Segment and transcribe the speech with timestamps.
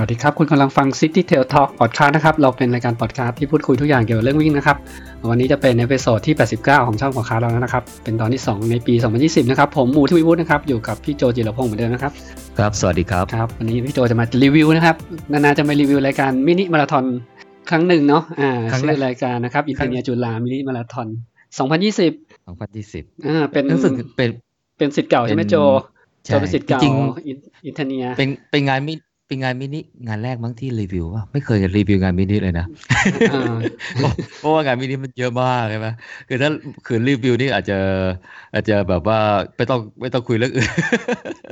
[0.00, 4.76] สวัสดีครับ คุณกำลังฟัง City Trail Talk Podcast นะครับ เราเป็นรายการพอดคาสต์ที่พูดคุยทุกอย่างเกี่ยวกับเรื่องวิ่งนะครับ
[5.30, 12.12] วันนี้จะเป็น episode ที่ 89 ของช่องพอดคาสต์เราแล้วนะครับ เป็นตอนที่ 2 ในปี 2020 นะครับ ผมหมูทวีวุฒินะครับ อยู่กับพี่โจจิรพงศ์เหมือนเดิมนะครับ
[12.58, 14.96] ครับ สวัสดีครับ ครับ วันนี้พี่โจจะมารีวิวนะครับ
[15.30, 17.04] นานๆจะมารีวิวรายการมินิมาราธอน
[17.70, 21.08] ครั้งหนึ่งเนาะ อ่าครั้งแรชื่อรายการนะครับ อินเทอร์เนียจุฬามินิมาราธอน
[21.56, 24.30] 2020 2020 อ่า เป็นรู้สึกเป็น
[24.78, 25.56] เป็นศิษย์เก่าใช่ไหมเป็นโจ
[26.24, 26.94] ใช่โจเป็นศิษย์เก่าจริง
[27.26, 28.94] อินอินเทอร์เนีย เป็น เป็นงานมิ
[29.28, 32.66] เป็นงานมินิงานแรกมั้งที่รีวิวว่าไม่เคยรีวิวงานมินิเลยนะ
[33.32, 33.56] อ่า
[33.96, 35.88] เพราะเพราะว่างานมินิมันเยอะมากใช่ไหม
[36.28, 36.50] คือถ้า
[36.86, 37.78] คือรีวิวนี่อาจจะ
[38.54, 39.18] อาจจะแบบว่า
[39.56, 40.70] ไม่ต้องไม่ต้องคุยเรื่องอื่น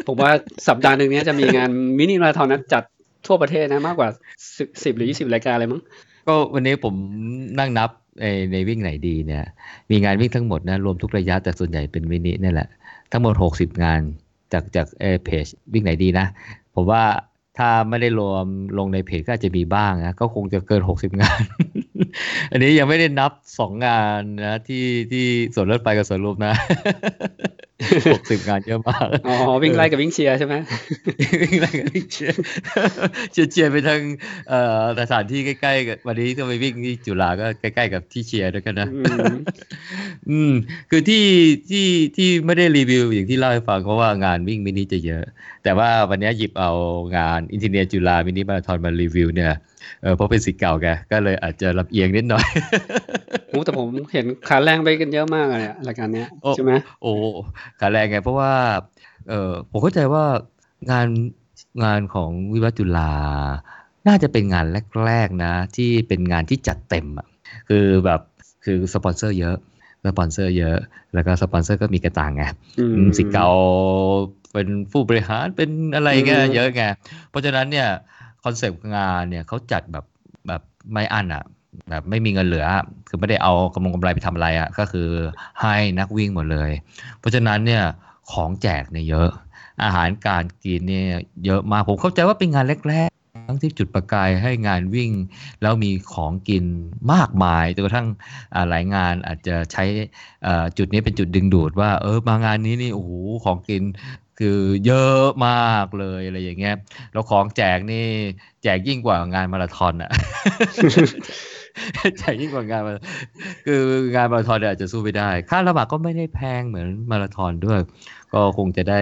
[0.07, 0.31] ผมว่า
[0.69, 2.83] สัปดาห์หนึ่งเนี้ยจะมีงานมินิมาราธอนนะจัด
[3.27, 4.09] ทั่วประเทศนะมากกว่า
[4.57, 5.81] สิบสิบหรือยี่สิบรายการเลยมั้ง
[6.29, 6.95] ก็วันนี้ผม
[7.59, 7.91] นั่งนับ
[8.21, 9.45] ในในวิ่งไหนดีเนี่ย
[9.91, 12.69] มีงานวิ่งทั้งหมดนะรวมทุกระยะแต่ส่วนใหญ่เป็นมินินี่แหละ
[13.13, 14.01] ทั้งหมด60งาน
[14.53, 16.27] จากจากเอเพจวิ่งไหนดีนะ
[16.75, 17.03] ผมว่า
[17.59, 18.47] ถ้าไม่ได้รวม
[18.79, 21.41] ลงในเพจก็อาจจะมีบ้างนะ ก็คงจะเกิน 60 งาน
[22.51, 26.55] อันนี้ยังไม่ได้นับ 2 งานนะ ที่ที่ส่วนรถไฟกับส่วนลมนะ
[27.81, 30.55] 60งานเยอะมาก อ๋อ วิ่งไล่กับวิ่งเชียร์ใช่ไหม
[31.43, 32.37] วิ่งอะไรกันวิ่งเชียร์
[33.33, 34.01] เชียร์เชียร์ไปทาง
[34.49, 39.03] เอ่อสถานที่ใกล้ๆกับวันนี้ก็ไปวิ่งที่จุฬาก็ใกล้ๆกับที่เชียร์ด้วยกันนะอื
[39.33, 39.35] ม
[40.31, 40.53] อืม
[40.91, 41.25] คือที่
[41.71, 45.25] ที่ที่ไม่ได้รีวิวอย่างที่เล่าให้ฟังเพราะว่างานวิ่งมินิจะเยอะ
[45.65, 46.71] แต่ว่าวันนี้หยิบเอา
[47.17, 49.53] งานอินเทอร์เนียจุฬามินิมาราธอนมารีวิวเนี่ย
[50.03, 52.47] เออเพราะเป็นศิษย์เก่าแกก็เลยอาจจะลำเอียงนิดหน่อย
[53.49, 57.13] โอ้แต่ผมเห็นขาแรงไปกันเยอะมากเลยอะรายการเนี้ยโอ้ใช่ไหมโอ้
[57.81, 58.53] ขาแรงไงเพราะว่า
[59.29, 60.25] เออผมเข้าใจว่า
[60.91, 61.09] งาน
[61.85, 63.13] งานของวิวัฒน์จุฬา
[64.09, 64.67] น่าจะเป็นงาน
[65.07, 67.27] แรกๆนะ ที่เป็นงานที่จัดเต็มอะ
[67.69, 68.21] คือแบบ
[68.65, 69.57] คือสปอนเซอร์เยอะ
[70.07, 70.77] สปอนเซอร์เยอะ
[71.15, 72.45] แล้วก็สปอนเซอร์ก็มีกะตังค์ไง
[72.79, 73.49] อืมอืมศิษย์เก่า
[74.53, 76.83] เป็นผู้บริหารเป็นอะไรเงี้ยอืมเยอะไง
[77.31, 77.89] เพราะฉะนั้นเนี่ย
[78.26, 80.05] concept งานเนี่ยเขาจัดแบบ
[80.47, 80.63] แบบ
[80.93, 81.45] ไม่อั้นอะ
[81.91, 82.67] แบบไม่มีเงินเหลือ
[83.09, 85.09] คือไม่ได้เอากำลังกำไรไปทำอะไรอะก็คือ
[85.61, 86.71] ให้นักวิ่งหมดเลย
[87.19, 87.83] เพราะฉะนั้นเนี่ย
[88.33, 89.29] ของแจกเนี่ยเยอะ
[89.83, 91.05] อาหารการกินเนี่ย
[91.45, 95.11] เยอะมากผมเข้าใจว่าเป็นงานแรกๆทั้งที่จุดประกายให้งานวิ่ง
[95.63, 96.65] แล้วมีของกิน
[97.13, 98.09] มากมายจนกระทั่ง
[98.69, 99.85] หลายงานอาจจะใช้
[100.47, 103.11] อ่าจุดนี้เป็นจุดดึงดูดว่า เออมางานนี้นี่โอ้โห
[103.45, 103.83] ของกิน
[104.41, 106.77] คือเยอะมากเลยอะไรอย่างเงี้ย
[107.13, 108.07] แล้วของแจกนี่
[108.63, 110.11] แจกยิ่งกว่างานมาราธอนอะ
[112.19, 112.93] แจกยิ่งกว่างานมา
[113.67, 113.81] คือ
[114.15, 117.81] งานมาราธอนเนี่ยอาจจะสู้ไม่ได้ ค่าระบาก็ไม่ได้แพงเหมือนมาราธอนด้วย
[118.33, 119.01] ก็คงจะได้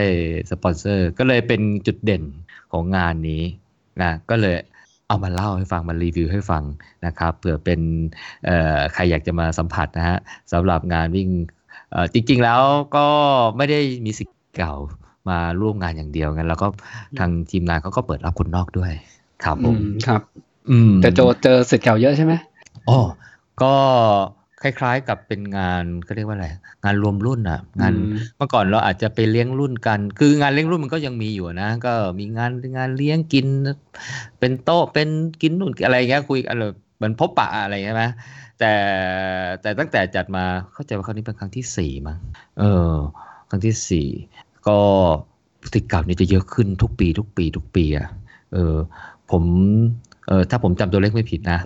[0.51, 2.23] สปอนเซอร์ ก็เลยเป็นจุดเด่น
[2.73, 3.43] ของงานนี้
[4.03, 4.57] นะก็เลย
[5.09, 6.65] เอามาเล่าให้ฟังมารีวิวให้ฟัง
[7.07, 7.81] นะครับเผื่อเป็น
[8.45, 10.19] เอ่อใครอยากจะมาสัมผัสนะฮะ
[10.53, 11.29] สำหรับงานวิ่ง
[11.91, 12.63] เอ่อจริง ๆ แล้ว
[12.97, 13.07] ก็
[13.57, 14.75] ไม่ได้มีสิทธิ์เก่า
[15.29, 16.67] มาร่วมงานอย่างเดียวงั้นแล้วก็
[17.19, 18.93] ทางทีมงานเขาก็เปิดรับคนนอกด้วย
[19.45, 20.23] ครับผอืมมครับ
[20.71, 22.35] อืมแต่โจเจอสิทธิ์เก่าเยอะใช่ไหม
[22.89, 22.99] อ๋อ
[23.63, 23.67] ก็
[24.61, 26.49] คล้ายๆกับเป็นงานเขาเรียกว่าอะไร
[26.85, 33.47] งานรวมรุ่นอะ งานอืมเมื่อก่อนเราอาจจะไปเลี้ยงรุ่นกัน คืองานเลี้ยงรุ่นมันก็ยังมีอยู่นะ ก็มีงานงานเลี้ยงกิน
[34.39, 35.09] เป็นโต๊ะเป็น
[35.43, 36.63] กินนู่นอะไรเงี้ยคุยอะไร
[36.97, 38.05] เหมือนพบปะอะไรใช่ไหม
[38.59, 38.73] แต่
[39.61, 42.19] แต่ตั้งแต่จัดมาเข้าใจว่าครั้งนี้เป็นครั้งที่สี่มั้ง
[42.59, 42.93] เออ
[43.49, 44.09] ครั้งที่สี่
[44.69, 44.79] ก็
[45.73, 48.09] สิทธิ์เก่านี่จะเยอะขึ้นทุกปีทุกปีทุกปีอะ
[48.53, 48.77] เออ
[49.31, 49.43] ผม
[50.29, 51.59] เออถ้าผมจำตัวเลขไม่ผิดนะ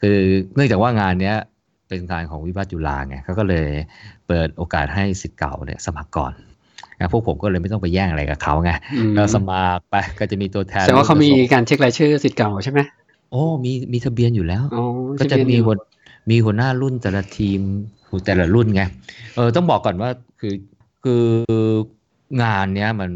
[0.00, 0.16] คือ
[0.54, 1.36] เนื่องจากว่างานเนี้ย
[1.88, 3.68] เป็นงานของวิวัฒน์จุฬาไงเขาก็เลย
[4.26, 6.32] เปิดโอกาสให้สิทธิ์เก่าเนี่ยสมัครก่อน
[7.00, 12.80] นะพวกผมก็เลยไม่ต้องไปแย่งอะไรกับเขาไงอืมเราสมัครไปก็จะมีตัวแทนแสดงว่าเขามีการเช็ครายชื่อสิทธิ์เก่าใช่ไหม
[13.30, 14.84] โอ้มีมีทะเบียนอยู่แล้วอ๋อ
[15.18, 15.74] ก็จะมีหัหัว
[16.30, 17.60] มีหัวหน้ารุ่นแต่ละทีม
[18.26, 18.82] แต่ละรุ่นไง
[19.36, 20.54] เออต้องบอกก่อนว่าคือ
[21.04, 21.24] คือ
[22.42, 23.10] งานเนี้ยมัน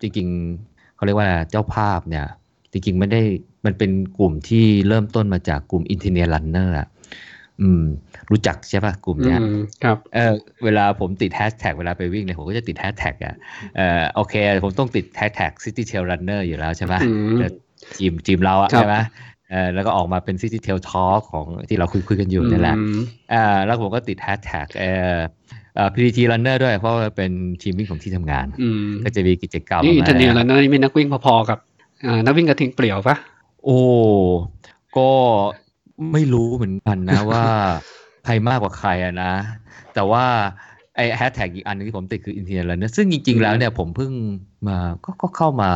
[0.00, 2.26] จริงๆเขาเรียกว่าอะไรเจ้าภาพเนี่ย
[2.72, 3.20] จริงๆไม่ได้
[3.66, 6.88] มันเป็นกลุ่มที่เริ่มต้นมาจากกลุ่ม i n t e r n e t Runner อะ
[7.60, 7.82] อืม
[8.30, 10.32] รู้จักใช่ป่ะกลุ่มเนี้ยอืมครับเออ
[10.64, 13.34] เวลาผมติดแฮชแท็กเวลาไปวิ่งเนี่ยผมก็จะติดแฮชแท็กอะ
[13.76, 14.34] เออโอเค
[14.64, 17.50] ผมต้องติดแฮชแท็ก City Trail Runner อยู่แล้วใช่ไหมอืมเออ
[17.96, 18.96] ทีมทีมเราอะครับใช่ไหม
[19.50, 22.98] เออแล้วก็ออกมาเป็น City Trail Talk ของที่เราคุยคุยกันอยู่นี่แหละอืม
[23.32, 25.16] อ่าแล้วผมก็ติดแฮชแท็กเอ่อ
[25.76, 27.32] เอ่อ PTT Runner ด้วย เพราะว่าเป็น
[27.62, 31.58] ทีมวิ่งของที่ทำงานอืมก็จะมีกิจกรรมนี่อินเทอร์เน็ตะไรแล้วนะนี่มีนักวิ่งพอๆกับ
[32.06, 33.16] อ่านักวิ่งกระทิงเปลี่ยวปะ
[33.64, 33.78] โอ้
[34.98, 35.10] ก็
[36.12, 37.44] ไม่รู้เหมือนกันนะว่า
[38.24, 39.32] ใครมากกว่าใครอะนะ
[39.94, 40.24] แต่ว่า
[40.96, 44.12] ไอแฮชแท็กอีกอันหนึงที่ผมติดคือ Internet Runner ซึ่งจริงๆแล้วเนี่ยผมเพิ่ง
[44.68, 45.70] มาก็ก็เข้ามา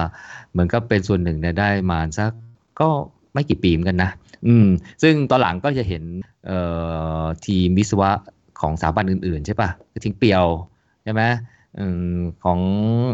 [0.51, 2.33] เหมือนกับเป็นส่วนหนึ่งเนี่ยได้มาสัก
[2.81, 2.89] ก็
[3.35, 4.11] ไม่กี่ปีเหมือนกันนะ
[4.49, 4.67] อืม
[5.03, 6.03] ซึ่งตอนหลังก็จะเห็น
[6.47, 6.59] เอ่
[7.23, 8.11] อทีมวิศวะ
[8.61, 10.45] ของสถาบันอื่นๆ ใช่ปะกระทิงเปียว
[11.05, 11.23] ใช่ไหม
[11.79, 11.87] อื
[12.17, 12.59] มของ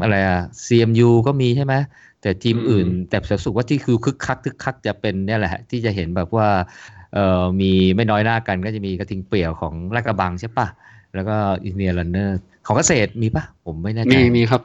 [0.03, 1.75] อะไรอะ CMU ก็มีใช่ไหม
[2.21, 6.49] แแต่ทีมอืมอื่น แต่รู้สึกว่าที่คือคึกคักคึกคักจะเป็นเนี่ยแหละฮะที่จะเห็นแบบว่า
[7.15, 10.67] เอ่อมีไม่น้อยหน้ากันก็จะมีกระทิงเปลี่ยวของลาดกระบังใช่ปะ
[11.15, 14.63] แล้วก็อินเนียรันเนอร์ของเกษตรมีปะผมไม่แน่ใจ มีมีครับ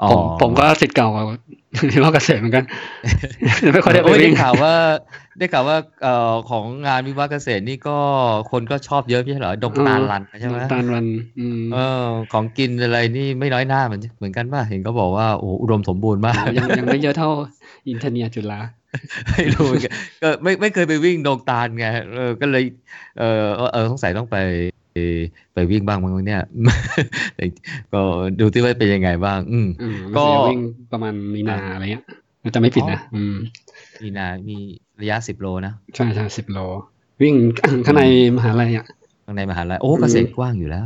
[0.00, 1.08] อ๋อผมผมก็สิทธิ์เก่า
[1.76, 2.64] กับที่ว่าเกษตรเหมือนกัน
[3.74, 4.74] ไม่ค่อยได้ไปโอ้ยได้วิ่งข่าวว่า
[5.38, 7.96] ได้ข่าวว่าเอ่อของงานวิวาห์เกษตรนี่ก็
[8.50, 11.06] คนก็ชอบเยอะไม่ใช่เหรอดงตาลรันใช่ไหมตาลวัน
[11.38, 17.28] อืมเออ ของกินอะไรนี่ไม่น้อยหน้าเหมือนเหมือนกันป่ะเห็นก็บอกว่าโอ้อุดมสมบูรณ์มากยังยังไม่เยอะเท่า
[17.88, 18.60] อินเทอร์เนียจุฬา
[19.30, 21.86] ไม่รู้เหมือนกันก็ไม่ไม่เคยไปวิ่งดงตาลไง
[22.16, 22.62] เออก็เลย
[23.18, 24.36] เออเออเออสงสัยต้องไป
[25.54, 26.42] ไปวิ่งบ้างมั้งเนี่ย
[27.92, 28.02] ก็
[28.40, 30.60] ดูที่ว่าเป็นยังไงบ้าง อืมอืมก็ก็วิ่ง
[30.92, 32.04] ประมาณมีนาอะไรเงี้ย
[32.44, 33.34] มันจะไม่ผิดนะอืม
[34.02, 34.56] มีนา มี
[35.00, 36.58] ระยะสิบโลนะใช่ใช่สิบโล
[37.22, 37.34] วิ่ง
[37.86, 38.04] ข้างใน
[38.36, 38.86] มหาลัยอะ
[39.24, 40.84] ข้างในมหาลัยโอ้เกษตรกว้างอยู่แล้ว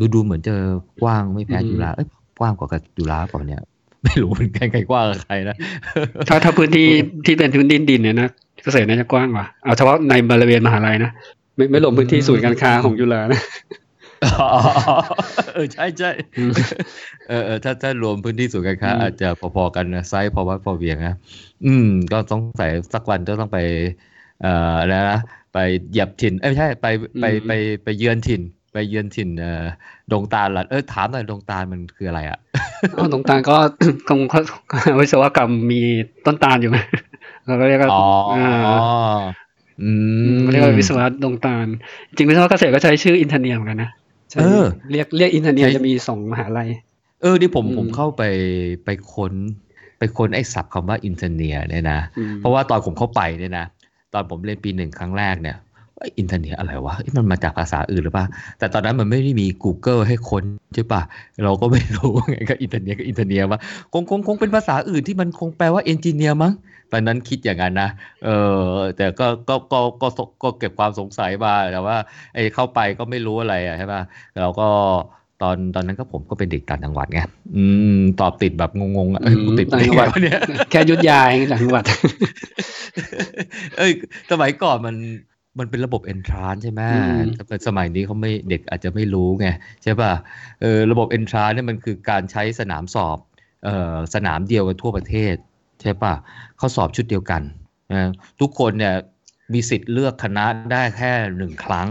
[0.00, 0.54] ดูดูเหมือนจะ
[1.02, 2.08] กว้างไม่แพ้อืมจุฬาเอ้ย
[2.40, 3.62] กว้างกว่ากับจุฬาเปล่าเนี่ย
[4.04, 5.56] ไม่รู้เหมือนกันใครกว้างกับใครนะ
[6.28, 6.86] ถ้าถ้าพื้นที่
[7.26, 8.30] ที่เป็นพื้นดินดินเนี่ยนะ
[8.64, 11.12] เกษตรน่าจะกว้างกว่าเอาเฉพาะในบริเวณมหาลัยนะ
[11.60, 13.42] ไม่ไม่รวมพื้นที่ศูนย์การค้าของจุฬานะ
[14.24, 14.48] อ๋อ
[15.54, 16.52] เออใช่ใช่อืม
[17.28, 21.14] เออเออถ้าถ้ารวมพื้นที่ศูนย์การค้าอืมอาจจะพอๆกันนะไซส์พอวัดพอเวียงนะ
[21.66, 23.58] อืม ก็ต้องใส่สักวันก็ต้องไป
[24.42, 25.20] เอ่ออะไรนะ
[25.54, 25.58] ไป
[25.90, 26.86] เหยียบถิ่นเอ้ยไม่ใช่ไป
[27.20, 27.52] ไปไป
[27.84, 28.42] ไปเยือนถิ่น
[28.72, 29.64] ไปเยือนถิ่นเอ่อ
[30.12, 32.38] ดงตาลล่ะเออถามหน่อยดงตาลมันคืออะไรอะ
[32.96, 33.56] อ๋อตรงตาลก็
[34.08, 34.42] คงเขา
[35.00, 35.80] วิศวกรรมมี
[36.26, 36.76] ต้นตาลอยู่ไหม
[37.46, 38.04] เราก็เรียกว่าอ๋อ
[39.84, 39.92] อ่า
[40.26, 41.66] อืมเรียกว่าวิศวะดงตาล
[42.16, 43.90] จริงวิศวะเกษตรก็ใช้ชื่ออินเทอร์เนียเหมือนกันนะ
[44.30, 46.68] ใช้เออเรียกเรียกอินเทอร์เนียใช้จะมีสองมหาลัย
[47.22, 48.22] เออนี่ผมอืมผมเข้าไป
[48.84, 49.34] ไปค้น
[49.98, 53.66] ไปค้นไอ้ศัพท์คำว่าอินเทอร์เนียเนี่ยนะอืมเพราะว่าตอนผมเข้าไปเนี่ยนะ
[54.14, 55.58] ตอนผมเรียนปีหนึ่งครั้งแรกเนี่ย
[56.18, 58.26] อินเทอร์เนียอะไรวะเอ๊ะมันมาจากภาษาอื่นหรือเปล่า
[58.58, 60.42] แต่ตอนนั้นมันไม่ได้มี Google ให้ค้น
[60.74, 61.02] ใช่ปะ
[61.44, 63.60] เราก็ไม่รู้ไงก็อินเทอร์เนียก็อินเทอร์เนียว่า
[63.92, 66.52] คงคงคงเป็นภาษาอื่นที่มันคงแปลว่าเอนจิเนียร์มั้ง
[66.92, 67.90] ตอนนั้นคิดอย่างนั้นนะ
[68.24, 68.30] เอ
[68.62, 71.96] อ แต่ก็ก็ก็ก็ก็ก็เก็บความสงสัยมาแต่ว่า
[72.34, 74.02] ไอ้เข้าไปก็ไม่รู้อะไรอะใช่ปะ
[74.40, 74.68] เราก็
[75.42, 77.20] ตอนตอนนั้นก็ผมก็เป็นเด็กต่างจังหวัดไง
[77.56, 77.64] อื
[77.98, 80.40] ม ตอบติดแบบงงๆอะเอ้ยกูติดต่างจังหวัดไไเนี่ย
[80.70, 81.84] แค่ยุทธยาเองต่างจังหวัด
[83.78, 83.92] เอ้ย
[84.30, 84.96] สมัยก่อนมัน
[85.58, 89.48] มันเป็นระบบ entrance ใช่ไหมอืมแต่สมัยนี้เขาไม่เด็กอาจจะไม่รู้ไง
[89.82, 90.12] ใช่ป่ะ
[90.60, 93.18] เออระบบ entrance เนี่ยมันคือการใช้สนามสอบ
[93.64, 95.36] เอ่อสนามเดียวกันทั่วประเทศ
[95.80, 96.14] ใช่ป่ะ
[96.56, 97.42] เขาสอบชุดเดียวกัน
[97.92, 98.10] นะ
[98.40, 98.94] ทุกคนเนี่ย
[99.52, 101.88] มีสิทธิ์เลือกคณะได้แค่หนึ่งครั้ง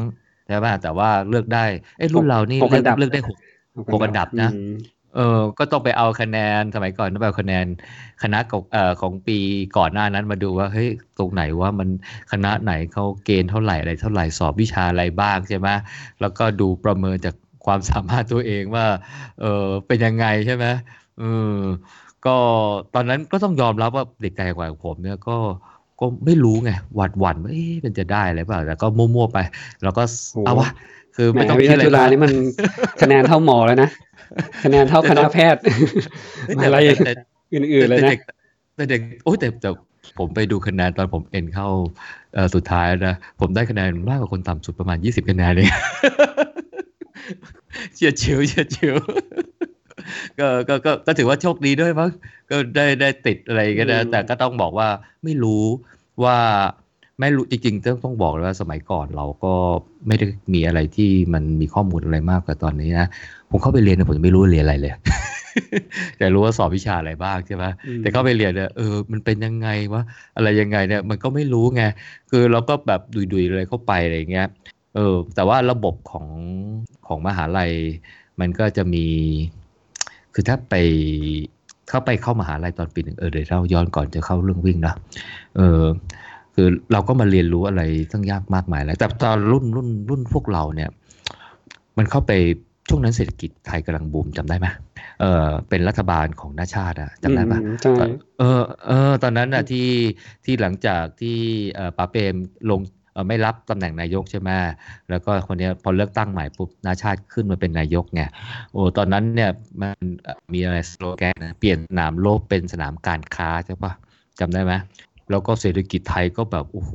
[0.48, 1.66] ใช่ป่ะแต่ว่าเลือกได้
[1.98, 3.38] เอ้ยรุ่นเรานี่หกเลือัอกนดับเลือกได้หก
[3.94, 4.74] หกอันดับนะอืม
[5.16, 7.66] เออก็ต้องไปเอาคะแนนสมัยก่อนต้องไปเอาคะแนน
[8.24, 9.38] คณะของเอ่อของปี
[9.78, 11.90] ก่อนหน้านั้นมาดูว่าเฮ้ยตรงไหนว่ามัน
[12.32, 15.70] คณะไหนเขาเกณฑ์เท่าไหร่อะไรเท่าไหร่สอบวิชาอะไรบ้างใช่ไหม
[16.22, 18.86] แล้วก็ดูประเมินจากความสามารถตัวเองว่า
[19.42, 20.66] เออเป็นยังไงใช่ไหม
[21.20, 21.58] เออ
[22.26, 22.36] ก็
[22.96, 25.38] ตอนนั้นก็ต้องยอมรับว่าเด็กไกลกว่าผมเนี่ยก็
[26.00, 29.38] ก็ไม่รู้ไงหวัดหวั่นว่าเอ๊ะมันจะได้อะไรเปล่าแต่ก็มั่วๆไป
[29.84, 30.70] แล้วก็โอ้เอาวะ
[31.16, 32.34] คือแหมไม่ต้องวิคิดทอะไรยาจุฬามากนี่มัน
[33.02, 33.90] คะแนนเท่าหมอแล้วนะ
[34.64, 35.62] คะแนนเท่าคณะแพทย์
[36.46, 37.14] เฮ้ยมแต่หาลัยแต่
[37.54, 38.20] อื่นๆเลยแต่นะเด็ก
[38.76, 39.70] แต่เด็กโอ้ยแต่แต่
[40.18, 41.68] ผมไปดูคะแนนตอนผมเอ็นเข้า
[42.34, 45.68] เอ่อสุดท้ายนะผมได้คะแนนมากกว่าคนต่ำสุดประมาณยี่สิบคะแนนเลย
[47.96, 48.96] เฉียดเฉียวเฉียดเฉียว
[50.40, 52.10] ก็ก็ก็ก็ถือว่าโชคดีด้วยมั้ง
[52.50, 54.88] ก็ได้ได้ติดอะไรกันนะอืมแต่ก็ต้องบอกว่า
[55.24, 55.64] ไม่รู้
[56.24, 56.38] ว่า
[57.20, 59.54] ไม่รู้จริงๆต้องต้องบอกเลยว่าสมัยก่อนเราก็
[60.08, 63.08] ไม่ได้มีอะไรที่มันมีข้อมูลอะไรมากกว่าตอนนี้นะ
[63.50, 64.94] ผมเข้าไปเรียนเนี่ยผมยังไม่รู้ว่าเรียนอะไรเลย
[66.18, 70.04] แต่รู้ว่าสอบวิชาอะไรบ้างใช่ไหมอืมแต่เข้าไปเรียนเนี่ยเออมันเป็นยังไงวะ
[70.36, 71.84] อะไรยังไงเนี่ยมันก็ไม่รู้ไง
[72.32, 73.02] คือเราก็แบบ
[73.34, 74.48] ดุยๆเลยเข้าไปอะไรอย่างเงี้ย
[74.96, 76.28] เออแต่ว่าระบบของ
[77.08, 77.72] ของมหาลัย
[78.40, 79.06] มันก็จะมี
[80.40, 80.76] คือถ้าไป
[81.90, 84.94] เข้าไปเข้ามหาลัยตอนปีหนึ่งเออเดี๋ยวเราย้อนก่อนจะเข้าเรื่องวิ่งนะ
[85.58, 85.84] เออ
[86.56, 87.82] คือเราก็มาเรียนรู้อะไร
[88.12, 90.90] ตั้งยากมากมายแล้วแต่ตอนรุ่นรุ่นรุ่นพวกเราเนี่ย
[91.98, 92.32] มันเข้าไป
[92.90, 94.68] ช่วงนั้นเศรษฐกิจไทยกำลังบูมจำได้ไหม
[95.22, 97.94] เออเป็นรัฐบาลของนาชาติอะจำได้ปะอืมใช่
[98.40, 99.88] เออเออตอนนั้นน่ะที่
[100.46, 101.38] ที่หลังจากที่
[101.74, 102.36] เอ่อป๋าเปรม
[102.70, 104.50] ลงเอ่อ ไม่รับตำแหน่งนายกใช่ไหม
[105.10, 108.22] แล้วก็คนนี้พอเลือกตั้งใหม่ปุ๊บนาชาติขึ้นมาเป็นนายกไง
[108.74, 109.96] โอ้ตอนนั้นเนี่ยมัน
[110.54, 113.94] มีอะไรสโลแกนนะเปลี่ยนสนามโลกเป็นสนามการค้าใช่ปะ
[114.40, 114.74] จำได้ไหม
[115.30, 116.94] แล้วก็เศรษฐกิจไทยก็แบบโอ้โห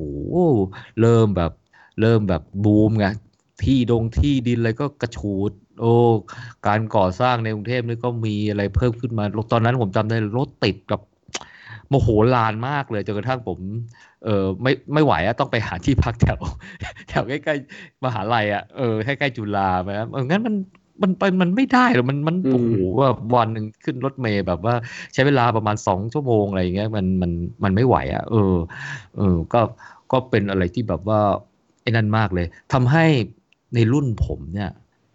[1.00, 1.52] เริ่มแบบ
[2.00, 3.06] เริ่มแบบบูมไง
[3.64, 5.50] ที่ดงที่ดินอะไรก็กระชูด
[5.80, 5.92] โอ้
[6.66, 11.00] การก่อสร้างในกรุงเทพนี่ก็มีอะไรเพิ่มขึ้นมา ตอนนั้นผมจำได้รถติดกับ
[11.88, 13.58] โมโหลานมากเลยจนกระทั่งผม
[14.24, 16.38] เออไม่ไม่ไหวอะต้องไปหาที่พักแถว
[17.08, 20.54] แถวใกล้ๆมหาลัยอะเออใกล้ๆจุฬาไปนะเอองั้นมัน
[21.02, 24.74] มันไปมันไม่ได้หรอกมันมันอืมโอ้โหว่าวันหนึ่งขึ้นรถเมย์แบบว่า
[25.14, 27.32] ใช้เวลาประมาณสองชั่วโมงอะไรอย่างเงี้ยมันมัน
[27.64, 28.54] มันไม่ไหวอะ เออ
[29.16, 29.60] เออ ก็
[30.12, 31.20] ก็เป็นอะไรที่แบบว่า
[31.82, 33.04] ไอ้นั่นมากเลยทำให้
[33.74, 34.70] ในรุ่นผมเนี่ย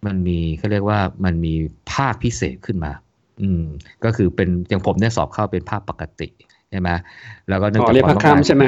[0.06, 1.54] มันมีเขาเรียกว่ามันมี
[1.92, 2.92] ภาคพิเศษขึ้นมา
[3.40, 3.62] อืม
[4.04, 6.28] ก็คือเป็นอย่างผมเนี่ยสอบเข้าเป็นภาคปกติ
[6.70, 6.90] ใช่ไหม
[7.48, 8.64] แล้วก็เนื่องอ๋จาอกเรียกควาภามคต้องการค่ำใช่ไหม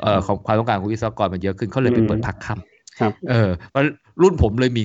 [0.00, 3.84] เอ่อของความต้องการของวิศวกรมันเยอะขึ้นเขาเลยไปอืมเปิดภาคค่ำครับเออเพราะ
[4.22, 4.82] รุ่นผมเลยมี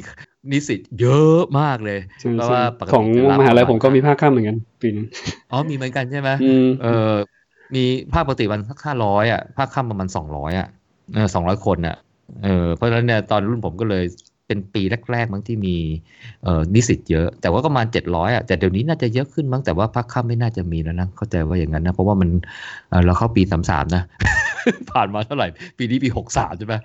[0.52, 5.06] นิสิตเยอะมากเลยใช่เพราะใช่ว่าปกติของจะรับมหาลัยประผมก็มีภาคค่ำเหมือนกันปีนึง
[5.52, 7.14] อ๋อมีเหมือนกันใช่ไหมอืมเออ
[7.76, 10.68] มีภาคปกติมันสักห้าร้อยอะภาคค่ำประมาณสองร้อยอะ
[11.14, 11.96] เออสองร้อยคนอะ
[12.44, 14.04] เออเพราะฉะนั้นเนี่ยตอนรุ่นผมก็เลย
[14.48, 15.76] เป็นปีแรกๆมั้งที่มี
[16.44, 22.30] เอ่อนิสิตเยอะ แต่ว่าก็ประมาณเจ็ดร้อยอะแต่เดี๋ยวนี้น่าจะเยอะขึ้นมั้งแต่ว่าภาคค่ำไม่น่าจะมีแล้วนะเข้าใจว่าอย่างนั้นนะเพราะว่ามัน
[22.90, 24.04] เออเราเข้าปีสามสามนะ
[24.92, 25.48] ผ่านมาเท่าไหร่
[25.78, 26.76] ปีนี้ปีหกสามใช่ไหม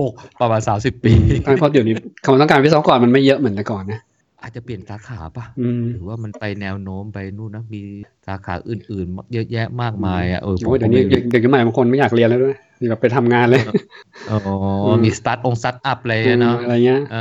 [0.00, 1.12] หกประมาณสามสิบปี
[1.58, 1.94] เพราะเดี๋ยวนี้
[2.24, 4.00] ความต้องการวิศวกรมันไม่เยอะเหมือนแต่ก่อนนะ
[4.42, 7.80] อาจจะเปลี่ยนสาขาป่ะอืมหรือว่ามันไปแนวโน้มไปนู่นนะมี
[8.26, 13.60] สาขาอื่นๆ เยอะแยะมากมายอะเออผมโอ้ยก็เดี๋ยวนี้ไม่รู้เด็กยุคใหม่บางคนไม่อยากเรียนแล้วด้วยมีแบบไปทำงานเลย
[14.30, 14.38] อ๋อ
[14.86, 17.16] มมีสตาร์ทองสตาร์ทอัพอะไรเนาะอะไรเงี้ยเอ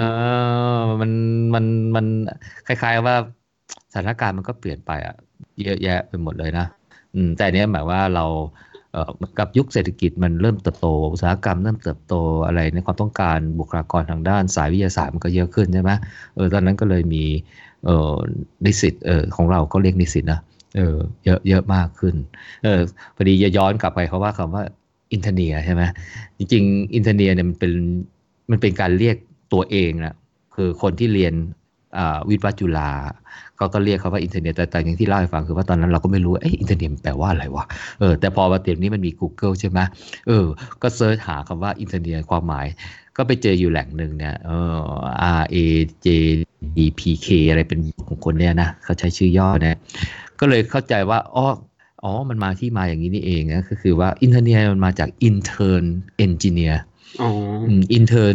[0.76, 1.12] อมัน
[1.54, 2.06] มันมัน
[2.68, 3.16] คล้าย ๆว่า
[3.94, 5.16] สถานการณ์มันก็เปลี่ยนไปอะ
[5.64, 6.66] เยอะแยะไปหมดเลยนะ
[7.16, 8.26] อืมแต่อันเนี้ยหมายว่าเรา
[8.71, 8.71] เอ่อ
[9.40, 12.14] กับยุคเศรษฐกิจมันเริ่มเติบโต อุตสาหกรรมเริ่มเติบโต
[12.46, 15.92] อะไรในความต้องการบุคลากรทางด้านสายวิทยาศาสตร์มันก็เยอะขึ้นใช่ไหม
[16.36, 17.24] เออตอนนั้นก็เลยมี
[17.86, 18.16] เออ
[18.66, 20.40] นิสิตเออของเราก็เรียกนิสิตนะ
[20.78, 22.16] เออเยอะเยอะมากขึ้น
[22.64, 22.82] เออ
[23.16, 24.64] พอดีจะย้อนกลับไปเขาว่าคำว่า
[25.14, 25.84] อินทาเนียใช่ไหม
[26.38, 27.72] จริงๆอินทาเนียเนี่ยมันเป็น
[28.52, 29.16] มันเป็นการเรียก
[29.54, 30.16] ตัวเองนะ
[30.56, 31.34] คือคนที่เรียน
[32.30, 32.92] วิทย์วัจุฬา
[33.62, 37.66] เขาก็เรียกเขาว่าอินเทอร์เน็ตแต่แต่อย่างที่เล่าให้ฟังคือว่าตอนนั้นเราก็ไม่รู้ว่าเอ้อินเทอร์เน็ตแปลว่าอะไรวะ
[38.00, 39.80] เออแต่พอมาตอนนี้มันมี Google ใช่ไหม
[40.28, 40.46] เออ
[40.82, 42.66] ก็ search หาคำว่าอินทาเนียความหมาย
[43.18, 44.78] ก็ไปเจออยู่แหล่งหนึ่งเนี่ยเออ
[45.40, 45.58] R A
[46.06, 46.08] J
[46.78, 49.78] D P K อะไรเป็นของคนเนี่ยนะเขาใช้ชื่อย่อเนี่ย
[50.40, 51.46] ก็เลยเข้าใจว่าอ๋อ
[52.04, 55.86] อ๋อ มันมาที่มาอย่างนี้นี่เองนะก็คือว่าอินเทอร์เน็ตมันมาจาก intern
[56.26, 56.78] engineer
[57.22, 57.30] อ๋อ
[57.94, 58.34] intern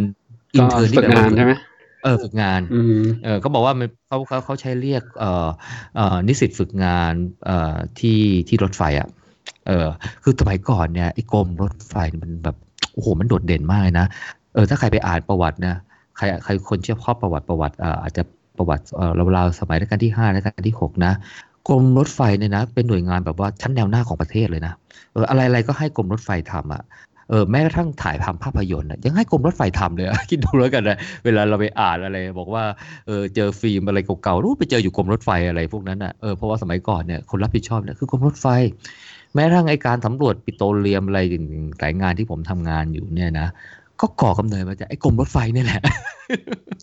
[0.59, 5.47] ก็ intern ฝึกงานใช่ไหมเออฝึกงานอืมเออเขาบอกว่ามันเขาเขาเขาใช้เรียกเอ่อ
[5.95, 7.13] เอ่อนิสิตฝึกงาน
[7.45, 9.07] เอ่อที่ที่รถไฟอะ
[9.67, 9.87] เออ
[10.23, 12.55] คือสมัยก่อนเนี่ยไอ้กรมรถไฟมันแบบ
[12.93, 14.07] โอ้โหมันโดดเด่นมากเลยนะ
[14.53, 15.75] เออถ้าใครไปอ่านประวัตินะ
[16.17, 18.23] ใครใครคนเชื่อข้อประวัติประวัติเอ่ออาจจะ
[18.57, 21.13] ประวัติเอ่อราวๆสมัยรัชกาลที่ห้ารัชกาลที่หกนะ
[21.67, 24.73] กรมรถไฟเนี่ยนะเป็นหน่วยงานแบบว่าชั้นแนวหน้าของประเทศเลยนะ
[25.13, 26.83] เอออะไรอะไรก็ให้กรมรถไฟทำอะ
[27.29, 32.63] เออแม้กระทั่งถ่ายทำภาพยนตร์อะยังให้กรมรถไฟทำเลยอะคิดดูแล้วกันนะเวลาเราไปอ่านอะไร บอกว่า
[33.07, 38.47] เออเจอฟิล์มอะไรเก่าๆรู้ไปเจออยู่กรมรถไฟอะไรพวกนั้นอะเออเพราะว่าสมัยก่อนเนี่ยคนรับผิดชอบเนี่ยคือกรมรถไฟ
[39.33, 41.45] แม้กระทั่งไอการสำรวจปิโตรเลียมอะไรอย่าง
[41.81, 43.47] สายงานที่ผมทำงานอยู่เนี่ยนะ
[44.01, 45.81] ก็ก่อกำเนิดมาจากไอ้กรมรถไฟนี่แหละ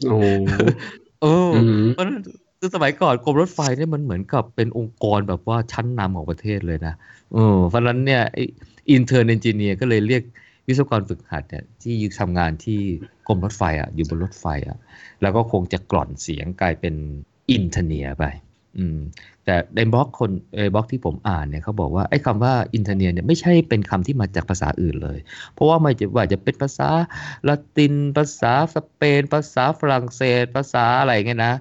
[0.08, 0.18] โอ้
[1.22, 2.18] เออออืมเพราะฉะนั้น
[2.58, 6.94] คือสมัยก่อนกรมรถไฟเนี่ยมันเหมือนกับเป็นองค์กรแบบว่าชั้นนำของประเทศเลยนะ
[7.34, 8.22] เออเพราะฉะนั้นเนี่ย
[8.90, 10.22] intern engineer ก็เลยเรียก
[10.68, 12.80] วิศวกรฝึกหัดเนี่ยที่ทำงานที่
[13.26, 14.78] กรมรถไฟอะอยู่บนรถไฟอะ
[15.22, 16.94] แล้วก็คงจะกร่อนเสียงกลายเป็น
[17.50, 18.24] อินทาเนียไป
[18.78, 18.98] อืม
[19.44, 25.18] แต่ในบล็อกคนเออบล็อกที่ผมอ่านเนี่ยเขาบอกว่าไอ้คำว่าอินทาเนียเนี่ยไม่ใช่เป็นคำที่มาจากภาษาอื่นเลย
[25.54, 26.88] เพราะว่าไม่ว่าจะเป็นภาษา
[27.48, 31.54] ละติน ภาษาสเปน ภาษาฝรั่งเศส ภาษาอะไรเงี้ยนะ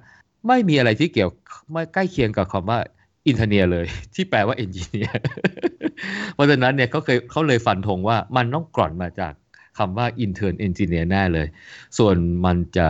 [0.48, 1.32] ไม่มีอะไรที่เกี่ยว
[1.72, 2.80] ไม่ใกล้เคียงกับคำว่า
[3.27, 5.22] อินทาเนียเลย ที่แปลว่าเอนจิเนียร์
[6.34, 9.34] เพราะฉะนั้นเนี่ยเขาเคยเขาเลยฟันธงว่ามันต้องกร่อนมาจาก
[9.77, 11.48] คำว่า intern engineer แน่เลย
[11.98, 12.15] ส่วน
[12.46, 12.88] มันจะ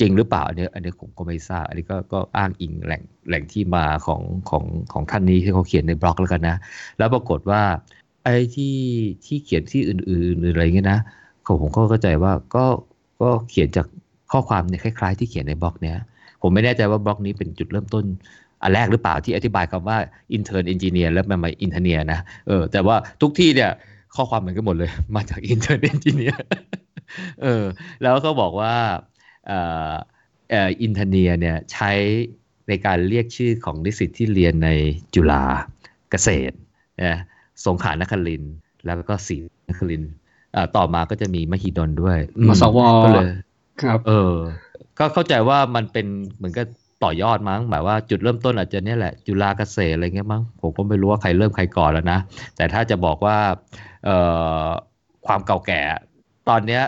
[0.00, 6.56] จริงหรือเปล่าอันนี้อันนี้ผมก็ไม่ทราบ อันนี้ก็ก็อ้างอิงแหล่งแหล่งที่มาของของของท่านนี้ที่เขาเขียนในบล็อกแล้วกันนะ
[6.98, 7.62] แล้วปรากฏว่า
[8.24, 8.76] ไอ้ที่
[9.26, 11.00] ที่เขียนที่อื่นๆหรืออะไรเงี้ยนะ
[11.60, 12.64] ผมก็เข้าใจว่าก็
[13.20, 13.86] ก็เขียนจาก
[14.32, 15.96] ข้อความเนี่ยคล้าย ๆ ที่เขียนในบล็อกเนี้ย
[16.42, 18.04] ผมไม่แน่ใจว่าบล็อกนี้เป็นจุดเริ่มต้น
[18.62, 19.98] อันแรกหรือเปล่าที่อธิบายคำว่า
[20.36, 23.70] intern engineer แล้วมันมา engineer นะเออแต่ว่าทุกที่เนี่ย
[24.14, 26.36] ข้อความเหมือนกันหมดเลย มาจาก intern engineer
[27.42, 27.64] เออ
[28.02, 28.74] แล้วก็บอกว่า
[29.46, 29.60] เอ่
[29.90, 29.92] อ
[30.50, 31.90] เอ่อ engineer เนี่ยใช้
[32.68, 34.70] ในการเรียกชื่อของนิสิตที่เรียนใน
[35.14, 35.42] จุฬา
[36.10, 36.54] เกษตร
[37.04, 37.18] นะ
[37.66, 38.54] สงขลานครินทร์
[38.86, 39.36] แล้วก็ศรี
[39.68, 40.12] นครินทร์
[40.54, 43.26] อ่าต่อมาก็จะมีมหิดลด้วยอืมสวก็เลย
[43.82, 44.34] ครับ เออ
[44.98, 46.66] ก็เข้าใจว่ามันเป็นเหมือนกับ
[47.04, 52.18] ต่อยอดมั้งแบบว่าจุดเริ่มต้นอาจจะเนี่ยแหละ จุฬาเกษตรอะไรเงี้ยมั้งผมก็ไม่รู้ว่าใครเริ่มใครก่อนแล้วนะ
[52.56, 53.38] แต่ถ้าจะบอกว่า
[54.04, 54.16] เอ่
[54.66, 54.68] อ
[55.26, 55.80] ความเก่าแก่
[56.48, 56.82] ตอนเนี้ย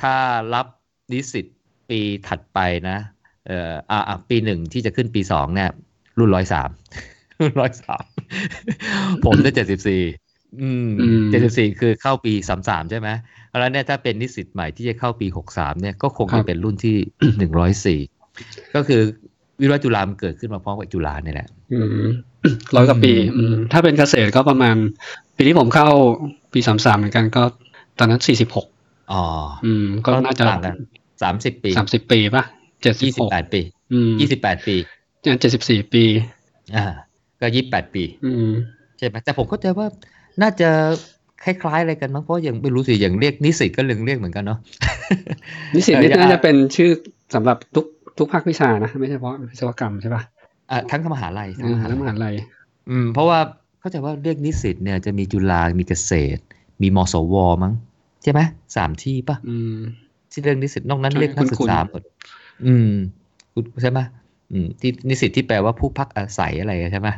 [0.00, 0.14] ถ้า
[0.54, 0.66] รับ
[1.12, 1.46] นิสิต
[1.88, 2.98] ปีถัดไปนะ
[3.46, 5.70] เอ่ออะอะปีหนึ่งที่จะขึ้นปีสองเนี่ย
[6.18, 6.70] รุ่นร้อยสาม
[7.40, 8.04] รุ่นร้อยสาม
[9.24, 10.02] ผมได้เจ็ดสิบสี่
[10.60, 13.08] อืมอืมเจ็ดสิบสี่คือเข้าปีสามสามใช่ไหม
[13.60, 16.96] แล้วเนี่ยถ้าเป็นนิสิตใหม่ที่จะเข้าปีหกสามเนี่ยก็คงครัจะบเป็นรุ่นที่
[17.38, 18.00] หนึ่งร้อยสี่
[18.74, 19.02] ก็คือ
[19.62, 22.04] วิวัฒจุฬามันเกิดขึ้นมาพร้อมกับจุฬาเนี่ยแหละอืม
[22.76, 24.76] ร้อยกว่าปีอืมถ้าเป็นเกษตรก็ประมาณ
[25.36, 25.88] ปีที่ผมเข้า
[26.52, 27.42] ปีสามสามเหมือนกันก็
[27.98, 28.66] ตอนนั้นสี่สิบหก
[29.12, 29.22] อ๋อ
[29.64, 30.74] อืม ก็น่าจะต่างกัน
[31.22, 32.44] สามสิบปีสามสิบปีป่ะ
[32.82, 33.60] เจ็ดสิบยี่สิหบกแปดปี
[33.92, 34.76] อืมยี่สิบแปดปี
[35.40, 36.04] เจ็ดสิบสี่ปี
[36.76, 36.86] อ่า
[37.40, 38.52] ก็ยี่สิบแปดปี อืม
[38.98, 39.86] ใช่ไหมแต่ผมเข้าใจว่า
[40.42, 40.70] น่าจะ
[41.44, 44.58] คล้ายๆอะไรกันมั้งเพราะยังไม่รู้สิอย่างเรียกนิสิตก็เรียกเรียกเหมือนกันเนาะ
[45.74, 46.90] นิสิตเออนี่อย่าน่าจะเป็นชื่อ
[47.34, 47.86] สำหรับทุก
[48.18, 50.22] ทุกภาควิชานะ ไม่ใช่เฉพาะวิศวกรรมใช่ป่ะ
[50.70, 52.34] อะทั้งมหาลัยทั้งอ่ามหาแล้วมลัยหาลัย
[52.90, 53.38] อืม เพราะว่า
[53.80, 56.40] เข้าใจว่าเรียกนิสิตเนี่ยจะมีจุฬามีเกษตร
[56.82, 57.72] มีมสวมั้ง
[58.22, 58.40] ใช่ไหม
[58.76, 59.76] สามที่ปะอืม
[60.32, 62.02] ที่เรียกนิสิตนอกนั้นใช่เรียกนักศึกคุ้นๆษาหมด
[62.66, 62.90] อืม
[63.52, 64.00] คุณใช่ไหม
[64.52, 67.08] อืมที่นิสิตที่แปลว่าผู้พักอาศัยอะไรใช่ไหม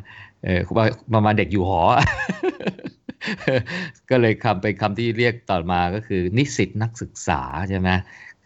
[0.44, 0.60] เออ
[1.14, 1.80] ประมาณเด็กอยู่หอ
[4.10, 7.88] ก็เลยคำเป็นคำที่เรียกต่อมาก็คือ นิสิตนักศึกษาใช่ไหม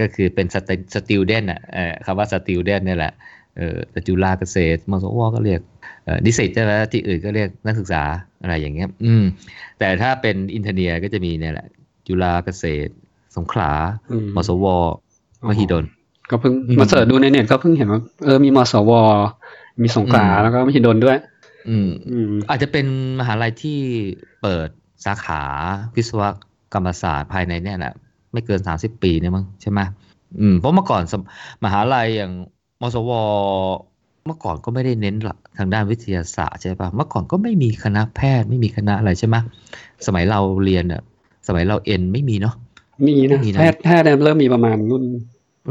[0.01, 3.13] ก็คือเป็น stu- student อะเออคำว่า student นี่ยแหละ
[3.57, 5.61] เออแต่จุฬาเกษตรมสวก็เรียก
[6.05, 8.03] เออนิสิตใช่ไหมที่อื่นก็เรียกนักศึกษา
[8.43, 9.25] อะไรอย่างเงี้ยอืม
[9.79, 11.67] แต่ถ้าเป็นอินเทอร์เนียก็จะมีเนี่ยแหละ
[12.07, 12.93] จุฬาเกษตร
[13.37, 13.71] สงขลา
[14.11, 14.67] อืมมสว
[15.49, 15.85] มหิดล
[16.31, 18.91] ก็เพิ่งอืมมาเสิร์ชดูในเน็ตก็เพิ่งเห็นว่าเออมีมสว
[19.83, 21.19] มีสงขลาอืมแล้วก็มหิดลด้วย
[21.69, 22.87] อืมอืมอาจจะเป็น
[23.21, 23.79] มหาลัยที่
[24.43, 24.69] เปิด
[25.05, 25.43] สาขา
[25.97, 26.21] วิศว
[26.75, 27.95] กรรมศาสตร์ภายในเนี่ยแหละ
[28.39, 29.81] ไม่เกินสามสิบปีเนี่ยมั้งใช่ไหม
[30.41, 31.23] อืมเพราะเมื่อก่อนสม
[31.65, 32.33] มหาลัยอย่าง
[32.81, 33.11] มสว
[34.27, 39.37] เมื่อก่อนก็ไม่ได้เน้นหลักทางด้านวิทยาศาสตร์ใช่ปะเมื่อก่อนก็ไม่มีคณะแพทย์ไม่มีคณะอะไรใช่ไหม
[40.07, 41.03] สมัยเราเรียนอะ
[41.47, 42.55] สมัยเราเอ็นไม่มีเนาะ
[43.07, 45.05] มีนะมีนะแพทย์แพทย์เริ่มมีประมาณรุ่น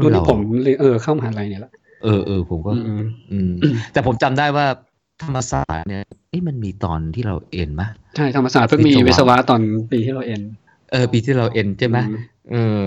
[0.00, 1.72] ่รุ่นนเราที่ผมเรียนเออเข้ามหาลัยเนี่ยแหละ
[2.04, 3.50] เออเออผมก็อืมอืม
[3.92, 4.66] แต่ผมจำได้ว่า
[5.22, 7.82] ธรรมศาสตร์เนี่ยเอ้มันมีตอนที่เราเอ็นไหม
[8.16, 9.60] ใช่ธรรมศาสตร์เพิ่งมีวิวิศศวะวะตอน
[9.92, 10.42] ปีที่เราเอ็น
[10.92, 12.12] เออปีที่เราเอ็นใช่ไหมอื
[12.52, 12.82] เออ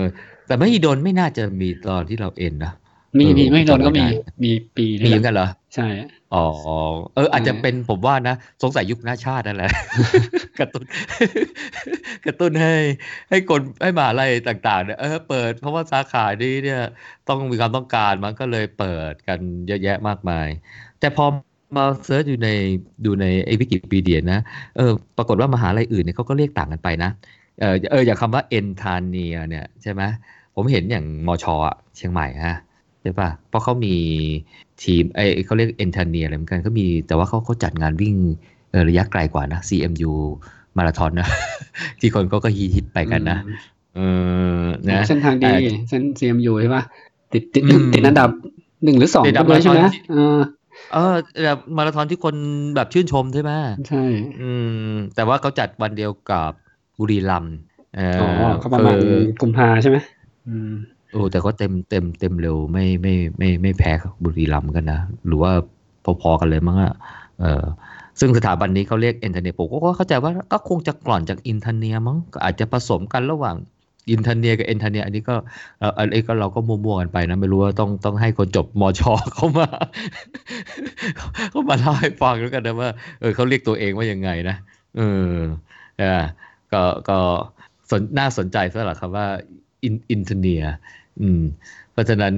[0.46, 2.72] แต่ไม่โดนไม่น่าจะมีตอนที่เราเอ็นนะ
[3.18, 5.86] มีเออมีไม่โดนก็มีจำไม่ได้มีปีมีนี่เหแหมือนกัละนเหรอใช่
[6.34, 6.46] อ๋อ
[7.14, 9.70] เออ อาจจะเออเป็นผมว่านะสงสัยยุคน้าชาตินั่นแหละ
[10.58, 10.84] กระตุ้น
[12.26, 12.74] กระตุ้นให้
[13.30, 16.80] ให้คนให้มหาลัยต่างๆเนี่ยเออเปิดเพราะว่าสาขานี้เนี่ย
[17.28, 20.48] ต้องมีความต้องการมันก็เลยเปิดกันเยอะแยะมากมาย
[21.00, 21.24] แต่พอ
[21.76, 22.48] มา search อยู่ใน
[23.04, 24.40] ดูในไอ้วิกิพีเดียนะ
[24.76, 27.10] เออปรากฏว่ามหาลัยอื่นเนี่ยเขาก็เรียกต่างกันไปนะ
[27.60, 30.02] เออเอออย่างคำว่าเอนทาเนียเนี่ยใช่ไหม
[30.54, 32.56] ผมเห็นอย่างมชอะเชียงใหม่ฮะ
[33.02, 33.94] ใช่ปะเพราะเขามี
[34.82, 38.14] ทีมไอยเขาเรียกเอนทาเนียอะไรเหมือนกันเขามีแต่ว่าเขาเขาจัดงานวิ่ง
[38.70, 40.12] เออระยะไกลกว่านะ CMU
[40.76, 41.28] มาราธอนนะ
[42.00, 43.38] ที่คนก็ก็ฮิตๆไปกันนะ
[43.96, 44.00] เอ
[44.60, 46.82] อนะเส้นทางดีอ่เส้น CMU ใช่ป่ะ
[47.32, 48.30] ติดติดอืมติดอันดับ
[48.84, 50.38] หนึ่งหรือสองติดอันดับด้วยใช่ไหมมาราธอนที่เออ
[50.92, 52.34] เออแบบมาราธอนที่คน
[52.76, 53.50] แบบชื่นชมใช่ไหม
[53.88, 54.04] ใช่
[54.40, 54.50] อื
[54.90, 56.52] มแต่ว่าเขาจัดวันเดียวกับ
[57.02, 57.54] บุรีรัมย์
[57.96, 59.98] เอออ๋ออก็ประมาณคือกุมภาใช่ไหม
[60.48, 60.72] อืม
[61.12, 63.92] โอ้แต่ก็เต็มเต็มเต็มเร็วไม่ไม่ไม่ไม่แพ้
[64.24, 65.52] บุรีรัมย์กันนะ หรือว่า
[66.22, 66.94] พอๆกันเลยมั้งอะ
[67.40, 67.64] เออ
[68.20, 73.56] ซึ่งสถาบันนี้เขาเรียกเอนเทอร์เนียผมก็เข้าใจว่าก็คงจะกล่อนจากอินเทอร์เนียมั้งก็อาจจะผสมกันระหว่าง
[74.10, 75.34] อินเทอร์เนียกับเอนเทอร์เนียอันนี้ก็
[75.78, 79.02] เอออันนี้ก็เราก็มั่วๆกันไปนะ ไม่รู้ว่าต้องต้องให้คนจบมช
[79.34, 79.68] เข้ามา
[81.50, 84.56] เข้ามาเล่าให้ฟังแล้วกันนะว่าเออเขาเรียกตัวเองว่ายังไงนะ
[84.96, 85.32] เออ
[86.02, 86.22] อ่า
[86.74, 87.18] ก็ก็
[87.90, 89.26] สนน่าสนใจสำหรับคำว่า
[89.84, 90.62] อินอินเทอร์เนีย
[91.20, 91.42] อืม
[91.92, 92.34] เพราะฉะนั้น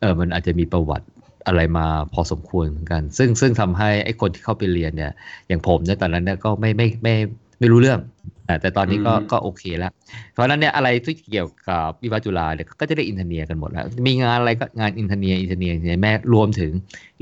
[0.00, 1.06] เออมันอาจจะมีประวัติ
[1.46, 5.12] อะไรมาพอสมควรเหมือนกัน ซึ่งซึ่งทำให้ไอ้คนที่เข้าไปเรียนเนี่ย
[5.48, 7.14] อย่างผมเนี่ยตอนนั้นเนี่ยก็ไม่ไม่ไม่
[7.58, 8.00] ไม่รู้เรื่อง
[8.48, 9.92] อ่าแต่ตอนนี้ก็อืมก็โอเคแล้ว
[10.32, 16.72] เพราะฉะนั้นเนี่ยอะไรที่เกี่ยวกับวิวัฒน์จุฬาเนี่ยก็จะได้อินเทอร์เนียกันหมดแล้ว มีงานอะไรก็งานอินเทอร์เนียอินเทอร์เนียอินเทอร์เนียแม้รวมถึง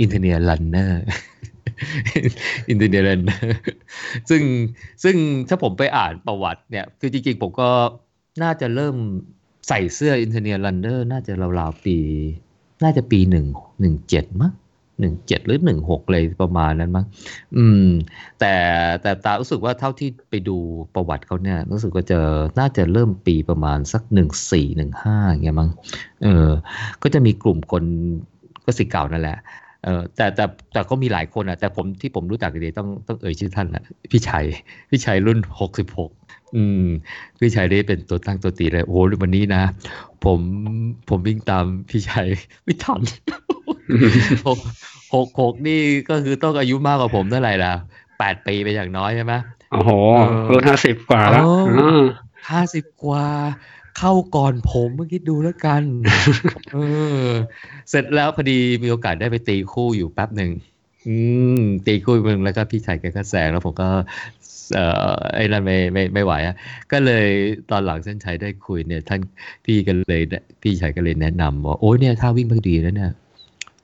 [0.00, 1.02] อินทาเนีย Runner
[2.70, 3.26] อินทาเนีย Runner
[4.30, 4.42] ซึ่ง
[5.04, 5.16] ซึ่ง
[5.48, 7.68] ถ้าผมไปอ่านประวัติเนี่ย คือจริงๆ ผมก็
[8.42, 8.96] น่าจะเริ่ม
[9.68, 11.98] ใส่เสื้ออินทาเนีย Runner น่าจะราวๆปี
[12.82, 13.46] น่าจะปีหนึ่ง
[13.80, 14.52] หนึ่งเจ็ดมั้ง
[15.00, 17.06] หนึ่งเจ็ดหรือหนึ่งหกเลยประมาณนั้นมั้ง
[17.56, 17.88] อืม
[18.40, 18.54] แต่
[19.02, 20.56] แต่ตารู้สึกว่าเท่าที่ไปดู
[20.94, 22.18] ประวัติเขาเนี่ย รู้สึกว่าจะ
[22.58, 25.70] น่าจะเริ่มปีประมาณสักหนึ่งสี่หนึ่งห้าอย่างเงี้ยมั้ง
[26.22, 26.48] เออ
[27.02, 27.84] ก็จะมีกลุ่มคน
[28.64, 29.38] ก็สิเก่านั่นแหละ
[29.84, 34.44] เออแต่แต่แต่ก็มีหลายคนอะ แต่ผมที่ผมรู้จักดีๆต้องต้องเอ่ยชื่อท่านแหละพี่ชัย
[34.90, 36.10] พี่ชัยรุ่นหกสิบหก
[36.56, 36.84] อืม
[37.40, 39.62] พี่ชัยได้เป็นตัวตั้งตัวตีเลยโอ้โหวันนี้นะ
[40.24, 40.40] ผม
[41.08, 42.28] ผมวิ่งตามพี่ชัย
[42.64, 43.00] ไม่ทัน
[44.46, 44.58] หก
[45.14, 47.72] หกหกนี่ก็คือต้องอายุมากกว่าผมเท่าไหร่ล่ะ
[48.18, 49.34] แปดปีไปอย่างน้อยใช่ไหม
[49.72, 52.00] โอ้โหเออรุ่นห้าสิบกว่าแล้วอ๋ออืม
[52.50, 53.24] ห้าสิบกว่า
[53.98, 55.82] เข้าก่อนผมเมื่อกี้ดูแล้วกัน
[56.72, 56.76] เอ
[57.26, 57.28] อ
[57.90, 60.50] เสร็จแล้วพอดีมีโอกาสได้ไปตีคู่อยู่แป๊บหนึ่ง
[61.08, 61.16] อื
[61.58, 63.88] มตีคู่มึงแล้วก็พี่ชายแกก็แซงแล้วผมก็
[64.74, 66.56] เอ่อไอ้นั่นไม่ไม่ไม่ไหวอะ
[66.92, 67.26] ก็เลย
[67.70, 69.20] ตอนหลังเส้นชัยได้คุยเนี่ย ท่าน
[69.64, 70.22] พี่ก็เลย
[70.62, 73.12] พี่ชายก็เลยแนะนำว่าโอ้ยเนี่ยถ้าวิ่งไม่ดีแล้วเนี่ย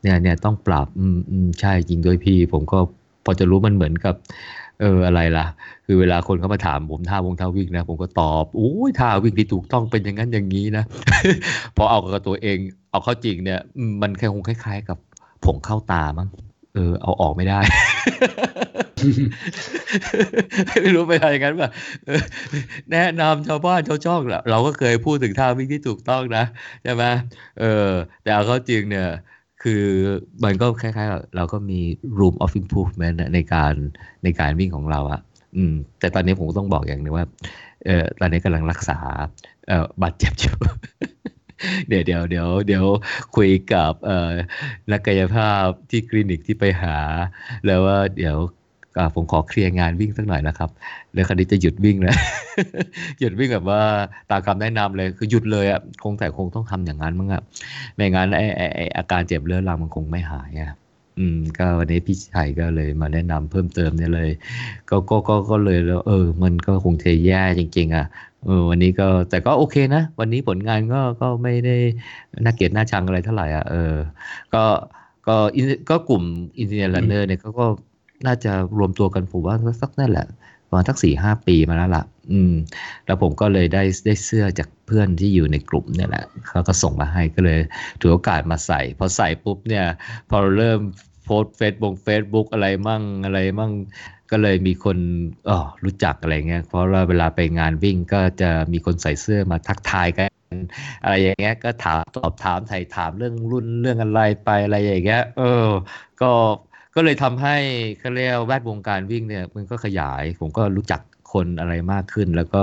[0.02, 2.78] เนี่ยเนี่ยต้องปรับอืมอืมใช่จริงด้วยพี่ ผมก็
[3.24, 4.14] พอจะรู้มันเหมือนกับ
[4.80, 5.46] เอออะไรล่ะ
[5.86, 10.84] คือเวลาคนเขามาถามผมท่าวงท่าวิ่งนะ ผมก็ตอบโอ้ยท่าวิ่งที่ถูกต้องเป็นอย่างนั้นอย่างนี้นะ
[11.76, 12.58] พอเอากับตัวเอง
[12.90, 13.60] เอาเข้าจริงเนี่ย
[14.02, 14.98] มันแค่คงคล้าย ๆ กับ
[15.44, 16.28] ผงเข้าตามั้ง
[16.74, 17.60] เออเอาออกไม่ได้
[20.80, 21.70] ไม่รู้ไปอะไรอย่างนั้นป่ะ
[22.92, 26.44] แนะนำชาวบ้านชาวช่องเราก็เคยพูดถึงท่าวิ่งที่ถูกต้องนะ
[26.82, 27.04] ใช่ไหม
[27.60, 27.90] เออ
[28.22, 29.08] แต่เอาเข้าจริงเนี่ย
[29.64, 29.84] คือ
[30.44, 31.80] มันก็คล้ายๆ เราก็มี
[32.18, 33.74] room of improvement ในการ
[34.24, 35.20] ในการวิ่งของเราอะ
[35.56, 37.26] อืม แต่ตอนนี้ผมต้องบอกอย่างนึงว่า
[37.84, 38.98] เออตอนนี้กำลังรักษา
[39.68, 40.56] เออบาดเจ็บอยู่
[41.88, 42.84] เดี๋ยวเดี๋ยวเดี๋ยวเดี๋ยว
[43.36, 44.32] คุยกับเอ่อ
[44.90, 46.96] นักกายภาพที่คลินิกที่ไปหา
[47.66, 48.36] แล้วว่าเดี๋ยว
[49.14, 50.70] ผมขอเคลียร์งานวิ่งสักหน่อยนะครับ
[51.14, 52.16] แล้วคราวนี้จะหยุดวิ่งแล้ว
[53.20, 53.80] หยุดวิ่งแบบว่า
[54.30, 57.42] ตามคำแนะนำเลยคือหยุดเลยอะคงแต่คงต้องทำอย่างนั้นมั้งอะ
[57.94, 58.44] ไม่งั้นไอ้
[58.76, 60.76] ไอ้อาการเจ็บเรื้อรังมันคงไม่หายอะ
[61.18, 64.30] อืมก็วันนี้พี่ชัยก็เลยมาแนะนำเพิ่มเติมเนี่ยเลย
[64.90, 68.06] ก็ก็ก็ก็เลยแล้วเออ มันก็คงเทแย่จริง ๆ อะ
[68.46, 71.76] เออวันนี้ก็แต่ก็โอเคนะ วันนี้ผลงานก็ก็ไม่ได้
[72.44, 73.94] น่าเกลียดน่าชังอะไรเท่าไหร่อะเออ
[74.54, 74.64] ก็
[75.28, 75.36] ก็
[75.90, 76.22] ก็กลุ่ม
[76.58, 77.66] อินทาเนีย Runner เนี่ยเขาก็
[78.26, 80.26] น่าจะรวมตัวกันผมว่าสักนั่นแหละ
[80.68, 82.52] ประมาณสักสี่ห้าปีมาแล้วล่ะ อืม
[83.06, 87.60] แล้วผมก็เลยได้ได้เสื้อจากเพื่อนที่อยู่ในกลุ่มเนี่ยแหละเขาก็ส่งมาให้ก็เลย
[88.00, 89.86] ถือโอกาสมาใส่ พอใส่ปุ๊บเนี่ย
[90.30, 90.80] พอเริ่ม
[91.24, 93.72] โพสเฟซบุ๊กเฟซบุ๊กอะไรมั่งอะไรมั่ง
[94.30, 94.98] ก็เลยมีคน
[95.48, 100.30] อ๋อรู้จักอะไรเงี้ยเพราะว่าเวลาไปงานวิ่งก็จะมีคนใส่เสื้อมาทักทายกัน
[101.02, 105.68] อะไรอย่างเงี้ยก็ถามตอบถามไถ่ถามเรื่องรุ่นเรื่องอะไรไปอะไรอย่างเงี้ยเออ
[106.22, 106.30] ก็
[106.94, 107.56] ก็เลยทำให้
[107.98, 111.00] เขาเรียกแวดวงการวิ่งเนี่ยมันก็ขยาย ผมก็รู้จัก
[111.32, 112.62] คนอะไรมากขึ้น แล้วก็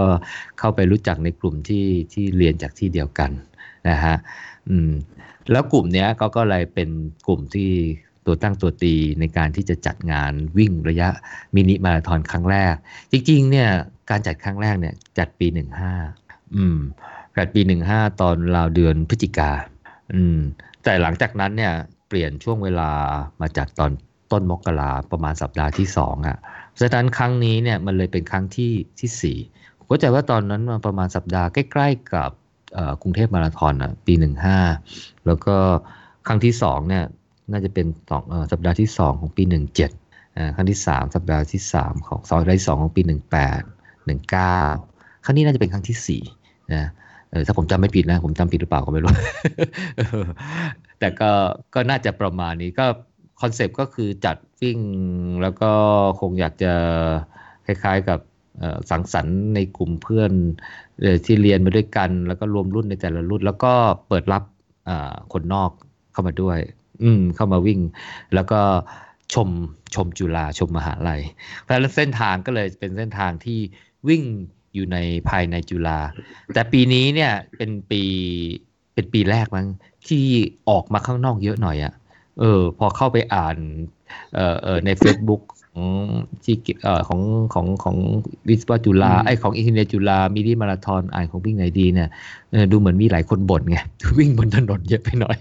[0.60, 3.32] เข้าไปรู้จักในกลุ่มที่ที่เรียนจากที่เดียวกัน
[3.90, 4.16] นะฮะ
[4.70, 4.92] อืม
[5.52, 6.90] แล้วกลุ่มเนี้ยก็ก็เลยเป็น
[7.28, 7.70] กลุ่มที่
[8.26, 11.10] ตัวตั้งตัวตีในการที่จะจัดงานวิ่งระยะ
[11.56, 12.76] มินิมาราธอนครั้งแรก
[13.12, 13.70] จริงๆเนี่ย
[14.10, 15.94] การจัดครั้งแรกเนี่ยจัดปีหนึ่งห้า
[16.56, 16.78] อืม
[17.38, 19.52] จัดปีหนึ่งห้าตอนราวเดือนพฤศจิกา
[20.14, 20.38] อืม
[20.84, 21.74] แต่หลังจากนั้นเนี่ย
[22.08, 22.90] เปลี่ยนช่วงเวลา
[23.42, 23.92] มาจัดตอน
[24.32, 26.38] ต้นมกราประมาณสัปดาห์ที่สองอะ
[26.80, 29.38] ฉะนั้นครั้งนี้เนี่ยมันเลยเป็นครั้งที่ที่สี่
[29.78, 32.30] ผมเข้าใจว่าตอนนั้นประมาณสัปดาห์ใกล้ ๆ กับ
[33.02, 34.60] กรุงเทพมาราธอนอะปีหนึ่งห้า
[35.26, 35.56] แล้วก็
[36.28, 37.04] ครั้งที่สองเนี่ย
[37.52, 39.92] น่าจะเป็นสองสัปดาห์ที่สองของปีหนึ่งเจ็ด
[40.56, 43.62] ครั้งที่สามสัปดาห์ที่สามของสัปดาห์ที่สองของปีหนึ่งแปด
[44.06, 44.60] หนึ่งเก้า
[45.24, 46.22] ครั้งนี้น่าจะเป็นครั้งที่สี่
[46.74, 46.86] นะ
[47.32, 49.12] เออถ้าผมจำไม่ผิดนะ ผมจำผิดหรือเปล่าก็ไม่รู้
[51.00, 51.32] แต่ก็
[51.74, 52.86] ก็น่าจะประมาณนี้ก็
[53.42, 54.80] คอนเซปต์ก็คือจัดวิ่ง
[55.42, 55.72] แล้วก็
[56.20, 56.74] คงอยากจะ
[57.66, 58.20] คล้ายๆกับ
[58.90, 60.32] สังสรรค์ในกลุ่มเพื่อน
[61.26, 63.74] ที่เรียนมาด้วยกัน แล้วก็รวมรุ่นในแต่ละรุ่น แล้วก็
[64.08, 64.44] เปิดรับ
[65.34, 65.72] คนนอก
[66.12, 66.60] เข้ามาด้วย
[67.04, 67.80] อืม เข้ามาวิ่ง
[68.34, 68.60] แล้วก็
[69.34, 69.50] ชม
[69.96, 71.22] ชมจุฬาชมมหาลัย
[71.60, 73.60] เพราะฉะนั้นเส้นทางก็เลยเป็นเส้นทางที่
[74.08, 74.24] วิ่ง
[74.74, 74.98] อยู่ใน
[75.30, 76.00] ภายในจุฬา
[76.54, 78.02] แต่ปีนี้เนี่ยเป็นปี
[78.94, 79.68] เป็นปีแรกมั้ง
[80.08, 80.26] ที่
[80.70, 81.94] ออกมาข้างนอกเยอะหน่อยอะ
[82.40, 83.58] เออพอเข้าไปอ่าน
[84.36, 85.42] เอ่อเออใน Facebook
[85.74, 85.88] ของ
[86.44, 87.22] ที่เอ่อของ
[87.54, 87.98] ของของ
[88.50, 92.10] วิศวะจุฬาไอของอินเทอร์เน็ตจุฬามีดีมาราธอนอ่านของวิ่งไหนดีเนี่ย
[92.72, 93.78] ดูเหมือนมีหลายคนบ่นไง
[94.20, 95.38] วิ่งบนถนนเยอะไปหน่อย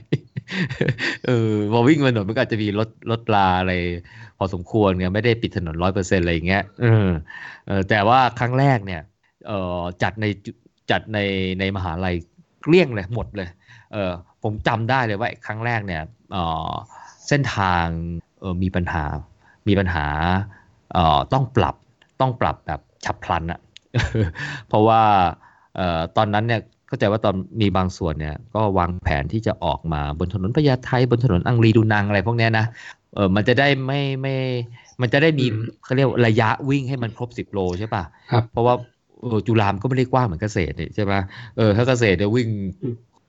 [1.27, 3.73] เออพอวิ่งบนถนนมันก็จะมีรถรถลาอะไร
[4.39, 7.11] พอสมควรไงไม่ได้ปิดถนนร้อยเปอร์เซ็นต์อะไรอย่างเงี้ยเออ
[7.67, 9.01] เออแต่ว่าครั้งแรกเนี่ย
[9.47, 10.27] เอ่อจัดใน
[10.91, 11.19] จัดใน
[11.61, 12.15] ในมหาลัย
[12.63, 13.49] เกลี้ยงเลยหมดเลย
[13.93, 16.03] เออ ผมจำได้เลยว่าครั้งแรกเนี่ย
[17.29, 17.85] เส้นทาง
[18.63, 19.05] มีปัญหา
[19.69, 20.07] มีปัญหา
[21.33, 21.75] ต้องปรับ
[22.21, 23.61] ต้องปรับแบบฉับพลันอะ
[24.69, 25.03] เพราะว่า
[26.17, 32.67] ตอนนั้นเนี่ยเข้าใจว่าตอนมีบางส่วนเนี่ยก็วางแผนที่จะออกมาบนถนนพญาไทบนถนนอังรีดูนังอะไรพวกนี้นะ
[33.15, 34.37] เออมันจะได้ไม่ไม่
[35.01, 35.47] มันจะได้มี
[35.85, 38.75] เขาเรียกระยะวิ่งให้มันครบสิบโลใช่ป่ะครับเพราะว่า
[39.47, 41.21] จุฬามก็ไม่ได้กว้างเหมือนเกษตรใช่ป่ะ
[41.57, 42.49] เออถ้าเกษตรเนี่ยวิ่ง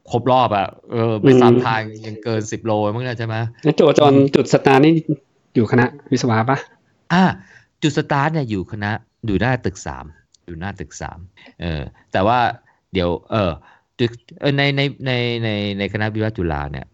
[0.09, 4.93] ครบรอบอะเออไปสามทางยังเกินสิบโลมั้งเนี่ยใช่ไหมแล้วโจจอนจุดสตาร์นี่
[5.55, 6.57] อยู่คณะวิศวะปะ
[7.13, 7.23] อ่า
[7.83, 8.91] จุดสตาร์ทเนี่ยอยู่คณะ
[9.25, 10.05] อยู่หน้าตึกสาม
[10.45, 11.19] อยู่หน้าตึกสาม
[11.61, 12.39] เออแต่ว่า
[12.93, 13.51] เดี๋ยวเออ
[13.99, 15.11] ตึกเออในในใน
[15.43, 16.85] ในในคณะวิศวะจุฬาเนี่ย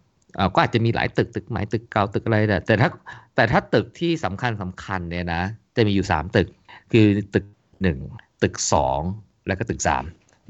[0.54, 2.90] ก็อาจจะมีหลายตึกตึกหมายตึกเก่าตึกอะไรแต่แต่ถ้า
[3.36, 5.42] แต่ถ้าตึกที่สำคัญสำคัญเนี่ยนะ
[5.76, 6.48] จะมีอยู่สามตึก
[6.92, 7.46] คือตึก
[7.82, 7.98] หนึ่ง
[8.44, 9.00] ตึกสอง
[9.48, 10.04] แล้วก็ตึกสาม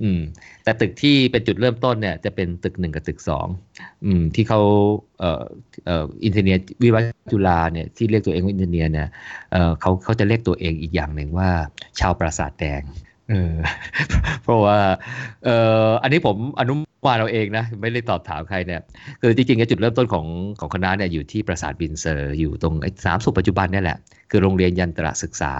[0.03, 0.21] อืม
[0.63, 3.47] แต่ตึกที่เป็นจุดเริ่มต้นเนี่ยจะเป็นตึกหนึ่งกับตึกสอง
[4.05, 4.61] อืม ที่เขา
[5.19, 5.43] เอ่อ
[5.85, 9.09] เอ่ออินทาเนียวิศวะจุฬาเนี่ยที่เรียกตัวเองว่าอินทาเนียเนี่ย
[9.51, 11.49] เอ่อเขาเขาจะเรียกตัวเองอีกอย่างหนึ่งว่า
[11.99, 12.81] ชาวปราสาทแดง
[13.29, 13.55] เออ
[14.43, 14.77] เพราะว่า
[15.45, 15.55] เอ่
[15.87, 18.81] ออันนี้ผมอนุมว่าเราเองนะ ไม่ได้ตอบถามใครเนี่ย
[19.21, 20.25] คือจริงๆจุดเริ่มต้นของ
[20.59, 22.73] ของคณะเนี่ยอยู่ที่ปราสาทบินเซอร์ อยู่ตรง
[23.05, 23.97] สามสุขปัจจุบันนี่แหละ
[24.31, 25.53] คือโรงเรียนยันตระศึกษา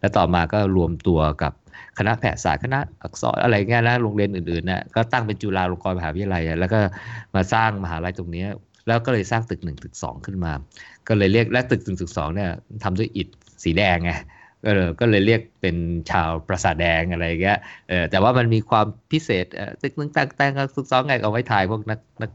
[0.00, 1.52] แล้วต่อมาก็รวมตัวกับ
[1.98, 6.78] คณะแพทยศาสตร์คณะอักษรอะไรเงี้ยนะโรงเรียนอื่นๆนะก็ตั้งเป็นจุฬาลงกรณ์มหาวิทยาลัย แล้วก็
[7.34, 8.44] มาสร้างมหาลัยตรงนี้
[8.86, 10.52] แล้วก็เลยสร้างตึกหนึ่งตึกสองขึ้นมา
[11.08, 12.50] ก็เลยเรียกและตึกหนึ่งตึกสองเนี่ย
[12.84, 13.28] ทำด้วยอิฐ
[13.64, 14.12] สีแดงไง
[14.66, 15.76] ก็เลยก็เลยเรียกเป็น
[16.10, 19.46] ชาวปราสาทแดงอะไรเงี้ยเออแต่ว่ามันมีความพิเศษ
[19.82, 22.30] ตึกหนึ่งแต่งแต่งตึกสองไงเอาไว้ถ่ายพวกนักนัก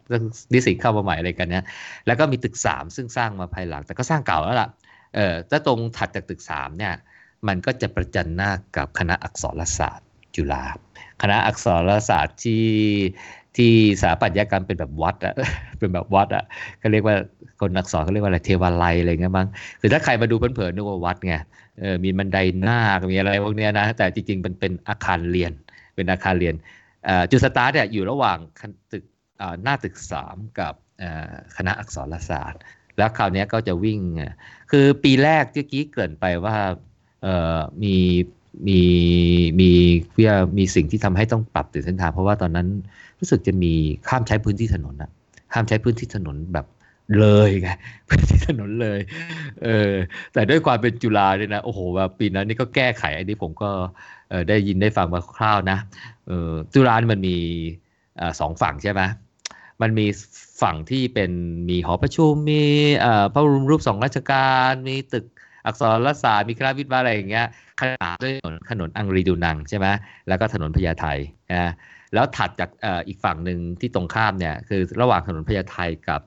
[0.53, 1.65] นิสิตเข้ามาใหม่อะไรกันเนี่ย
[2.07, 4.69] แล้วก็มีตึกสามซึ่งสร้างมาภายหลัง แต่ก็สร้างเก่าแล้วล่ะ
[5.15, 6.93] เออถ้าตรงถัดจากตึกสามเนี่ย
[7.47, 10.63] มันก็จะประจันหน้ากับคณะอักษรศาสตร์จุฬา
[11.21, 12.65] คณะอักษรศาสตร์ที่
[13.57, 13.71] ที่
[14.01, 15.35] สถาปัตยกรรมเป็นแบบวัดอะ
[15.79, 16.43] เป็นแบบวัดอะ
[16.79, 17.15] เขาเรียกว่า
[17.61, 19.47] คนอักษรเขาเรียกว่าอะไรเทวาลัยอะไรเงี้ยมั้ง
[19.81, 21.35] คือถ้าใครมาดูเผินๆนึกว่าวัดไง
[21.79, 22.79] เออมีบันไดหน้า
[23.11, 25.51] มีอะไรพวกเนี้ยนะแต่จริงๆมันเป็นอาคารเรียน
[25.95, 26.55] เป็นอาคารเรียน
[27.31, 28.37] จุดสตาร์ทเนี่ยอยู่ระหว่าง
[28.91, 29.03] ตึก
[29.63, 30.73] หน้าตึกสามกับ
[31.57, 32.61] คณะอักษรศาสตร์
[32.97, 33.99] แล้วคราวนี้ก็จะวิ่ง
[34.71, 36.55] คือปีแรกเมื่อกี้เกินไปว่า
[37.83, 37.95] มี
[38.67, 38.81] มี
[39.59, 39.71] มี
[40.11, 42.67] เพื่อมีสิ่งที่ทำให้ต้องปรับเปลี่ยนเส้นทางเพราะว่าตอนนั้น
[43.19, 43.73] รู้สึกจะมี
[44.07, 45.11] ข้ามใช้พื้นที่ถนนนะ
[45.53, 46.65] ห้ามใช้พื้นที่ถนนแบบ
[47.19, 47.69] เลยไง
[48.09, 48.99] พื้นที่ถนนเลย
[49.63, 49.93] เออ
[50.33, 53.69] แต่ด้วยความเป็นจุฬาเนี่ยนะโอ้โหว่าปีนั้นนี่ก็แก้ไขอันนี้ผมก็
[54.49, 55.77] ได้ยินได้ฟังมาคร่าวๆนะ
[56.27, 57.37] เออจุฬามันมี
[58.39, 59.01] สองฝั่งใช่ไหม
[59.81, 60.05] มันมี
[60.61, 61.31] ฝั่งที่เป็น
[61.69, 62.63] มีหอประชุมมี
[63.33, 65.25] พระบรมรูปสองราชการ มีตึก
[65.67, 67.47] อักษรศาสตร์มีคณะวิทย์อะไรอย่างเงี้ย
[67.81, 69.87] ขนาดด้วยถนนถนนอังรีดูนังใช่ไหม
[70.27, 71.05] แล้วก็ถนนพญาไท
[71.53, 71.71] นะ
[72.13, 72.69] แล้วถัดจาก
[73.07, 75.77] อีกฝั่งหนึ่งที่ตรงข้ามเนี่ยคือระหว่างถนนพญาไท
[76.09, 76.21] กับ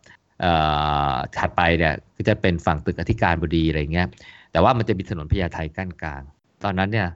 [1.38, 4.07] ถัดไปเนี่ยก็จะเป็นฝั่งตึกอธิการบดีอะไรเงี้ย
[4.53, 6.22] แต่ว่ามันจะมีถนนพญาไทกั้นกลาง
[6.64, 7.09] ตอนนั้นเนี่ย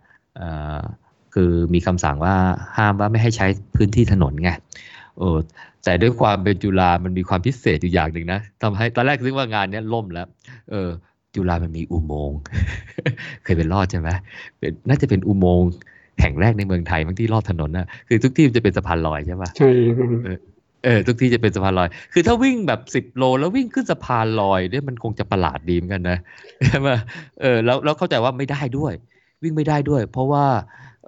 [1.34, 2.34] คือมีคำสั่งว่า
[2.76, 4.50] ห้ามว่าไม่ให้ใช้พื้นที่ถนนไง
[5.18, 5.28] โอ้
[5.84, 10.28] แต่ด้วยความเป็นจุฬามันมีความพิเศษอยู่อย่างหนึ่งนะทำให้ตอนแรกคิดว่างานนี้ล่มแล้ว
[10.70, 10.90] เออ
[11.35, 12.38] จุฬามันมีอุโมงค์
[13.44, 14.09] เคยเป็นลอดใช่ไหม
[14.88, 15.68] น่าจะเป็นอุโมงค์
[16.20, 19.70] แห่งแรกในเมืองไทยบางที่ลอดถนนนะคือทุกที่จะเป็นสะพานลอยใช่ปะใช่
[20.85, 26.18] เออทุกที่จะเป็นสะพานลอย คือถ้าวิ่งแบบสิบโล แล้ววิ่งขึ้นสะพานลอยเนี่ยมันคงจะประหลาดดีเหมือนกันนะ
[26.66, 26.88] ใช่ไหม
[27.40, 28.92] เออแล้วแล้วเข้าใจว่าไม่ได้ด้วย
[29.42, 30.44] วิ่งไม่ได้ด้วย เพราะว่า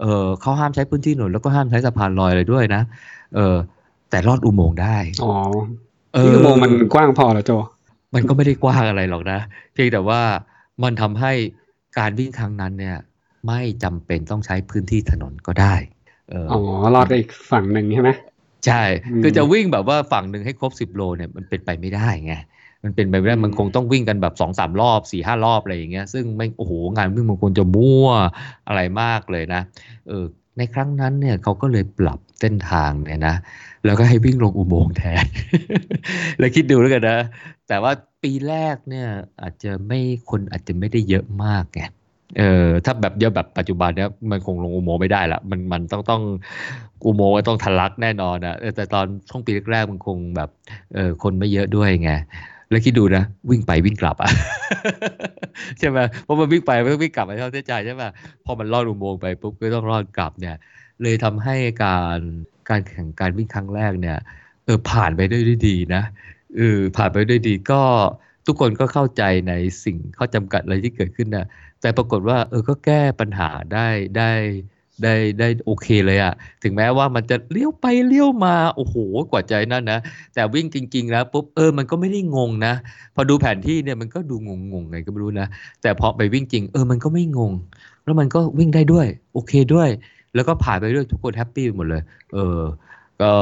[0.01, 2.83] เออเขาห้ามใช้พื้นที่ถนนแล้วก็ห้ามใช้สะพานลอยเลยด้วยนะ
[3.35, 3.57] เออ
[4.11, 5.33] แต่ลอดอุโมงค์ได้อ๋อ
[6.15, 7.53] เอออุโมงค์มันกว้างพอแล้วโจ
[8.15, 9.39] มันก็ไม่ได้กว้างอะไรหรอกนะ
[9.73, 10.21] เพียงแต่ว่า
[10.83, 11.33] มันทำให้
[11.99, 12.97] การวิ่งครั้งนั้นเนี่ย
[13.47, 15.75] ไม่จำเป็นต้องใช้พื้นที่ถนนก็ได้
[16.33, 16.61] อ๋อ
[16.95, 18.11] รอดไปอีกฝั่งหนึ่งใช่ไหม
[18.67, 18.83] ใช่
[19.23, 22.35] คือจะวิ่งแบบว่าฝั่งหนึ่งให้ครบสิบโลเนี่ยมันเป็นไปไม่ได้ไง
[22.85, 28.09] มันเป็นไปไม่ได้มันคงต้องวิ่งกันแบบสองสามรอบสี่ห้ารอบอะไรอย่างเงี้ยซึ่งไม่โอ้โหงานวิ่งมันควรจะมั่ว
[28.69, 29.63] อะไรมากเลยนะ
[30.09, 30.25] เออ
[30.59, 33.37] ในครั้งนั้นเนี่ยเขาก็เลยปรับเส้นทางเนี่ยนะ
[33.87, 35.25] แล้วก็ให้วิ่งลงอุโมงค์แทน
[36.39, 37.19] แล้วคิดดูแล้วกันนะ
[37.69, 39.09] แต่ว่าปีแรกเนี่ย
[39.43, 39.99] อาจจะไม่
[40.31, 41.83] คนอาจจะไม่ได้เยอะมากไง
[42.39, 46.23] เออถ้าแบบเยอะแบบปัจจุบันเนี้ยมันคงลงอุโมงค์ไม่ได้ละมันมันต้องต้อง
[47.07, 50.51] อุโมงค์ต้องทะลักแน่นอนอะแต่ตอนช่วงปีแรกๆมันคงแบบ
[50.95, 52.11] เออคนไม่เยอะด้วยไง
[52.71, 54.31] แล้วคิดดูนะ วิ่งไปวิ่งกลับอะ
[55.79, 58.03] ใช่ไหมเพราะมันวิ่งไปมันต้องวิ่งกลับไปเท่าที่ใจใช่ไหม
[58.45, 60.57] พอมันลอดอุโมงค์ไปปุ๊บก็ต้องลอดกลับเนี่ย
[61.03, 62.19] เลยทำให้การ
[62.71, 64.19] การแข่งการวิ่งครั้งแรกเนี่ย
[64.65, 66.03] เออผ่านไปได้ด้วยดีนะ
[66.57, 67.83] เออผ่านไปด้วยดีก็
[68.47, 69.53] ทุกคนก็เข้าใจใน
[69.85, 71.47] สิ่งข้อจำกัดอะไรที่เกิดขึ้นนะ
[71.81, 74.33] แต่ปรากฏว่าเออก็แก้ปัญหาได้ได้
[75.03, 78.97] ได้ได้โอเคเลยอะถึงแม้ว่ามันจะเลี้ยวไปเลี้ยวมา โอ้โห
[79.31, 80.01] กว่าใจนั่นนะ
[80.35, 82.75] แต่วิ่งจริง ๆ แล้วปุ๊บเออมันก็ไม่ได้งงนะ
[83.15, 85.49] พอดูแผนที่เนี่ยมันก็ดูงงๆไงก็ไม่รู้นะ
[85.83, 87.53] แต่พอไปวิ่งจริง เออมันก็ไม่งง
[88.05, 89.89] แล้วมันก็วิ่งได้ด้วย โอเคด้วย
[90.37, 92.03] แล้วก็ผ่านไปด้วยทุกคน happy หมดเลย
[92.35, 92.61] เออ
[93.23, 93.33] ก็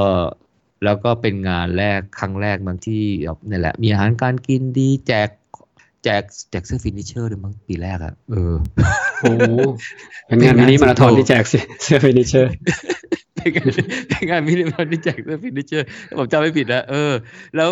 [0.85, 3.03] แล้วก็เป็นงานแรกครั้งแรกบางที่
[3.49, 5.29] นี่แหละ มีอาหารการกินดีแจก
[6.05, 8.55] แจกแจกเสื้อ finisher ด้วยมั้งปีแรกอะเออ
[9.21, 9.33] โอ้
[10.27, 12.51] เป็นงานมินิมาราธอนที่แจกเสื้อ finisher
[13.37, 13.69] เป็นงาน
[14.09, 15.87] เป็นงานมินิมาราธอนที่แจกเสื้อ finisher
[16.19, 17.13] ผมจำไม่ผิดนะเออ
[17.57, 17.71] แล้ว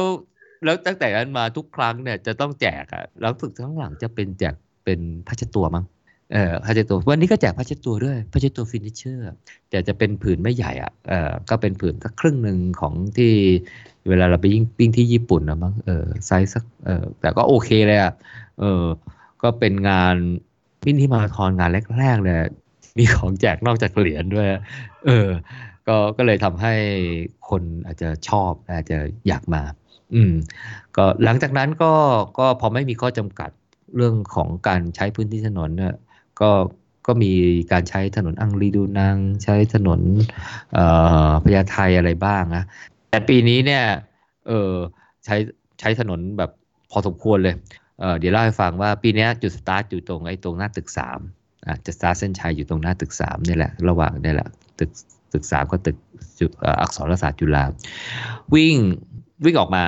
[0.65, 4.55] แล้วตั้งแต่นั้นมาทุกครั้งเนี่ยจะต้องแจกอะแล้วฝึกทั้งหลังจะเป็นแจก
[4.85, 5.85] เป็นผ้าเช็ดตัวมั้ง
[6.33, 9.25] เอ่อผ้าเช็ดตัววันนี้ก็แจกผ้าเช็ดตัวด้วยผ้าเช็ดตัว finisher
[9.71, 13.33] แต่จะเป็นผืนไม่ใหญ่อะเอ่อก็เป็นผืนสักครึ่งหนึ่งของที่
[14.09, 18.13] เวลาเราไปวิ่งวิ่งที่ญี่ปุ่นนะมั้งเออไซส์สักเออแต่ก็โอเคเลยอะ
[18.61, 18.85] เออ
[19.43, 20.17] ก็เป็นงาน
[20.87, 22.37] วิ่งที่มาราธอนงานแรกๆเลย
[22.99, 24.47] มีของแจกนอกจากเหรียญด้วย
[25.07, 25.29] เออ
[25.89, 26.75] ก็ก็เลยทำให้
[27.49, 29.63] คนอาจจะชอบอาจจะอยากมา
[30.15, 30.33] อืม
[30.97, 31.93] ก็หลังจากนั้นก็
[32.39, 33.51] ก็พอไม่มีข้อจำกัด
[33.97, 35.95] เรื่องของการใช้พื้นที่ถนนเนี่ย
[36.41, 36.51] ก็
[37.07, 37.33] ก็มี
[37.73, 40.01] การใช้ถนนอังรีดูนังใช้ถนน
[41.45, 42.65] พญาไทอะไรบ้างนะ
[43.11, 43.85] แต่ปีนี้เนี่ย
[44.49, 44.73] เออ
[45.25, 45.37] ใช้
[45.81, 46.51] ใช้ถนนแบบ
[46.91, 47.55] พอสมควรเลย
[48.01, 51.21] เเดี๋ยวเล่าให้ฟังว่าปีนี้จุดสตาร์ทอยู่ตรงไอ้ตรงหน้าตึกสาม
[51.67, 54.91] อะจะสตาร์ทเส้นชัยอยู่ตรงหน้าตึกสามนี่แหละระหว่างนี่แหละตึก
[55.33, 55.97] ตึกสามก็ตึก
[56.81, 57.65] อักษรศาสตร์จุฬา
[58.55, 58.77] วิ่ง
[59.45, 59.85] วิ่งออกมา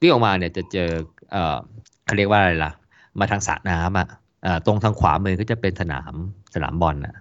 [0.00, 0.90] วิ่งออกมาเนี่ยจะเจอ
[2.04, 2.72] เขาเรียกว่าอะไรล่ะ
[3.20, 4.08] มาทางสระน้ำอะ
[4.66, 6.12] ตรงทางขวามือก็จะเป็นสนาม
[6.54, 7.16] สนามบอลอะ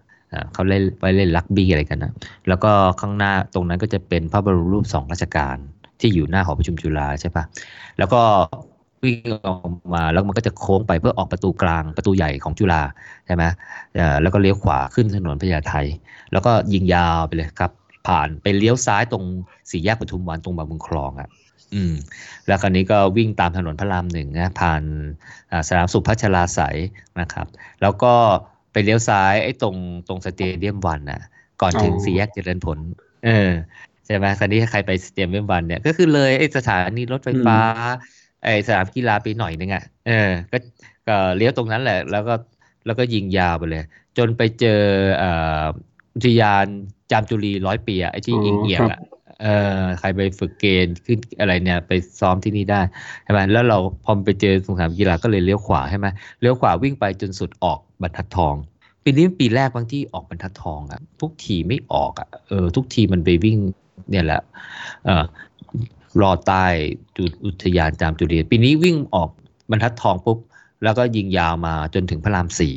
[0.54, 2.14] เขาเล่นไปเล่นลักบี้อะไรกันนะ
[2.48, 5.58] แล้วก็ข้างหน้าตรงนั้นก็จะเป็นพระบรมรูปสองราชการ
[6.00, 7.44] ที่อยู่หน้าหอประชุมจุฬาใช่ปะ
[7.98, 8.22] แล้วก็
[9.04, 12.82] วิ่งออกมาแล้วมันก็จะโค้งไปเพื่อออกประตูกลางประตูใหญ่ของจุฬา
[13.26, 13.44] ใช่ไหม
[14.22, 15.74] แล้วก็เลี้ยวขวาขึ้นถนนพญาไท
[16.32, 17.72] แล้วก็ยิงยาวไปเลยครับ
[18.08, 19.24] ผ่านไปเลี้ยวซ้ายตรง
[19.70, 21.28] สี่แยกปทุมวันตรงบางบุญคลองอะ
[21.74, 21.94] อืม
[22.48, 24.84] แล้วคราวนี้ก็วิ่งตามถนนพระรามหนึ่งนะผ่าน
[25.68, 26.78] สนามสุพัชราสาย
[27.20, 27.48] นะครับ
[27.82, 28.14] แล้วก็
[28.72, 29.76] ไปเลี้ยวซ้ายไอ้ตรง
[30.08, 31.22] ตรงสเตเดียมวันน่ะ
[31.62, 32.78] ก่อนถึงสี่แยกเจริญผล
[33.26, 33.52] เออ
[34.06, 37.58] ใช่ไหมคราวนี้ใครไปสเตเดียมวันเนี่ยก็คือเลยไอ้สถานีรถไฟฟ้า
[38.44, 40.58] ไอ้สนามกีฬาไปหน่อยนึงอะเออก็
[41.08, 42.34] ก็เลี้ยวตรงนั้นแหละ แล้วก็
[42.86, 43.84] แล้วก็ยิงยาวไปเลย
[44.18, 44.82] จนไปเจอ
[46.16, 46.66] อุทยาน
[47.12, 49.00] จามจุรีร้อยปีอะไอ้ที่ยิงเอียงอะ
[49.42, 49.48] เอ
[49.80, 52.82] อใครไปฝึกเกณฑ์ขึ้นอะไรเนี่ย ไปซ้อมที่นี่ได้
[53.24, 56.08] ใช่ไหมแล้วเราพอไปเจอสงครามกีฬาก็เลยเลี้ยวขวาใช่ไหม
[56.42, 58.56] เลี้ยวขวาวิ่งไปจนสุดออกบรรทัดทอง
[59.04, 63.58] ปีนี้ปีแรกบางที่ออกบรรทัดทองอะทุกทีไม่ออกอะเออทุกทีมันไปวิ่ง
[64.10, 64.42] เนี่ยแหละ
[65.06, 65.24] เออ
[66.22, 66.66] รอใต้
[67.18, 69.30] จุดอุทยานจามจุรีปีนี้วิ่งออก
[69.72, 70.38] บรรทัดทองปุ๊บ
[70.84, 72.76] แล้วก็ยิงยาวมาจนถึงพระรามสี่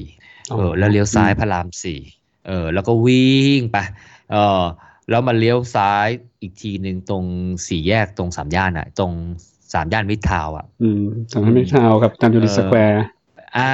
[0.51, 2.01] เออแล้วเลี้ยวซ้ายพระรามสี่
[2.47, 3.77] เออแล้วก็วิ่งไป
[4.33, 4.63] เออ
[5.11, 6.09] แล้วมาเลี้ยวซ้าย
[6.45, 7.25] อีกทีหนึ่งตรง
[7.67, 9.13] สี่แยกตรงสามย่านอะ ตรง
[9.75, 11.03] สามย่านมิตรทาวน์อะ อืม
[11.33, 13.05] สามย่านมิตรทาวน์กับจามจุรีสแควร์
[13.57, 13.71] อ่า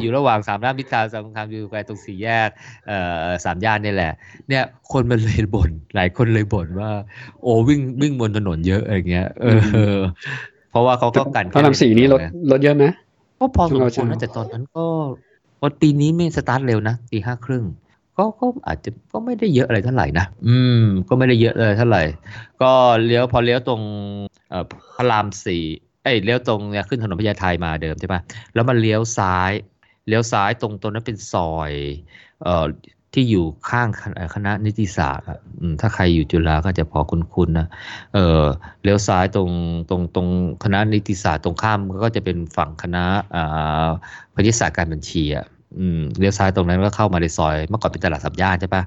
[0.00, 2.48] อยู่ระหว่างสามย่านมิตรทาวน์กับจามจุรีสแควร์ตรงสี่แยก
[2.86, 4.12] เอ่อสามย่านนี่แหละ
[4.48, 6.90] เนี่ยคนมันเลยบ่นหลายคนเลยบ่นว่า
[7.42, 9.46] โอ้วิ่งวิ่งบนถนนเยอะอะไรเงี้ยเอ
[9.96, 9.98] อ
[10.70, 12.84] เพราะว่าเขาก็กันพระรามสี่นี้รถรถเยอะไหม
[13.38, 14.86] ก็พอสมควรนะแต่ตอนนั้นก็
[15.62, 17.64] วันปีนี้ไม่สตาร์ทเร็วนะตีห้าครึ่ง
[18.20, 22.02] ก็ก็อาจจะก็ไม่ได้เยอะอะไรเท่าไหร่นะ อืม ก็ไม่ได้เยอะเลยเท่าไหร่
[22.62, 22.72] ก็
[23.04, 23.82] เลี้ยวพอเลี้ยวตรง
[24.50, 24.64] เอ่อ
[24.96, 25.62] พระรามสี่
[26.02, 28.20] เอ้ยเลี้ยวตรงเนี่ยขึ้นถนนพญาไทมาเดิมใช่ปะ
[28.54, 29.52] แล้วมันเลี้ยวซ้าย
[30.08, 31.72] เลี้ยวซ้ายตรงตรงนั้นเป็นซอย
[32.42, 32.66] เอ่อ
[33.14, 33.88] ที่อยู่ข้าง
[34.34, 35.26] คณะนิติศาสตร์
[35.80, 37.68] ถ้าใครอยู่จุฬาก็จะพอคุ้นๆนะ
[38.14, 38.44] เออ
[38.82, 39.50] เลี้ยวซ้ายตรง
[39.90, 40.28] ตรงตรง
[40.64, 43.04] คณะนิติศาสตร์ตรงข้ามก็จะเป็นฝั่งคณะ
[43.34, 43.88] อ่า
[44.34, 45.46] พาณิศาสตร์การบัญชีอะ
[45.78, 48.82] อืมเลี้ยวซ้ายตรงนั้นก็เข้ามาในซอย เมื่อก่อนเป็นตลาดสัมย่านใช่ปะ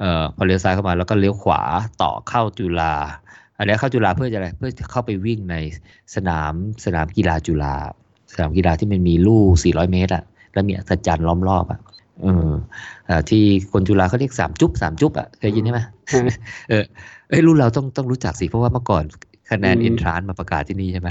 [0.00, 1.60] เอ่อพอเลี้ยวซ้ายเข้ามาแล้วก็เลี้ยวขวา
[2.02, 2.94] ต่อเข้าจุฬา
[3.58, 5.56] อันนี้เข้าจุฬาเพื่อจะอะไรเพื่อเข้าไปวิ่งใน
[6.14, 6.52] สนาม
[6.84, 7.74] สนามกีฬาจุฬา
[8.32, 9.42] สนามกีฬาที่มันมีลู่
[9.74, 10.22] 400 เมตรอะ
[10.52, 11.80] แล้วมีอัศจรรย์ล้อมรอบอะ
[12.22, 12.26] เอ
[13.18, 15.80] อที่คนจุฬาเขาเรียกสามจุ๊บสามจุ๊บอะเคยยินใช่ไหม
[16.68, 16.84] เออ
[17.28, 19.04] เอ้ยรุ่นเราต้องต้องรู้จักสิเพราะว่าเมื่อก่อน
[19.50, 21.08] คะแนนอินทรานมาประกาศที่นี่ใช่ไหม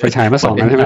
[0.00, 0.84] ไปฉายมาสองกันใช่ไหม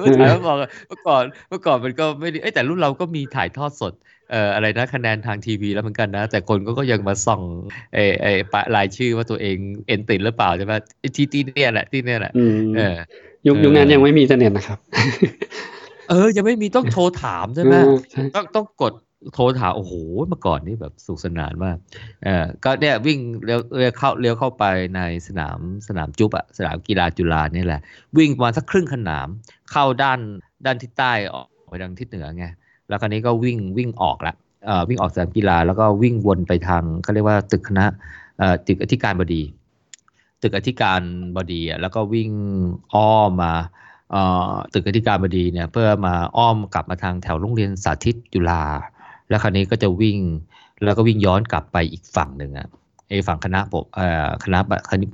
[0.00, 0.56] ไปฉายมาบอก
[0.88, 3.92] เมื่อก่อนเมื่อก่อนมันก็ไม่ได้แต่รุ่นเราก็มีถ่ายทอดสด
[4.30, 7.42] เอ่ออะไรนะคะแนนทางทีวีแล้วเหมือนกันนะ แต่คนก็ก็ยังมาส่อง
[7.94, 10.72] ไอ้ไอ้ปะรายชื่อว่าตัวเองเอ็นติดหรือเปล่าใช่ไหม
[11.16, 12.32] ที่ที่เนี่ยแหละที่เนี่ยแหละ
[12.76, 12.96] เออ
[13.46, 14.78] ยุคยุคนั้นยังไม่มีอินเทอร์เน็ตนะครับ
[16.10, 17.74] เออยังไม่มีต้องโทรถามใช่ไหม
[18.36, 18.92] ต้องต้องกด
[19.32, 19.92] โทรถามโอ้โห
[20.28, 21.76] เมื่อก่อนนี่แบบสุขสนานมาก
[22.24, 24.64] เออก็เนี่ยวิ่งเลี้ยวเลี้ยวเข้าเลี้ยวเข้าไป
[24.96, 25.58] ในสนาม
[25.88, 27.80] สนามจุ๊บอะสนามกีฬาจุฬานี่แหละ
[28.18, 29.26] วิ่งประมาณสักครึ่งขนาม
[29.70, 30.20] เข้าด้าน
[30.64, 32.46] ด้านทิศใต้ออกไปทางทิศเหนือไง
[32.88, 34.34] แล้วคราวนี้ก็วิ่งวิ่งออกละ
[34.66, 37.86] เอ่อวิ่งออกสนามกีฬาแล้วก็วิ่งวนไปทางเขาเรียกว่าตึกคณะ
[38.38, 39.42] เอ่อตึกอธิการบดี
[40.42, 41.02] ตึกอธิการ
[41.36, 42.30] บดีอะแล้วก็วิ่ง
[42.94, 43.54] อ้อมมา
[44.10, 48.62] เอ่อตึกอธิการบดีเนี่ยเพื่อมาอ้อมกลับมาทางแถวโรงเรียนสาธิตจุฬา
[49.28, 50.18] แล้วคราวนี้ก็จะวิ่ง
[50.84, 52.68] แล้วก็วิ่งย้อนกลับไปอีกฝั่งหนึ่งอะ
[53.08, 54.58] ไอฝั่งคณะปกเอ่อคณะ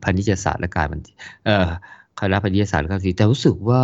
[0.04, 1.12] พาณิชยศาสตร์และการบัญชี
[1.46, 1.68] เอ่อ
[2.20, 3.82] คณะพาณิชยศาสตร์และการบัญชีแต่รู้สึกว่า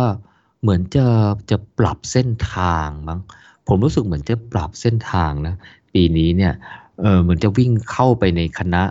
[0.61, 1.05] เหมือนจะ
[1.51, 3.19] จะปรับเส้นทางมั้ง
[3.67, 5.55] ผมรู้สึกเหมือนจะปรับเส้นทางนะ
[5.93, 6.53] ปีนี้เนี่ย
[7.01, 8.83] เออเหมือนจะวิ่งเข้าไปในคณะ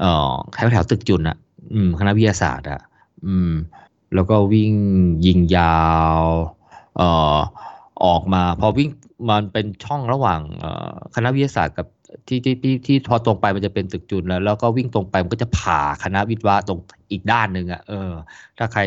[0.00, 1.36] เอ่อแถวแถวตึกจุนอะ
[1.72, 2.80] อืม คณะวิทยาศาสตร์อะ
[3.26, 3.52] อืม
[4.14, 4.72] แล้วก็วิ่ง
[5.26, 5.82] ยิงยา
[6.20, 6.22] ว
[6.96, 7.36] เอ่อ
[8.04, 8.88] ออกมา พอวิ่ง
[9.30, 10.40] มันเป็นช่องระหว่าง
[11.14, 11.86] คณะวิทยาศาสตร์กับ
[12.28, 16.78] ที่ที่ที่ที่พอตรงไปมันจะเป็นตึกจุนแล้ว แล้วก็วิ่งตรงไปมันก็จะผ่าคณะวิทวะตรง
[17.10, 18.10] อีกด้านหนึ่งอะเออ
[18.58, 18.82] ถ้าใคร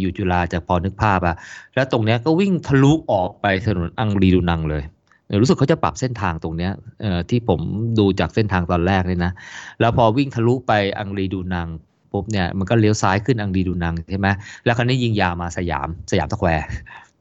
[0.00, 1.36] อยู่จุฬาจะพอนึกภาพอะ
[1.74, 4.82] แล้วตรงเนี้ยก็วิ่งทะลุออกไปถนนอังรีดูนังเลย
[5.40, 7.60] รู้สึกเขาจะปรับเส้นทางตรงเนี้ยเอ่อที่ผม
[7.98, 9.32] ดูจากเส้นทางตอนแรกเลยนะ
[9.80, 11.68] แล้วพอวิ่งทะลุไปอังรีดูนัง
[12.12, 14.28] ปุ๊บเนี่ยมันก็เลี้ยวซ้ายขึ้นอังรีดูนังใช่ไหม
[14.64, 16.66] แล้วคราวนี้ยิงยามาสยามสยามตะแควร์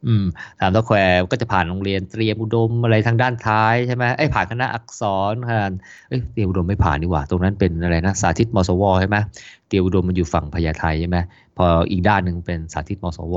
[0.06, 0.26] อืม
[0.60, 5.72] สามตะแควร์ก็จะผ่านโรงเรียนเตรียมอุดมอะไรทางด้านท้ายใช่ไหมไอ้ผ่านคณะอักษรผ่าน
[6.08, 9.18] เอ้ยเตรียมอุดมไม่ผ่านนี่หว่า ตรงนั้นเป็นอะไรนะสาธิตมสวใช่ไหม
[9.68, 11.18] เตรียมอุดมมันอยู่ฝั่งพญาไทใช่ไหม
[11.58, 13.36] พออีกด้านหนึ่งเป็นสาธิตมสว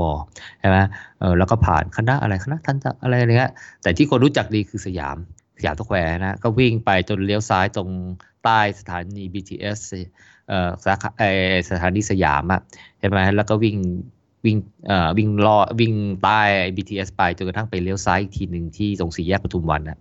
[0.59, 0.77] ใช่ไหม
[1.19, 3.49] เออแล้วก็ผ่านคณะอะไรคณะทันตะอะไรเนี้ย
[3.81, 5.17] แต่ที่คนรู้จักดีคือสยาม
[5.57, 7.89] สยามตะแควร์นะก็วิ่งไปจนเลี้ยวซ้ายตรง
[8.43, 9.79] ใต้สถานี BTS
[10.47, 12.61] เอ่อสาขาเออสถานีสยามอะ
[12.99, 13.77] ใช่ไหมแล้วก็วิ่ง
[14.45, 16.41] วิ่งเอ่อวิ่งลอวิ่งใต้
[16.75, 19.97] BTS ไปจนกระทั่งไปเลี้ยวซ้ายอีกทีหนึ่งที่ตรงสี่แยกปทุมวันนะ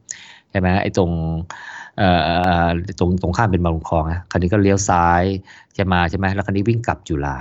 [0.51, 1.11] ใช่ไหมไอ้ตรง
[1.99, 2.09] เอ่
[2.66, 2.68] อ
[3.01, 5.22] ตรงตรงข้ามเป็นบางคลองนะคันนี้ก็เลี้ยวซ้าย
[5.76, 7.36] จะมาใช่ไหมแล้วคันนี้วิ่งกลับจุฬา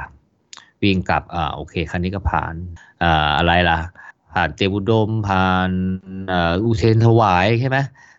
[0.84, 2.54] วิ่งกลับอ่าโอเคคันนี้ก็ผ่าน
[3.04, 3.78] อ่าอะไรล่ะ
[4.34, 5.70] ผ่านเตรียมอุดมผ่าน
[6.66, 7.78] อุเทนถวายใช่ไหม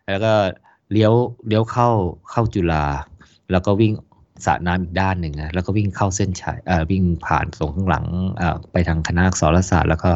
[0.09, 0.33] แล้วก็
[0.93, 1.13] เลี้ยว
[1.49, 1.89] เลี้ยวเข้า
[2.31, 2.85] เข้าจุฬา
[3.51, 3.93] แล้วก็วิ่ง
[4.47, 8.05] สระน้ำอีกด้านหนึ่งนะแล้วก็วิ่งเข้าเส้นชัยเออวิ่งผ่านตรงข้างหลัง
[8.41, 10.11] อ่อไปทางคณะอักษรศาสตร์ แล้วก็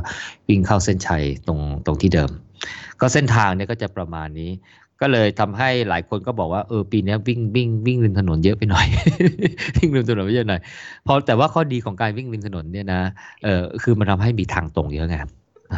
[0.49, 2.31] วิ่งเข้าเส้นชัยตรงตรงที่เดิม
[3.01, 4.51] ก็เส้นทางเนี่ยก็จะประมาณนี้
[5.01, 8.87] ก็เลยทำให้หลายคนก็บอกว่าเออปีนี้วิ่งวิ่งวิ่งริมถนนเยอะไปหน่อย
[9.77, 10.61] วิ่งริมถนนเยอะหน่อย
[11.07, 13.01] พอแต่ว่าข้อดีของการวิ่งริมถนนเนี่ยนะ
[13.45, 15.17] เออคือมันทำให้มีทางตรงเยอะไง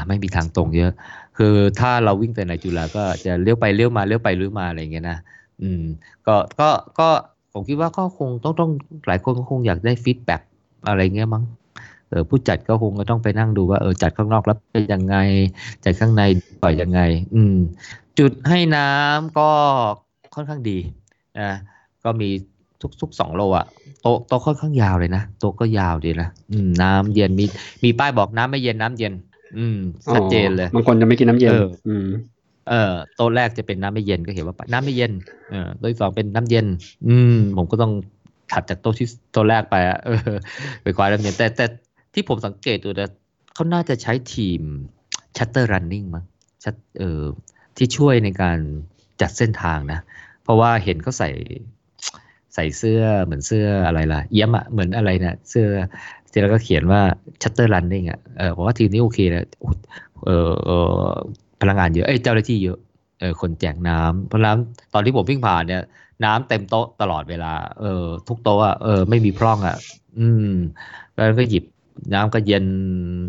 [0.08, 0.90] ไม่มีทางตรงเยอะ
[1.38, 5.18] คือถ้าเราวิ่งแต่ในจุฬาก็จะเลี้ยวไปเลี้ยวมาเลี้ยวไปเลี้ยวมาอะไรอย่างเงี้ยนะ
[5.62, 5.82] อืม
[6.26, 6.70] ก็ ก็
[7.00, 7.08] ก็
[7.58, 8.70] ผมคิดว่าก็คงต้องต้อง
[9.06, 10.40] หลายคนก็คงอยากได้ feedback
[10.86, 11.44] อะไรเงี้ยมั้ง
[12.10, 15.16] เออผู้จัดก็คงก็ต้องไปนั่งดูว่าเออจัดข้างนอกแล้วเป็นยังไง
[15.84, 16.22] จัดข้างใน
[16.62, 17.00] ปล่อยยังไง
[17.34, 17.56] อืม
[18.18, 19.48] จุดให้น้ำก็
[20.34, 20.78] ค่อนข้างดี
[21.38, 21.50] นะ
[22.04, 22.28] ก็มี
[22.80, 23.66] ทุกทุกสองโลอะ
[24.02, 27.44] โต๊ะโต๊ะค่อนข้างยาวเลยนะโต๊ะก็ยาวดีนะอืมน้ำเย็นมี
[27.84, 29.12] มีป้ายบอกน้ำไม่เย็นน้ำเย็น
[29.58, 29.76] อืม
[30.12, 32.06] ชัดเจนเลยบางคนจะไม่กินน้ำเย็นเอออืม
[32.68, 35.12] เอ่อโต๊ะแรกจะเป็นน้ำไม่เย็นก็เห็นว่าน้ำไม่เย็น
[35.50, 36.66] เออโต๊ะที่สองเป็นน้ำเย็น
[37.08, 37.92] อืม ผมก็ต้อง
[38.52, 40.36] ถัดจากโต๊ะที่โต๊ะแรกไปอะเออ
[40.82, 41.66] ไปคว้าน้ำเย็นแต่แต่
[42.14, 43.10] ที่ผมสังเกตดูนะ
[43.54, 44.60] เขาน่าจะใช้ทีม
[45.36, 46.24] Shutter Running มั้ง
[46.64, 47.22] ชัตเออ
[47.76, 48.58] ที่ช่วยในการ
[49.20, 50.00] จัดเส้นทางนะ
[50.42, 51.30] เพราะว่าเห็นเขาใส่
[52.54, 55.66] ใส่เสื้อเหมือนเสื้ออะไรล่ะเอี๊ยมอะเหมือนอะไรนะเสื้อ
[56.30, 57.00] ที่แล้วก็เขียนว่า
[57.42, 59.44] Shutter Running อะเออผมว่าทีมนี้โอเคนะ
[60.24, 60.70] เออเอ
[61.08, 61.12] อ
[61.60, 62.78] พลังงานเยอะเอ้ยเจ้าหน้าที่เยอะ
[63.20, 65.82] เออคนแจกน้ำเพราะน้ำตอนที่ผมวิ่งผ่านเนี่ย
[66.24, 69.76] น้ำเต็มโต๊ะตลอดเวลา เออ ทุกโต๊ะอะเออไม่มีพร่องอะ
[70.18, 70.50] อืม
[71.14, 71.64] แล้วก็หยิบ
[72.14, 72.64] น้ำก็เย็น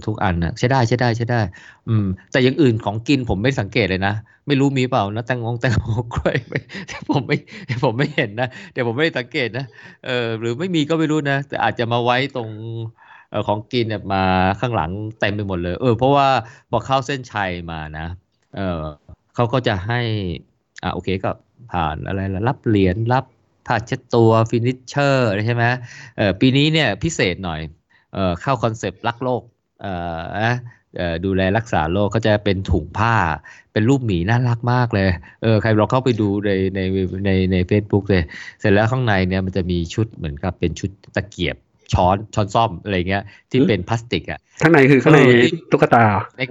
[0.06, 1.42] ทุกอันอะใช้ได้ใช้ได้ใช้ได้
[1.90, 4.14] อืม แต่อย่างอื่นของกินผมไม่สังเกตเลยนะ
[4.48, 6.60] ไม่รู้มีเปล่านะแตงโมแตงโมกล้วยไม่
[7.10, 7.38] ผมไม่
[7.84, 9.66] ผมไม่เห็นนะเดี๋ยวผมไม่ได้สังเกตนะ
[10.06, 12.50] เออหรือไม่มีก็ไม่รู้นะแต่อาจจะมาไว้ตรง
[13.48, 14.24] ของกินเนี่ยมา
[14.60, 16.28] ข้างหลังเต็มไปหมดเลย เออเพราะว่า
[16.72, 18.08] พอเข้าเส้นชัยมานะ
[18.56, 18.82] เออ
[19.36, 20.00] เขาก็จะให้
[20.84, 21.30] อ่าโอเคก็
[21.72, 23.26] ผ่านอะไรละรับเหรียญรับ
[23.68, 25.64] ผ้าเช็ดตัว finisher ใช่ไหม
[26.18, 27.60] เออปีนี้เนี่ยพิเศษหน่อย
[28.14, 29.42] เออเข้า concept รักโลก
[29.82, 30.56] เออนะ
[30.98, 33.16] เออดูแลรักษาโลกเขาจะเป็นถุงผ้า
[33.74, 35.10] เป็นรูปหมีน่ารักมากเลย
[35.44, 36.80] เออใครลองเข้าไปดูในใน
[37.26, 38.24] ในในเฟซบุ๊กเลย
[38.60, 41.56] เสร็จแล้วข้างในเนี่ยมันจะมีชุดเหมือนกับเป็นชุดตะเกียบ
[41.94, 46.42] ช้อนช้อนส้อมอะไรเงี้ยที่เป็นพลาสติกอะข้างในคือข้างในเออที่ตุ๊กตาเหรอใน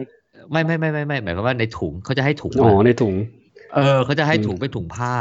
[0.53, 3.15] ไม่ไม่ไม่ไม่ไม่หมายความว่าในถุงเขาจะให้ถุงอ๋อมาในถุง
[3.75, 5.15] เออเขาจะให้อืมถุงเป็นถุงผ้า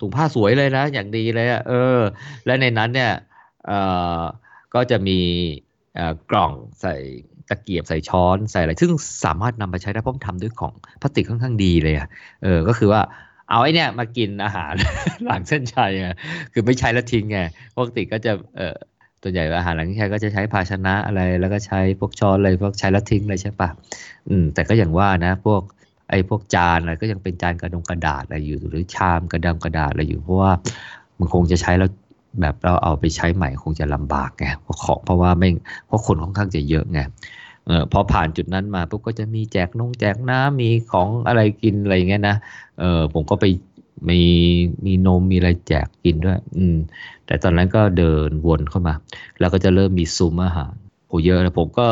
[0.00, 2.00] ถุงผ้าสวยเลยนะ อย่างดีเลยอะเออ
[2.46, 3.12] และในนั้นเนี่ย
[3.66, 3.72] เอ
[4.20, 4.22] อ
[4.74, 5.18] ก็จะมี
[5.94, 6.94] เอ่อกล่องใส่
[7.48, 8.90] ตะเกียบใส่ช้อนใส่อะไร ซึ่ง
[9.24, 12.08] สามารถนำไปใช้ได้เพราะมันทำด้วยของพลาสติกค่อนข้างดีเลยอะ
[12.42, 13.02] เออก็คือว่า
[13.50, 14.72] เอาไอ้เนี่ยมากินอาหาร
[15.26, 16.08] หลังเส้นชัยไง
[16.52, 17.38] คือไม่ใช้แล้วทิ้งไง
[17.76, 18.76] ปกติก็จะเออ
[19.22, 23.68] ตัวใหญ่อาหารหลังเส้นชัยก็จะใช้ภาชนะอะไร แล้วก็ใช้พวกช้อนอะไรพวกใช้แล้วทิ้งเลยใช่ปะ
[24.28, 25.62] อืม แต่ก็อย่างว่านะ พวก
[26.10, 30.52] ไอ้พวกจานอะไรก็ยังเป็นจานกระดงกระดาษอะไรอยู่ หรือชามกระดงกระดาษอะไรอยู่ เพราะว่า
[31.18, 31.90] มันคงจะใช้แล้ว
[32.40, 35.48] แบบเราเอาไปใช้ใหม่คงจะลำบากไงเพราะของเพราะว่าไม่
[35.86, 37.00] เพราะคนค่อนข้างจะเยอะไง
[37.66, 42.36] เออพอผ่านจุดนั้นมาปุ๊บก็จะมีแจกนงแจกน้ำมีของอะไรกินอะไรอย่างเงี้ยนะ
[42.78, 43.44] เออผมก็ไป
[44.08, 44.20] มี
[44.86, 46.76] มีนมมีอะไรแจกกินด้วย อืม
[47.28, 48.94] แต่ตอนนั้นก็เดินวนเข้ามา
[49.40, 50.74] แล้วก็จะเริ่มมีซุ้มอาหาร
[51.08, 51.86] โหเยอะแล้วผมก็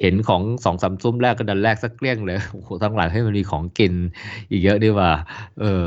[0.00, 3.92] เห็นของสองสามซุ้มแรกก็ดันแรกสักเกลี้ยงเลยโอ้โหทั้งหลังให้มันมีของกิน
[4.50, 5.10] อีกเยอะดีว่า
[5.60, 5.84] เออ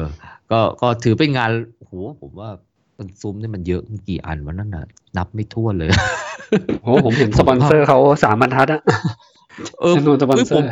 [0.51, 2.49] ก็ก็ถือเป็นงานโอ้โหผมว่า
[2.97, 4.85] มันซุ้มนี่มันเยอะกี่อันวันนั้นน่ะ
[5.17, 5.89] นับไม่ถ้วนเลย
[6.81, 8.81] โอ้ผมเห็นสปอนเซอร์เขาสามบรรทัดอะ
[9.81, 10.69] เออจำนวนสปอนเอ้ยเซผอมร์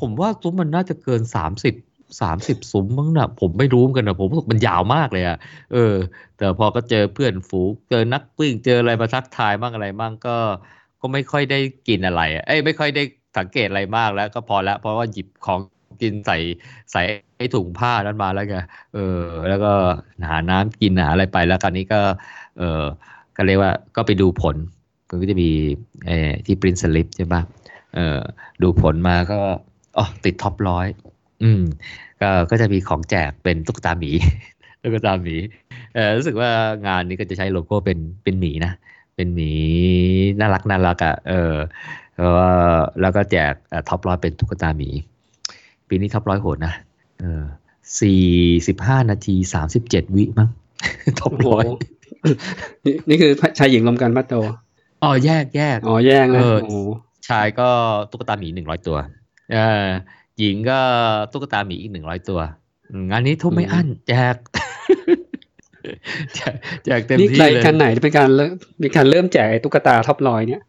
[0.00, 1.74] ผมว่าซุ้มมันน่าจะเกินสามสิบ
[2.20, 5.38] สามสิบซุ้มมั้งนะผมไม่รู้เหมือนกันนะผมรู้สึกมันยาวมากเลยอะ
[5.72, 5.94] เออ
[6.36, 10.36] แต่พอก็เจอเพื่อนฝูงเจอนักวิ่งเจออะไรมาทักทายบ้างอะไรบ้างก็
[11.00, 13.02] ก็ไม่ค่อยได้กินอะไรอะเอ้ยไม่ค่อยได้
[13.38, 15.60] สังเกตอะไรมากแล้วก็พอแล้วเพราะว่าหยิบของ
[16.02, 16.38] กินใส่
[16.92, 17.02] ใส่
[17.38, 18.56] ไอ้ถุงผ้านั้นมาแล้วไง
[18.94, 19.72] เออ แล้วก็
[20.28, 22.00] หาน้ำกินหาอะไรไปแล้วคราวนี้ก็
[22.58, 22.84] เออ
[23.36, 24.56] ก็เรียกว่าก็ไปดูผล
[25.08, 25.50] มันก็จะมี
[26.06, 27.42] เออที่ปรินสลิปใช่ปะ
[27.94, 28.18] เออ
[28.62, 29.38] ดูผลมาก็
[29.96, 30.86] อ๋อติดท็อปร้อย
[31.42, 31.62] อืม
[32.20, 34.10] ก็ก็จะมีของแจกเป็นตุ๊กตาหมี
[34.82, 35.34] ตุ๊กตาหมี
[35.94, 36.50] เออรู้สึกว่า
[36.86, 38.72] งานนี้ก็จะใช้โลโก้เป็นเป็นหมีนะ
[39.16, 39.50] เป็นหมี
[40.40, 41.54] น่ารักน่ารักอะ่ะเออ
[42.18, 42.46] แล้วก็
[43.00, 43.52] แล้วก็แจก
[43.88, 44.88] ท็อปร้อยเป็นตุ๊กตาหมี
[45.88, 46.74] ปีนี้ท็อปร้อยโหดนะ
[47.20, 47.42] เออ
[48.00, 48.24] สี่
[48.66, 50.48] สิบห้านาทีสามสิบเจ็ดวิมั้ง
[51.20, 51.64] ท็อปโอ้โหร้อย
[52.84, 54.34] นี่นี่คือชายหญิงรวมกันป้าโจ
[55.02, 56.76] อ๋อแยกแยกอ๋อแย่งนะเออโอ้โห
[57.28, 57.68] ชายก็
[58.10, 58.96] ตุ๊กตาหมีหนึ่งร้อยตัว
[59.52, 59.86] เออ
[60.38, 60.78] หญิงก็
[61.32, 62.40] ตุ๊กตาหมีอีกหนึ่งร้อยตัว
[62.90, 64.36] อืมงานนี้ทุ่มไม่อั้นแจก
[66.34, 70.62] แจกแจกเต็มนี่ที่รายเลยการไหนที่เป็นการเริ่มมีการเริ่มแจกไอ้ตุ๊กตาท็อปร้อยเนี่ย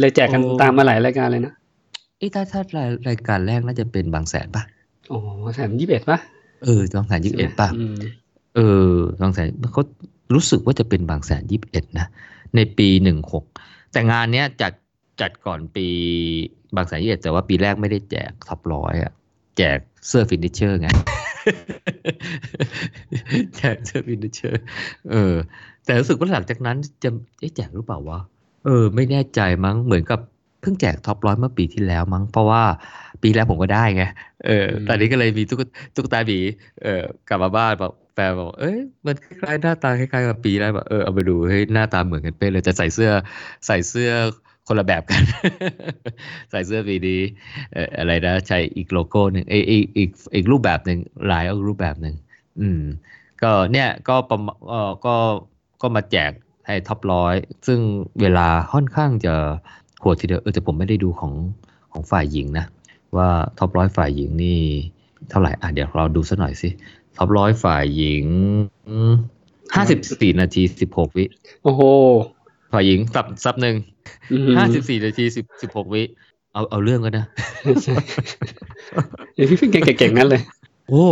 [0.00, 1.52] เลยแจกกันโอ้ตามมาหลายรายการเลยนะ
[2.18, 4.62] เอ้ถ้าถ้ารายรายการแรกน่าจะเป็นบางแสนป่ะ
[5.12, 5.20] อ๋อ
[5.54, 6.18] แสนยี่สิบเอ็ดป่ะ
[6.64, 7.94] เออบางแสนยี่สิบเอ็ดป่ะอืม
[8.56, 8.60] เอ
[8.90, 9.82] อบางแสนเขา
[10.34, 12.06] รู้สึกว่าจะเป็นบางแสนยี่สิบเอ็ดนะ
[12.56, 13.44] ในปีหนึ่งหก
[13.92, 14.72] แต่งานเนี้ยจัด
[15.20, 15.86] จัดก่อนปี
[16.76, 19.12] บางแสนยี่สิบเอ็ดแต่ว่าปีแรกไม่ได้แจก top ร้อยอะ
[19.58, 20.88] แจกเสื้อ finisher ไง
[23.56, 24.62] แจกเสื้อ finisher
[25.10, 25.34] เออ
[25.84, 28.20] แต่รู้สึกว่าหลังจากนั้นจะเอ๊ะแจกหรือเปล่าวะ
[28.64, 30.20] เออ ไม่แน่ใจมั้งเหมือนกับ
[30.60, 32.62] เพิ่งแจก top ร้อยเมื่อปีที่แล้วมั้งเพราะว่า
[33.22, 34.04] ปีแล้วผมก็ได้ไง
[34.46, 35.60] เออตอนนี้ก็เลยมีตุ๊ก
[35.96, 36.38] ตุ๊กตาหมี
[36.82, 43.10] เออกลับมาบ้านบอกแฟนบอกเอ้ยมันคล้ายๆหน้าตาคล้ายๆกับปีแล้วแบบเออเอาไปดูเฮ้ยหน้าตาเหมือนกันเป๊ะเลยจะใส่เสื้อ
[43.66, 44.10] ใส่เสื้อ
[44.72, 45.22] คนละแบบกัน
[46.50, 47.20] ใส่เสื้อปีนี้
[47.98, 50.98] อะไรนะใช้อีกโลโก้หนึ่งเอยอีกอีกอีกรูปแบบหนึ่ง
[51.30, 52.14] ลายอีกรูปแบบหนึ่ง
[52.60, 52.80] อืม
[53.42, 55.14] ก็เนี่ยก็ประมาเออก็
[55.82, 56.32] ก็มาแจก
[56.66, 57.34] ให้ท็อปร้อย
[57.66, 57.80] ซึ่ง
[58.20, 59.34] เวลาค่อนข้างจะ
[60.00, 61.32] โหดทีเดียวเออแต่ผมไม่ได้ดูของ
[61.92, 62.66] ของฝ่ายหญิงนะ
[63.16, 64.60] ว่าท็อปร้อยฝ่ายหญิงนี่
[65.30, 66.68] เท่าไหร่อะเดี๋ยวเราดูสักหน่อยสิ
[67.16, 68.24] ท็อปร้อยฝ่ายหญิง
[69.74, 71.24] ห้าสิบสี่นาทีสิบหกวิ
[71.62, 71.82] โอ้โห
[72.72, 73.76] ฝ่ายหญิงสับสับหนึ่ง
[74.32, 76.02] อืมห้าสิบสี่นาทีสิบสิบหกวิ
[76.52, 77.26] เอาเอาเรื่องกันนะ
[77.84, 77.94] ใช่
[79.34, 80.42] เดี๋ยวพี่เพิ่งเก่งๆนั้นเลย
[80.88, 81.06] โอ้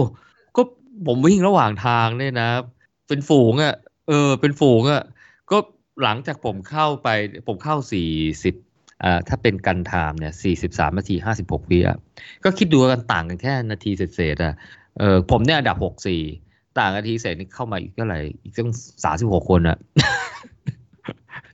[0.56, 0.62] ก็
[1.06, 2.48] ผมวิ่งระหว่างทางเนี่ยนะ
[3.08, 3.74] เป็นฝูงอะ่ะ
[4.08, 5.02] เออ เป็นฝูงอะ่ะ
[5.50, 5.58] ก็
[6.02, 7.08] หลังจากผมเข้าไป
[7.46, 8.10] ผมเข้าสี่
[8.44, 8.54] สิบ
[9.04, 11.96] อ่าถ้าเป็นกันไทม์เนี่ยสี่สิบสามนาทีห้าสิบหกวิอะ
[12.44, 14.54] ก็คิดดูกันต่างกันแค่นาทีเศษๆอะ
[14.98, 16.22] เออผมเนี่ยอันดับหกสี่
[16.78, 18.68] ต่างนาทีเศษนี่เข้ามาอีกเท่าไหร่อีกตั้ง
[19.04, 19.76] สามสิบหกคนอะ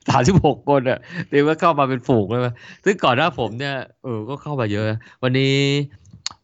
[0.09, 0.99] สามสิบหกคนอะ
[1.29, 4.85] เรียกว่าเข้ามาเป็นฝูงเลยมั้ยซึ่งก่อนหน้าผมเนี่ยเออก็เข้ามาเยอะ
[5.23, 5.55] วันนี้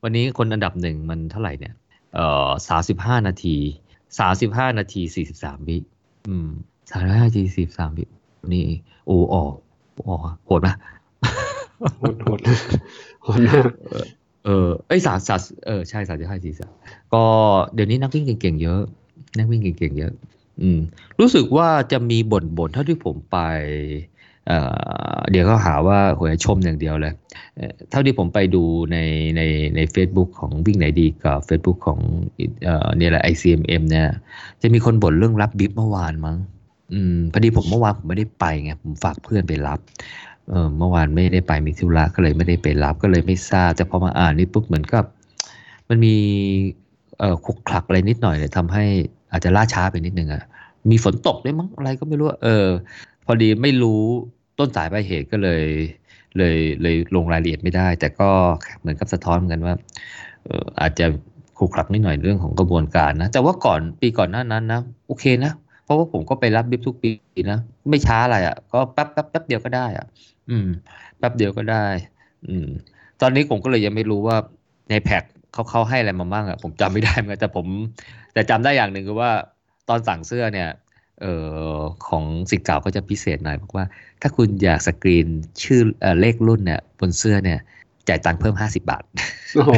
[0.03, 1.73] วันนี้คนอันดับหนึ่งมันเท่าไหร่เนี่ย
[2.15, 3.55] เอ่อสามสิบห้านาที
[4.19, 5.77] สามสิบห้านาทีสี่สิบสามวิ
[6.27, 6.49] อืม
[6.89, 8.03] สามสิบห้านาทีสี่สิบสามวิ
[8.53, 8.65] นี่
[9.05, 9.51] โอ้ออก
[10.07, 10.67] ออกโหดไหม
[11.99, 12.39] โหดโหด
[13.23, 13.63] โหดมาก
[14.45, 16.71] เออเอ้ยสามสามเออใช่สามสิบห้าสี่สาม
[17.13, 17.23] ก็
[17.73, 18.81] เดี๋ยวนี้นักวิ่งเก่งๆเยอะ
[19.37, 20.13] นักวิ่งเก่งๆเยอะ
[20.61, 20.79] อืม
[21.19, 23.37] รู้สึกว่าจะมีบ่นบ่นเท่าที่ผมไป
[24.47, 27.13] เเดี๋ยวก็หาว่าโหยชมอย่างเดียวเลย
[27.89, 28.97] เท่าที่ผมไปดูใน
[29.37, 29.41] ใน
[29.75, 31.99] ใน Facebook ของวิ่งไหนดีกับ Facebook ของ
[32.63, 34.07] เอเนี่ยแหละ ICMM เนี่ย
[34.61, 36.37] จะมีคนบ่นเรื่องรับบิฟเมื่อวานมั้ง
[36.93, 39.79] อืมพอดีผมเมื่อวานผมไม่ได้ไปไง ผมฝากเพื่อนไปรับ
[40.49, 45.03] เออเมื่อวานไม่ได้ไปมีธุระก็เลยไม่ได้ไปรับก็เลยไม่ทราบ แต่พอมาอ่านนี่ปุ๊บเหมือนกับ
[45.89, 46.15] มันมี
[47.19, 48.85] เอ่อขุกคลักอะไรนิดหน่อยเลยทำให้
[49.31, 50.43] อาจจะล่าช้าไปนิดนึงอะ
[50.89, 52.67] มีฝนตกด้วยมั้งอะไรก็ไม่รู้เออ
[53.25, 54.01] พอดีไม่รู้
[54.59, 55.63] ต้นสายปลายเหตุก็เลย
[56.37, 58.29] เลยเลยลงรายละเอียดไม่ได้ แต่ก็
[58.79, 59.75] เหมือนกับสะท้อนเหมือนกันว่า
[60.81, 61.05] อาจจะ
[61.57, 65.51] ขลุกคลักนิดหน่อยเรื่องของกระบวนการนะ แต่ว่าก่อนปีก่อนหน้านั้นนะโอเคนะ
[65.85, 67.09] เพราะว่าผมก็ไปรับบิบทุกปี
[67.51, 67.59] นะ
[67.89, 70.05] ไม่ช้าอะไรอะ่ะ ก็แป๊บแป๊บแป๊บเดียวก็ได้อะ่ะ
[70.49, 70.67] อืม
[71.17, 71.85] แป๊บเดียวก็ได้
[72.47, 72.67] อืม
[73.21, 74.37] ตอนนี้ผมก็เลยยังไม่รู้ว่า
[74.89, 75.23] ในแพ็ค
[75.53, 77.65] เขาเขาให้อะไรมาบ้างอะ่ะผมจำไม่ได้เหมือนกันแต่ผม
[78.33, 79.31] แต่จำได้อย่างหนึ่งคือว่า
[79.89, 80.69] ตอนสั่งเสื้อเนี่ย
[81.21, 81.33] เอ่
[81.75, 83.85] อของสิทธิ์เก่าก็จะพิเศษหน่อยบอกว่า
[84.21, 85.27] ถ้าคุณอยากสกรีน
[85.63, 87.59] ชื่อเอ่อเลขรุ่นเนี่ยบนเสื้อเนี่ย
[88.07, 89.03] จ่ายตังค์เพิ่มห้าสิบาท
[89.55, 89.71] โอ้โห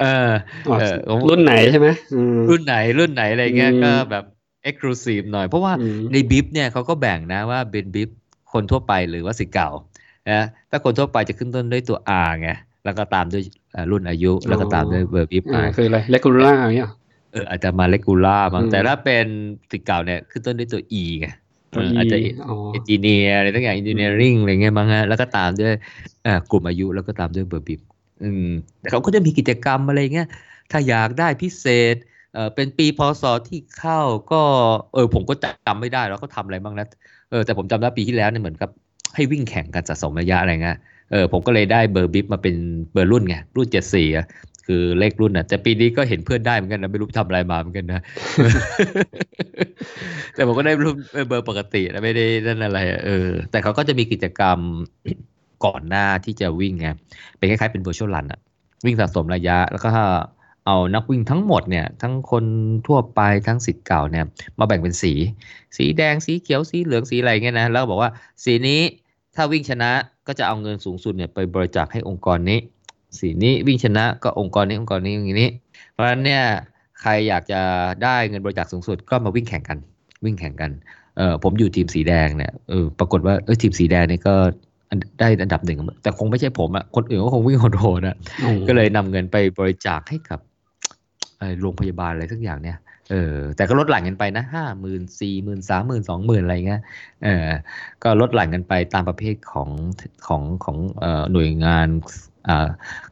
[0.00, 0.30] เออ
[0.68, 0.94] อ๋อเออ
[1.28, 4.24] รุ่นไหนใช่ไหมอืมรุ่นไหนรุ่นไหนอะไรเงี้ยอืมก็แบบ
[4.64, 8.10] exclusive หน่อย เพราะว่าอืมใน bib เนี่ยเขาก็แบ่งนะว่าเป็น bib
[8.52, 9.70] คนทั่วไปหรือว่าศิษย์เก่า
[10.30, 12.50] นะถ้าคนทั่วไปจะขึ้นต้นด้วยตัว R ไง
[12.84, 16.90] แล้วก็ตามด้วยเอ่อรุ่นอายุ แล้วก็ตามด้วยเบอร์ bib อ่ามาคืออะไรเลกูล่าอย่างเงี้ย
[17.32, 19.26] เอออาจจะมาเลกูล่ามั้งอืมแต่ถ้าเป็น
[19.70, 21.28] ศิษย์เก่าเนี่ยขึ้นต้นด้วยตัว E ไง
[21.74, 22.16] ตัวเออ E อาจจะ
[22.48, 25.72] อ๋อ engineer อะไรตั้งอย่าง engineering อะไรเงี้ยมั้งฮะแล้วก็ตามด้วย
[26.24, 27.80] เอ่อกลุ่มอายุแล้วก็ตามด้วยเบอร์ bib
[28.24, 28.48] อืม
[28.80, 30.28] แต่เขาก็จะมีกิจกรรมอะไรเงี้ย
[30.70, 31.96] ถ้าอยากได้พิเศษ
[32.34, 34.00] เออเป็นปีพศที่เข้า
[34.32, 34.42] ก็
[34.94, 36.86] เออผมก็จำไม่ได้แล้วเขาทำอะไรบ้างนะ
[37.30, 38.70] เออแต่ผมจำได้ปีที่แล้วเนี่ยเหมือนกับ
[39.14, 40.76] ให้วิ่งแข่งกันสะสมระยะอะไรเงี้ย
[41.12, 42.54] เออผมก็เลยได้เบอร์ bib มาเป็น
[42.92, 44.26] เบอร์รุ่นไงรุ่นเจ็ดสี่อะ
[44.66, 48.02] คือเลขรุ่นอะแต่ปีนี้ก็เห็นเพื่อนได้เหมือนกันนะไม่รู้ทำอะไรมาเหมือนกันนะ
[50.34, 50.96] แต่ผมก็ได้รุ่น
[51.28, 54.58] เบอร์ปกตินะไม่ได้นั่นอะไร เออ แต่เขาก็จะมีกิจกรรม
[55.64, 56.88] ก่อนหน้าที่จะวิ่งไง
[57.36, 58.40] เป็นคล้ายๆเป็น virtual run อะ
[58.84, 59.90] วิ่งสะสมระยะ แล้วก็
[60.66, 62.44] เอานักวิ่งทั้งหมดเนี่ย ทั้งคน
[62.86, 64.24] ทั่วไปทั้งสิทธิ์เก่าเนี่ย
[64.58, 65.12] มาแบ่งเป็นสี
[65.76, 68.10] สีแดงสีเขียวสีเหลืองสีอะไรเงี้ยนะแล้วบอกว่า
[68.44, 68.80] สีนี้
[69.34, 69.90] ถ้าวิ่งชนะ
[70.26, 72.58] ก็จะเอาเงินสูงสุดเนี่ยไปบริจาคให้องค์กรนี้
[73.18, 75.50] สีนี้วิ่งชนะก็องค์กรนี้องค์กรนี้อย่างนี้
[75.92, 76.42] เพราะฉะนั้นเนี่ย
[77.00, 77.60] ใครอยากจะ
[78.02, 79.78] ได้เงินบริจาคสูงสุดก็มาวิ่งแข่งกัน
[80.24, 80.70] วิ่งแข่งกัน
[81.16, 84.34] เออผมอยู่ทีมสีแดงเนี่ยเออปรากฏว่าเออทีมสีแดงเนี่ยก็
[85.20, 88.16] ได้อันดับหนึ่งแต่คงไม่ใช่ผมอะคนอื่นก็คงวิ่งโหดๆนะ
[88.68, 90.40] ก็เลยนำเงินไปบริจาคให้กับ
[91.60, 92.76] โรงพยาบาลอะไรสักอย่างเนี่ย
[93.12, 96.82] เออแต่ก็ลดหลั่นกันไปนะห้าหมื่นสี่หมื่นสามหมื่นสองหมื่นอะไรเงี้ย
[97.24, 97.48] เออ
[98.02, 99.68] ก็ลดหลั่นกันไปตามประเภทของ
[100.26, 101.88] ของของอหน่วยงาน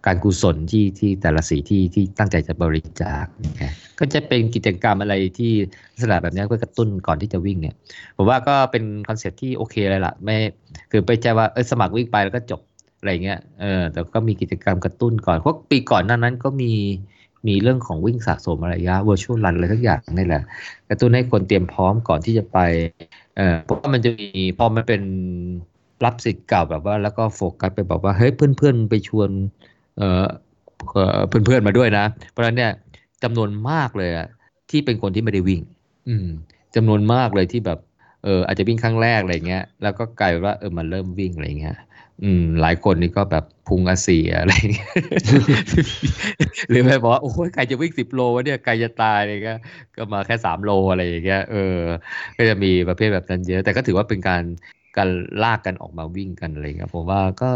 [0.07, 3.27] การกุศลที่ที่แต่ละปีที่ที่ตั้งใจจะบริจาค
[3.63, 5.53] นะก็จะเป็นกิจกรรมอะไรที่
[6.11, 7.75] ลับแบบนี้เพื่อกระตุ้นก่อนที่จะวิ่งเนี่ย
[8.17, 10.37] ผมว่าก็เป็น concept ที่โอเคเลยล่ะไม่
[10.91, 12.61] คือไม่ใช่ว่าเออสมัครวิ่งไปแล้วก็จบ
[12.99, 16.73] อะไรเงี้ยเออแต่ก็มีกิจกรรมกระตุ้นก่อนเพราะปีก่อนนั้นนั้นก็มี
[17.49, 20.43] มีเรื่องของวิ่งสะสมระยะ virtual run อะไรทุกอย่างนี่แหละ
[20.89, 22.59] กระตุ้นให้คนเตรียมพร้อมก่อนที่จะไป
[23.37, 25.03] เอ่อเพราะว่ามันจะมีพอมันเป็น
[26.05, 29.31] รับสิทธิ์เก่าแบบว่า แล้วก็โฟกัสไปบอกว่าเฮ้ยเพื่อนๆไปชวน
[29.99, 30.27] เอ่อ
[31.29, 32.73] เพื่อนๆมาด้วยนะ เพราะฉะนั้นเนี่ย
[33.23, 34.27] จำนวนมากเลยอะ
[34.71, 35.61] ที่เป็นคนที่ไม่ได้วิ่ง
[36.09, 36.27] อืม
[36.77, 37.79] จำนวนมากเลยที่แบบ
[38.25, 41.77] เอออาจจะวิ่งครั้งแรกอะไรเงี้ยแล้วก็กลายว่าเออมันเริ่มวิ่งอะไรเงี้ย
[42.23, 44.53] อืม หลายคนนี่ก็แบบพุงอาเซียอะไร
[46.71, 49.59] หรือไม่บอกว่าโอ้ยใครจะวิ่งสิบโลวะเนี่ยใครจะตายอะไรเงี้ย
[49.97, 51.79] ก็มาแค่สามโลอะไรอย่างเงี้ยเออ
[52.37, 54.43] ก็จะมีประเภทแบบนั้นเยอะ แต่ก็ถือว่าเป็นการ
[54.97, 55.09] การ
[55.43, 57.51] ลากกันออกมาวิ่งกันอะไรเงี้ยผมว่าก็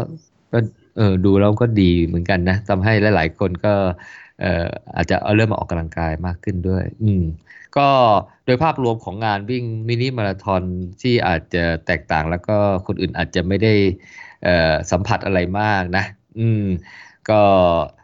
[0.51, 0.59] ก็
[0.97, 3.73] เออดูแล้วก็ดีเหมือนกันนะทำให้หลาย ๆ คนก็
[4.41, 7.23] เอ่ออาจจะเอาเริ่มมาออกกำลังกายมากขึ้นด้วย อืม
[7.77, 7.87] ก็
[8.45, 10.61] โดยภาพรวมของงานวิ่งมินิมาราธอน
[11.01, 12.57] ที่อาจจะแตกต่างแล้วก็
[12.87, 13.73] คนอื่นอาจจะไม่ได้
[14.91, 16.05] สัมผัสอะไรมากนะ
[16.39, 16.65] อืม
[17.29, 17.39] ก็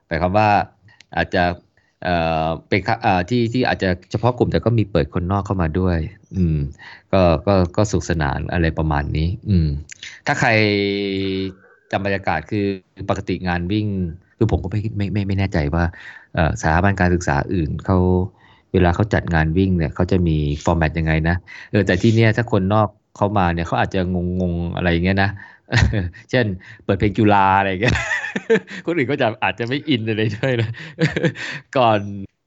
[0.07, 0.49] หมายความว่า
[1.17, 1.43] อาจจะ
[2.67, 2.81] เป็น
[3.29, 5.97] ที่ที่อาจจะเฉพาะกลุ่มแต่ก็มีเปิดคนนอกเข้ามาด้วย
[6.35, 6.57] อืม
[7.13, 9.67] ก็ก็ก็สุขสนานอะไรประมาณนี้ อืม
[10.25, 10.49] ถ้าใคร
[11.91, 12.65] จำบรรยากาศคือ
[13.09, 13.87] ปกติงานวิ่ง
[14.37, 15.83] คือผมก็ไม่ไม่ไม่ไม่แน่ใจว่า
[16.61, 17.97] สถาบันการศึกษาอื่นเขา
[18.73, 21.35] เวลาเขาจัดงานวิ่งเนี่ยเขาจะมีฟอร์แมตยังไงนะ
[21.71, 22.87] เออแต่ที่เนี้ยถ้าคนนอก
[23.17, 25.29] เขามาเนี่ยเขาอาจจะงงงอะไรเงี้ยนะ
[26.31, 26.45] เช่น
[26.85, 27.95] เปิดเพลงจุฬาอะไรเงี้ย
[28.85, 30.69] คนอื่นก็จะอาจจะไม่อินอะไรด้วยนะ
[31.77, 31.99] ก่อน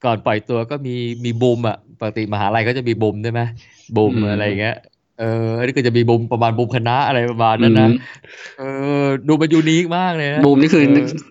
[0.05, 0.95] ก่อนปล่อยตัวก็มี
[1.25, 3.41] มีบูมอะปกติมหาลัยก็จะมีบูมใช่ไหม
[3.95, 4.77] บูมอะไรเงี้ย
[5.19, 7.89] เอออันนี้ก็จะมีบูมประมาณบูมคณะอะไรประมาณนั้นนะ
[8.59, 8.63] เอ
[9.03, 10.83] อดูมันยูนิคมากเลยนะบูมนี่คือ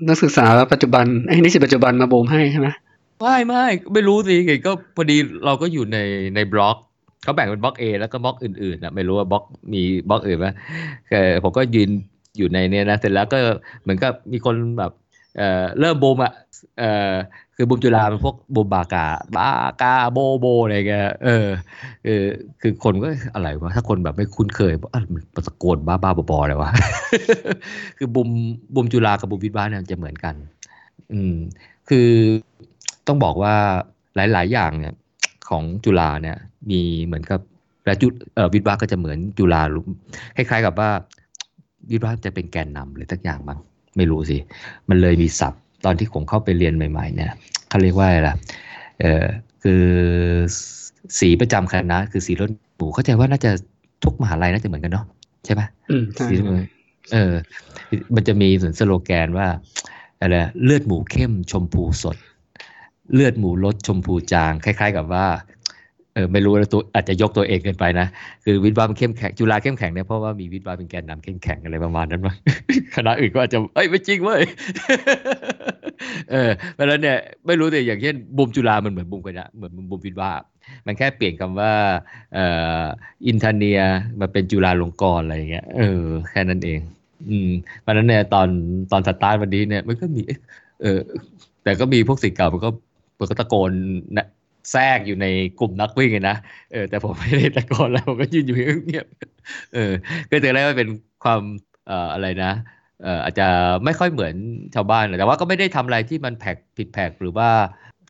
[0.09, 2.69] นักศึกษาปัจจุบันไอ้นี่สิปัจจุบันมาบูมให้ใช่ไหม
[3.21, 4.37] ไม่ไม่ไม่รู้สิ
[4.67, 5.99] ก็พอดีเราก็อยู่ใน
[6.35, 6.77] ในบล็อก
[7.25, 10.47] เขาแบ่งเป็นบล็อก A แล้วก็บล็อกอื่นๆนะไม่รู้ว่าบล็อกมีบล็อกอื่นไหม
[11.43, 11.91] ผมก็ยืน
[12.37, 13.39] อยู่ในเนี้ยนะเสร็จแล้วก็
[13.83, 14.93] เหมือนกับมีคนแบบ
[15.37, 16.33] เอ่อเริ่มบูมอะ
[16.79, 17.13] เอ่อ
[17.57, 19.07] คือบูมจุฬาเป็นพวกบูมบากา
[19.37, 19.49] บา
[19.83, 21.47] กาโบโบอะไรเงี้ยเออ
[22.05, 22.25] เออ
[22.61, 26.71] คือคนก็อะไรวะถ้าคนแบบไม่คุ้นเคยอะมันตะโกนบ้าบ้าบออะไรวะ
[27.99, 28.29] คือบูม
[28.75, 30.35] บูมจุฬากับบูมวิทย์บ้านเนี่ยจะเหมือนกัน
[31.13, 31.35] อืม
[31.89, 32.09] คือ
[33.07, 33.55] ต้องบอกว่า
[34.17, 34.95] หลาย ๆ อย่างเนี่ย
[35.49, 36.37] ของจุฬาเนี่ย
[36.71, 37.41] มีเหมือนกับ
[37.85, 39.63] และจุเอ่อวิทย์วาก็จะเหมือนจุฬา
[40.37, 40.91] คล้ายๆกับว่า
[41.91, 43.59] วิทย์วาจะเป็นแกนนำหรือสักอย่างบ้าง
[43.97, 44.39] ไม่รู้สิ
[44.89, 47.33] มันเลยมีศัพท์ ตอนที่ผมเข้าไปเรียนใหม่ ๆ เนี่ย
[47.69, 48.35] เขาเรียกว่าอะไรล่ะ
[49.01, 49.25] เออ
[49.63, 49.85] คือ
[51.19, 53.51] สีประจำคณะ คือสีรถหมูเข้าใจว่าน่าจะ
[54.05, 55.07] ทุกมหาลัยน่าจะเหมือนกันเนาะ
[55.45, 55.63] ใช่ไหม
[56.29, 56.35] สี
[57.13, 57.33] เออ
[58.15, 59.49] มันจะมีส่วนสโลแกนว่า
[60.21, 62.17] อะไรเลือดหมูเข้มชมพูสด
[63.15, 65.27] เลือดหมูรสชมพูจาง คล้าย ๆ กับว่า
[66.15, 68.07] เออไม่รู้แล้วตัวอาจจะยกตัวเองเกินไปนะ
[68.45, 72.37] คือวิทย์วามันเข้มแข็งจุฬาเข้มแข็งเนี่ยเพราะว่ามีวิทย์วาเป็นแกนนำเข้มแข็งอะไรประมาณนั้นมั้ง
[72.97, 74.43] คณะอื่นก็อาจจะเอ้ยไม่จริงเว้ย
[76.31, 80.33] เออเพราะฉะนั้นเนี่ยไม่รู้แต่อย่างเช่นบุมจุฬามันเหมือนบุมกันนะเหมือนบุมวิทย์วา
[80.87, 81.73] มันแค่เปลี่ยนคำว่า
[82.35, 82.47] เอ่
[82.83, 82.85] อ
[83.27, 83.81] อินทเนีย
[84.21, 86.81] มาเป็นจุฬาลงกรณ์อะไรอย่างเงี้ยเออแค่นั้นเอง
[87.31, 87.51] อืม
[87.81, 88.49] เพราะนั้นเนี่ยตอน
[88.93, 90.23] ตอนสตาร์ทวันนี้เนี่ยมันก็มี
[90.83, 90.99] เออ
[91.65, 92.71] แต่ก็มีพวกสิทธิ์เก่ามันก็
[93.19, 93.71] มันก็ตะโกน
[94.17, 94.27] นะ
[94.71, 95.27] แทรกอยู่ใน
[95.61, 96.37] กลุ่มนักวิ่งนะ
[96.73, 98.57] เออแต่ผมไม่ได้ตะโกนแล้วผมก็ยืนอยู่
[98.87, 99.07] เงียบ
[99.75, 99.93] เออ
[100.31, 100.89] ก็จะได้ว่าเป็น
[101.25, 101.43] ความ
[101.87, 102.53] เอ่ออะไรนะ
[103.03, 103.47] เอ่ออาจจะ
[103.85, 104.35] ไม่ค่อยเหมือน
[104.75, 107.51] ชาวบ้านแต่ว่าก็ไม่ได้ทำอะไรที่มันแผกผิดแผกหรือว่า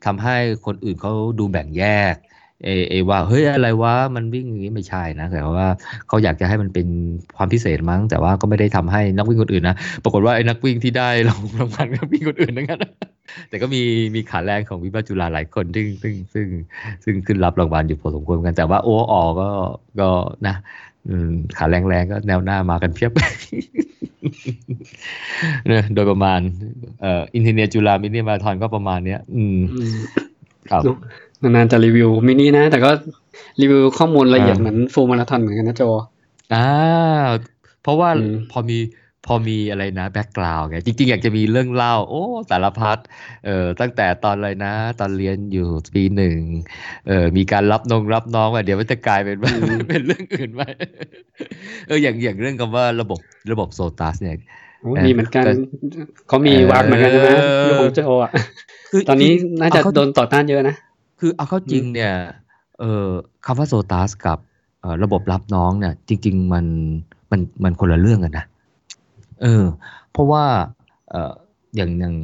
[0.06, 0.36] ทำให้
[0.66, 1.84] คนอื่นเขาดูแบ่งแย
[2.14, 2.16] ก
[2.64, 5.66] เอเอว่าเฮ้ยอะไรวะมันวิ่งอย่างนี้ไม่ใช่นะแต่ว่า
[6.08, 6.86] เขาอยากจะให้มันเป็น
[7.36, 12.82] ความพิเศษมั้ง แต่ว่าก็ไม่ได้ทำให้นักวิ่งคนอื่นนะปรากฏว่าไอ้นักวิ่งที่ได้รางวัลนักวิ่งคนอื่นนั่น
[13.48, 13.82] แต่ก็มี
[14.14, 16.46] มีขาแรงของวิบัจุฬาหลายคนซึ่งซึ่งซึ่ง
[17.04, 19.48] ซึ่งขึ้นรับรางวัลอยู่พอสมควรกันแต่ว่าโอ้ออก็
[20.00, 20.08] ก็
[20.46, 20.54] นะ
[21.08, 23.12] อืมขาแรงๆก็แนวหน้ามากันเพียบ
[25.66, 26.40] เนี่ยโดยประมาณ
[27.00, 29.94] เอ่ออินเทเนียจุฬามินิมาราธอนก็ประมาณเนี้ย อืมอืม
[30.70, 30.82] ครับ
[31.42, 32.90] นานๆจะรีวิวมินินะ แต่ก็
[33.60, 35.82] รีวิวข้อมูลละเอียดเหมือนฟูลมาราธอนเหมือนกันนะโจ
[36.54, 36.66] อ่า
[37.82, 38.78] เพราะว่าอืมพอมี
[39.26, 42.98] พอมีอะไรนะ background ไงจริงๆ อยากจะมีเรื่องเล่า โอ้สารพัด
[43.44, 46.36] เอ่อตั้งแต่ตอนอะไรนะ ตอนเรียนอยู่ปีหนึ่ง
[47.06, 49.52] เอ่อมีการรับนงรับน้องว่าเดี๋ยวมันจะกลายเป็นว่า
[49.88, 50.62] เป็นเรื่องอื่นไป
[51.86, 53.20] เอออย่างอย่างเรื่องคำว่าระบบ
[53.52, 54.36] ระบบโซตัสเนี่ย
[54.82, 55.52] โอ้เออมีเหมือนกันแต่
[56.28, 58.30] เขามีวางเหมือนกันใช่ไหมเออยุคของโจอะ
[58.90, 60.76] คือตอนนี้คือน่าจะเเข้โดนต่อต้านเยอะนะ
[61.20, 62.12] คือเอาเข้าจริงเนี่ย
[62.78, 63.08] เอ่อ
[63.46, 64.38] คำว่าโซตัสกับ
[64.80, 66.66] เอ่อระบบรับน้องเนี่ยจริง ๆ มัน
[67.30, 68.46] มันมันคนละเรื่องกันนะ
[69.42, 69.64] เออ
[70.12, 70.44] เพราะว่า
[71.10, 71.32] เอ่อ
[71.76, 72.14] อย่างอย่าง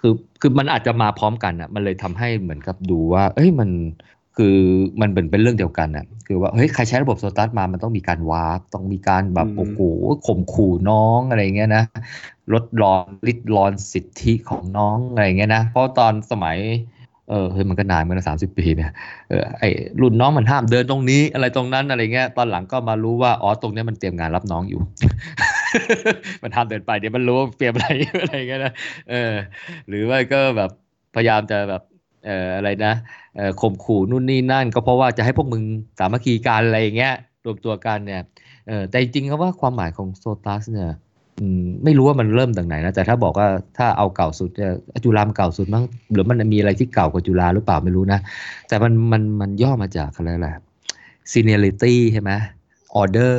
[0.00, 3.70] คือคือมันอาจจะมาพร้อมกันอะ มันเลยทำให้เหมือนกับดูว่า เอ้ยมัน
[4.36, 4.56] คือ
[5.00, 9.80] มันเป็นเป็นเรื่องเดียวกันอะ คือว่าเฮ้ยใครใช้ระบบโซตัสมามันต้องมีการวากต้องมีการแบบอืมโอ้โห
[10.26, 11.84] ข่มขู่น้องอะไรเงี้ยนะ
[12.52, 16.58] ลดรอนลิดรอนสิทธิของน้องอะไรเงี้ยนะเพราะตอนสมัย
[17.30, 18.90] เออเฮ้ยมันก็นานมันสามสิบปีเนี่ย
[19.28, 19.64] เออไอ
[20.00, 24.80] รุ่นน้องมันห้ามเดินตรงนี้ อะไรตรงนั้นอะไรเงี้ยตอนหลังก็มารู้ว่าอ๋อตรงนี้มันเตรียมงานรับน้องอยู่
[26.42, 27.88] มันห้ามเดินไปเดี๋ยวมันรู้ว่าเตรียมอะไร
[28.22, 28.72] อะไรเงี้ยนะ
[29.10, 29.32] เออ
[29.88, 30.70] หรือว่าก็แบบ
[31.14, 31.82] พยายามจะแบบ
[32.26, 32.94] เอ่ออะไรนะ
[33.36, 35.62] เอ่อข่มขู่นู่นนี่นั่น ก็เพราะว่าจะให้พวกมึง
[35.98, 37.14] สามัคคีกันอะไรอย่างเงี้ย
[37.44, 38.22] รวมตัวกันเนี่ย
[38.68, 40.90] เออแต่จริงๆก็ว่าความหมายของโซตัสเนี่ย
[41.84, 44.50] ไม่รู้ว่ามันเริ่มจากไหนนะ แต่ถ้าบอกว่าถ้าเอาเก่าสุด
[45.04, 48.20] จุฬามันเก่าสุดมั้งหรือมันมีอะไรที่เก่ากว่าจุฬาหรือเปล่าไม่รู้นะ
[48.68, 50.54] แต่มันมันมันย่อมาจากอะไรแหละ
[51.32, 52.30] seniority ใช่ไหม
[53.00, 53.36] order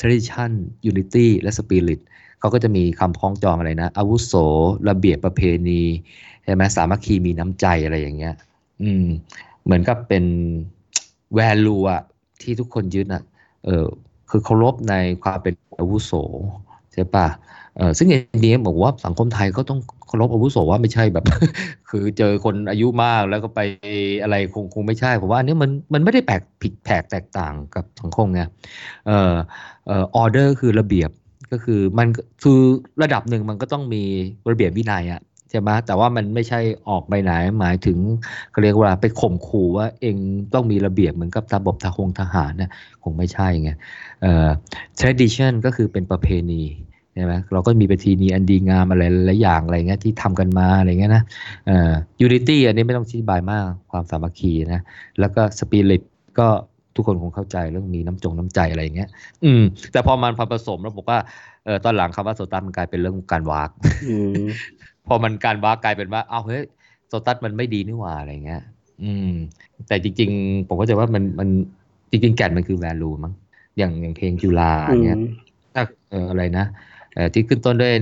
[0.00, 0.50] tradition
[0.90, 2.00] unity และ spirit
[2.40, 4.32] เขาก็จะมีคำคล้องจองอะไรนะ อาวุโส
[4.88, 5.82] ระเบียบประเพณี
[6.44, 8.34] ใช่ไหมสามัคคีมีน้ำใจอะไรอย่างเงี้ย
[8.82, 9.06] อืม
[9.64, 10.24] เหมือนกับเป็น
[11.38, 12.02] value อะ
[12.42, 13.22] ที่ทุกคนยึดอะ
[13.64, 13.86] เออ
[14.30, 16.12] คือเคารพในความเป็นอาวุโส
[16.92, 17.26] ใช่ปะ
[17.76, 21.24] เออซึ่งอย่างนี้บอกว่าสังคมไทยก็ต้องเคารพอาวุโสว่าไม่ใช่แบบ
[21.90, 23.60] คือเจอคนอายุมากแล้วก็ไป
[24.22, 28.42] อะไรคงคงไม่ใช่ผมว่าอันนี้มันมันไม่ได้แปลกผิดแผกแตกต่างกับสังคมไง
[29.06, 29.34] เอ่อ
[29.86, 31.10] เอ่อออเดอร์คือระเบียบ
[31.52, 32.08] ก็คือมัน
[32.42, 32.60] คือ
[33.02, 34.02] ระดับหนึ่งมันก็ต้องมี
[34.50, 35.20] ระเบียบวินัยอะ
[35.50, 37.98] ใช่ไหมแต่ว่ามันไม่ใช่ออกไปไหนหมายถึง
[38.50, 40.16] เขาเรียกว่าไปข่มขู่ว่าเอง
[40.54, 42.70] ต้องมีระเบียบเหมือนกับระบบทหงทหารนะ
[43.02, 43.70] คงไม่ใช่ไง
[44.22, 44.48] เอ่อ
[45.00, 46.62] tradition ก็คือเป็นประเพณี
[47.14, 51.22] ใช่ไหมเราก็มีประเพณีอันดีงามอะไรหลายอย่างอะไรเงี้ยที่ทำกันมาอะไรเงี้ยนะ
[51.66, 51.92] เอ่อ
[52.26, 54.80] unity อันนี้ไม่ต้องอธิบายมากความสามัคคีนะ
[55.20, 56.02] แล้วก็ spirit
[56.38, 56.48] ก็
[56.96, 59.08] ทุกคนคงเข้าใจเรื่องมีน้ำจงน้ำใจอะไรอย่างเงี้ย
[59.44, 61.18] อืม แต่พอมันผสมแล้วบอกว่า
[61.64, 63.70] เออตอนหลังคำว่าโซตัสมันกลายเป็นเรื่องการวาก
[64.10, 64.44] อืม
[65.06, 66.62] พอมันการวากกลายเป็นว่าเอาวเฮ้ย
[67.08, 68.62] โซตัสมันไม่ดีนี่หว่าอะไรเงี้ย
[69.02, 69.32] อืม
[69.88, 71.48] แต่จริง ๆ ผมก็จะว่ามันมัน
[72.10, 73.32] จริงๆแก่นมันคือ value มั้ง
[73.78, 75.18] อย่างอย่างเพลงจุฬาอืมเงี้ย
[75.74, 76.64] ถ้าเอออะไรนะ
[77.14, 77.92] เออที่ขึ้นต้นด้วย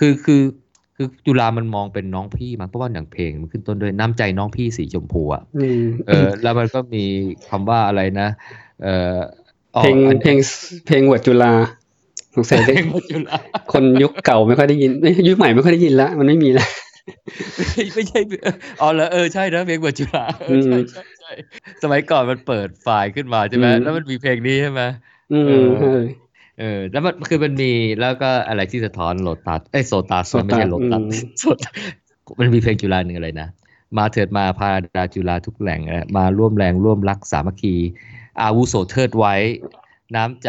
[0.00, 0.42] คือคือ
[0.96, 7.04] คือจุฬามันมองเป็นน้องพี่มั้งเพราะว่าอย่างเพลงมันขึ้นต้นด้วยน้ำใจน้องพี่สีชมพูอะอืมเออ แล้วมันก็มี
[7.48, 8.28] คำว่าอะไรนะ
[8.82, 9.16] เออ
[9.76, 10.36] อ๋อเพลงอันเพลง
[10.86, 11.52] เพลงเวิร์ดจุฬา
[12.38, 13.38] สงสัยเพได้ลงของจุฬา
[13.72, 16.66] คนยุคเก่าไม่ค่อยได้ยินเอ้ยยุคใหม่ไม่ค่อยได้ยินละมันไม่มีละ
[17.56, 18.20] ไม่ไม่ใช่
[18.80, 21.30] อ๋อแล้วเออใช่นะเพลงเวิร์ดจุฬาเออใช่อืมใช่ใช่
[21.82, 24.82] สมัยก่อนมันเปิดไฟล์ขึ้นมาใช่ไหมอืมแล้วมันมีเพลงนี้ใช่ไหม
[25.32, 25.92] อืเอมอใช่
[26.58, 31.74] เออแล้วมันคือมันมีแล้วก็อะไรที่สะท้อนโลตัสเอ้ยโซตัสโซตัสไม่ใช่โลตัสอืมโซตัส
[32.40, 33.48] มันมีเพลงจุฬาหนึ่งอะไรนะ
[33.98, 37.74] มาเถิดมาพาดาจุฬาทุกแหล่งเอ่อมาร่วมแรงร่วมรักสามัคคี
[38.42, 39.34] อาวุโสเทิดไว้
[40.16, 40.48] น้ำใจ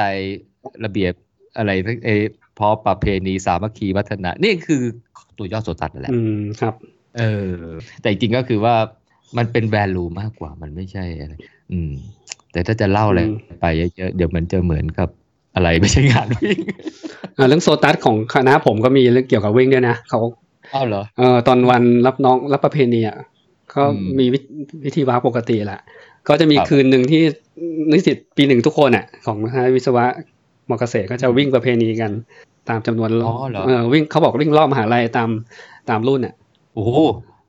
[0.85, 1.13] ระเบียบ
[1.59, 1.71] อะไร
[2.05, 2.23] เออ
[2.57, 4.81] พอประเพณีสามัคคีวัฒนะ นี่คือ
[5.37, 6.73] ตัวย่อโซตัสนั่นแหละอืมครับ
[7.17, 7.53] เออ
[8.01, 8.75] แต่จริงๆก็คือว่า
[9.37, 11.33] มันเป็น value มากกว่ามันไม่ใช่อะไร
[11.71, 11.91] อืม
[12.51, 15.09] แต่ถ้าจะเล่าอะไรอืมไปเยอะๆเดี๋ยวมันจะเหมือนกับ
[15.55, 16.59] อะไรไม่ใช่งานวิ่ง
[17.37, 20.19] อ่าเรื่องโซตัสของคณะผมก็มีเรื่องเกี่ยวกับวิ่งด้วยนะเขา
[20.73, 23.17] อ้าวเหรอเอ่อตอนวันรับน้องรับประเพณีอะ
[23.73, 24.39] ก็อืมมีวิ
[24.85, 25.81] วิธีวางปกติแหละ
[26.27, 27.21] ก็จะมีครับคืนหนึ่งที่
[27.91, 30.05] นิสิตปีหนึ่งทุกคนอะ ของมหาวิศวะ
[30.69, 32.11] มอเกษตรก็จะวิ่งประเพณีกัน
[32.69, 35.29] ตามจำนวนรอ๋ออบเหรอเออวิ่งเขาบอกวิ่งรอบมหาลัยตาม
[35.89, 36.33] ตามรุ่นอะ
[36.73, 36.91] โอ้โห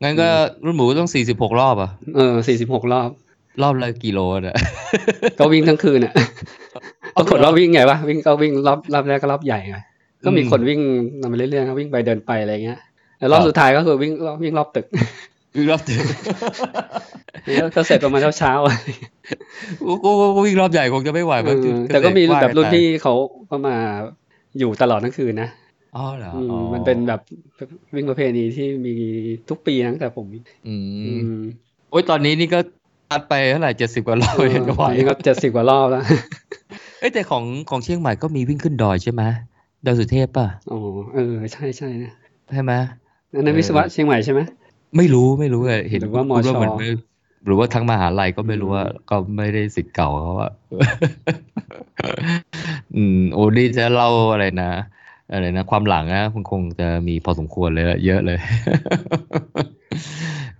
[0.02, 0.28] งั้นก็
[0.64, 3.10] รุ่นหมูต้องสี่สิบหกรอบอะเออสี่สิบหกรอบ
[3.62, 4.56] รอบละกิโลน่ะ
[5.38, 6.14] ก็วิ่งทั้งคืนอะ
[7.14, 9.76] ปเอารากฏเหรอว่าวิ่งไงวะวิ่งก็วิ่งรอบรอบแรกก็รอบใหญ่ไง
[10.24, 10.80] ก็มีอืมคนวิ่ง
[11.20, 12.78] นำไปเรื่อยๆครับวิ่งไปเดินไปอะไรเงี้ย
[13.18, 14.86] แล้วรอบครับสุดท้ายก็คือวิ่งรอบวิ่งรอบตึก
[15.54, 16.00] วิ่งรอบถึง
[17.74, 18.76] ก็เสร็จประมาณเช้าๆอะ
[19.84, 23.14] กูกูกูวิ่งรอบใหญ่คงจะไม่ไหวเอมั้งอแต่ก็มีแบบรุ่นที่เขา
[23.50, 23.76] ก็มา
[24.58, 25.48] อยู่ตลอดทั้งคืนนะ
[25.96, 27.20] อ๋อเหรออืมอ๋อมันเป็นแบบ
[27.94, 28.94] วิ่งประเพณีที่มี
[29.48, 30.26] ทุกปีนะแต่ผม
[30.66, 30.74] อื
[31.04, 31.40] อืมม
[31.90, 32.58] โอ้ยตอนนี้นี่ก็
[33.10, 36.04] ตัดไปเท่าไหร่เจ็ดสิบกว่ารอบเออเห็นก็ไหวตอนนี้ก็เจ็ดสิบกว่ารอบแล้ว
[37.00, 39.22] เอ้ยแต่ของของเชียงใหม่ก็มีวิ่งขึ้นดอยใช่ไหม
[39.86, 40.78] ดอยสุเทพป่ะอ๋อ
[41.14, 42.12] เออใช่ใช่นะ
[42.52, 42.72] ใช่ไหม
[43.34, 44.40] อันนั้นวิศวะเชียงใหม่ใช่ไหม
[44.96, 46.88] ไม่รู้ไม่รู้เลยเห็นหรือว่ามชพูดเหมือนไม่
[47.46, 50.52] หรือว่าทั้งมหาลัยก็ไม่รู้ว่าอืมก็ไม่ได้สิทธิ์เก่าเขาอะ
[52.96, 54.70] อืมโอ้นี่จะเล่าอะไรนะ
[55.32, 58.38] อะไรนะความหลังนะคุณคงจะมีพอสมควรเลยอะเยอะเลย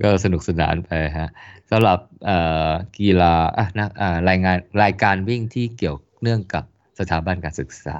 [0.03, 1.28] ก็สนุกสนานไปฮะ
[1.70, 6.64] สำหรับเอ่อกีฬาอะนะอ่ารายงานรายการวิ่งที่เกี่ยวเนื่องกับ
[6.99, 7.99] สถาบันการศึกษา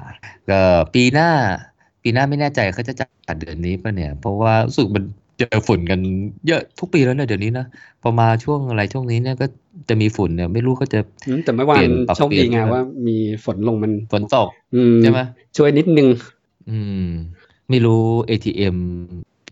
[0.49, 0.61] ก็
[0.93, 1.29] ปีหน้า
[2.01, 5.05] ปีหน้าไม่แน่ใจเขาจะจัดเดือนนี้ป่ะเนี่ย เพราะว่ารู้สึกมัน
[5.41, 5.99] เจอฝุ่นกัน
[6.47, 7.65] เยอะทุกปีแล้วเนี่ยเดี๋ยวนี้นะ
[8.01, 9.45] พอมาช่วงอะไรช่วงนี้เนี่ยก็
[9.89, 15.19] จะมีฝุ่นเนี่ยไม่รู้เขาจะอืมแต่เมื่อวาเปลี่นยนปรับโชคดีไงเปลี่ยนว่ามีฝนลงมันฝนตกอืมใช่ไหม
[15.57, 16.07] ช่วยนิดนึง
[16.69, 17.05] อืม
[17.69, 18.77] ไม่รู้ ATM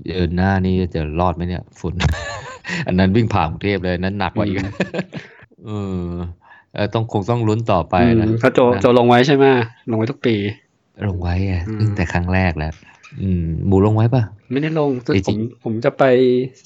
[0.07, 1.93] เดินหน้านี่จะรอดไหมเนี่ย ฝุ่น
[2.87, 4.71] อันนั้นวิ่งผ่านกรุงเทพเลยนั้นหนักกว่าอีกอืม
[5.65, 5.69] เอ
[6.03, 6.09] อ
[6.73, 9.45] เออต้องคงต้องลุ้นต่อไปนะอืมเพราะโจนะโจลงไว้ใช่ไหม
[9.89, 10.35] ลงไว้ทุกปี
[11.07, 12.73] ลงไว้อะอืมตั้งแต่ครั้งแรกแล้ว
[13.21, 16.03] อืมหมูลงไว้ป่ะ ไม่ได้ลงจริงผมผมจะไป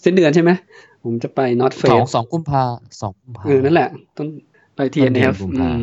[0.04, 0.52] สิ้นเดือนใช่ไหม
[1.04, 2.64] ผมจะไปนอตเฟสอสงสองกุมภา
[3.02, 4.28] สองกุมภาเออนั่นแหละ ต้น
[4.76, 5.82] ไปต้นเดือน TNF กุมอืภาม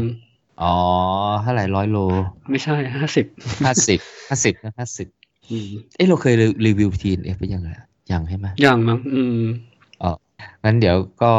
[0.63, 0.75] อ๋อ
[1.43, 1.99] เท่าไหร่ร้อยโล
[2.51, 3.27] ไม่ใช่ห้าสิบ
[3.67, 3.99] ห้าสิบ
[4.29, 5.09] ห้าสิบนะห้าสิบ
[5.51, 6.35] อืมเอ้เราเคย
[6.67, 7.69] รีวิวทีนเอฟไปยังไง
[8.13, 9.45] ยังใช่ไหมอย่างมั้งอืม
[10.65, 11.33] งั้นเดี๋ยวก็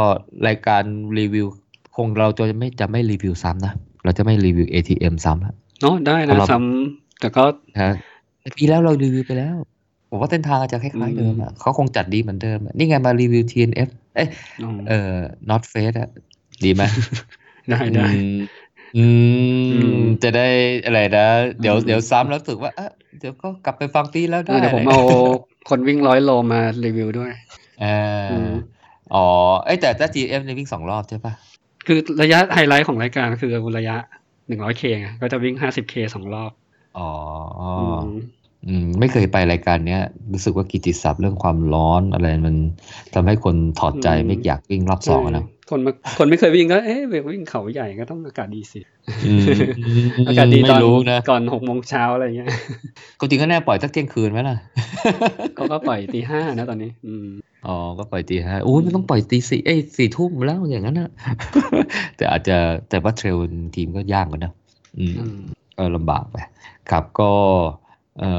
[0.48, 0.84] รายการ
[1.20, 1.48] รีวิว
[1.96, 7.44] คงเราจะไม่จะไม่รีวิวซ้ำนะ เราจะไม่รีวิว ATM ซ้ำละเนาะได้เพนะราะเราซ้ำแต่ก็
[7.80, 7.92] นะ
[8.42, 9.58] แต่ปีแล้วเรารีวิวไปแล้ว
[10.10, 14.28] ผมว่าเส้นทางอาจจะคล้ายๆเดิมอะเขาคงจัดดีเหมือนเดิมอะนี่ไงมารีวิว TNF เอ้ย
[14.62, 15.18] อ๋อเอ่อ
[15.50, 16.10] not face อะ
[16.64, 16.84] ดีไหม
[17.70, 18.32] ได้ได้อืม
[18.96, 18.98] อื
[19.70, 20.42] อืมมจะได้
[20.86, 21.22] อะไรนะ
[21.62, 25.00] เดี๋ยวอืมเดี๋ยวซ้ำแล้วรู้สึกว่าเอะเดี๋ยวก็กลับไปฟังปีแล้วเอได้อเดี๋ยวผมเอา
[25.70, 27.32] คนวิ่งร้อยโลมารีวิวด้วย
[27.80, 27.86] เออ
[28.30, 28.82] อม
[29.14, 29.18] อ๋อ
[29.64, 31.34] เอ้ยแต่ถ้า GM ในยวิ่งสองรอบใช่ปะ
[31.86, 33.96] คือระยะไฮไลท์ของรายการคือระยะ
[34.48, 36.52] หนึ่งร้อยเคไงก็จะวิ่งห้าสิบเคสองรอบ
[36.98, 37.10] อ๋อ
[37.62, 37.64] อ
[38.02, 38.06] ม
[38.68, 40.02] อืมไม่เคยไปรายการเนี้ย
[40.34, 42.56] รู้สึกว่ากิตติศัพท์เรื่องความร้อนอะไรมัน
[43.14, 48.80] ทำให้คนถอดใจอืมไม่อยากวิ่งรอบสองอะนะใช่คนมาคนไม่เคยวิ่งก็เอ๊ะวิ่งเขาใหญ่ก็ต้องอากาศดีสิ
[49.26, 49.46] อืม
[50.28, 52.48] อากาศดีตไม่อนรู้นะก่อนหกโมงเช้าอะไรเงี้ย
[53.20, 54.56] ก็จริงก็แน่ปล่อยสักเที่ยงคืนไหมล่ะ
[55.56, 57.28] เขาก็ปล่อยตีห้านะตอนนี้ อืม
[57.68, 61.10] อ๋อก็ปล่อยตีห้าโอ้ยมันต้องปล่อยตีสี่เอ้ยสี่ทุ่มแล้วอย่างนั้นนะ
[62.18, 62.58] แต่อาจจะ
[62.90, 63.38] แต่ว่าเทรล
[63.76, 64.52] ทีมก็ยากกว่านะ
[65.00, 65.40] อืมอืม
[65.78, 66.38] ก็ลำบากไป
[66.92, 67.32] ครับก็
[68.20, 68.32] เอ่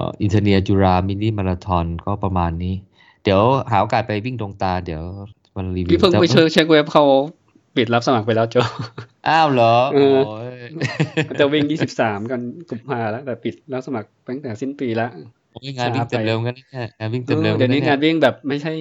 [0.00, 2.74] ออินเทอร์เนียจุฬามินิมาราธอนก็ประมาณนี้
[3.22, 3.40] เดี๋ยว
[3.70, 5.02] หาโอกาสไปวิ่งดวงตาเดี๋ยว
[5.56, 7.04] มันรีวิวพี่เพิ่งไปจะเช็คเช็คเว็บเขา
[7.76, 8.56] ปิดรับสมัครไปแล้วโจ
[9.28, 10.50] อ้าวเหรอเอโอ้อย
[11.24, 11.64] เขาจะวิ่ง
[11.96, 12.40] 23กัน
[12.70, 15.10] กุมภาแล้วแต่ปิดรับสมัครตั้งแต่สิ้นปีแล้ว
[15.52, 18.72] โอ้ยงานวิ่งช้าไปเต็มเร็วกันเนี่ยงานวิ่งเอเต็มเร็วอเดี๋ยวนี้กังานยวิ่งแบบไม่ใช่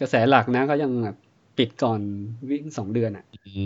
[0.00, 1.16] กระแสหลักนะก็ยังแบบ
[1.58, 2.00] ปิดก่อน
[2.50, 3.64] วิ่งสองเดือนอะอื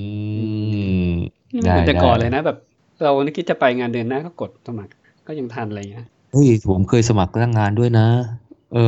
[1.10, 1.12] ม
[1.52, 2.58] นี่ได้มันเป็นแต่ได้ก่อนเลยนะแบบ
[3.02, 4.92] เรานี่คิดจะไปงานเดือนหน้าก็กดสมัคร
[5.26, 8.06] ก็ยังทันอะไรเงี้ยเฮ้ยผมเคยสมัครหน้างานด้วยนะ
[8.74, 8.78] เอ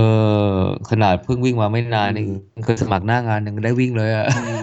[0.57, 0.61] อ
[0.91, 2.29] ขนาดเพิ่งวิ่งมาไม่นานเอง
[2.65, 4.63] เคยสมัครหน้างานยังได้วิ่งเลยอะอืม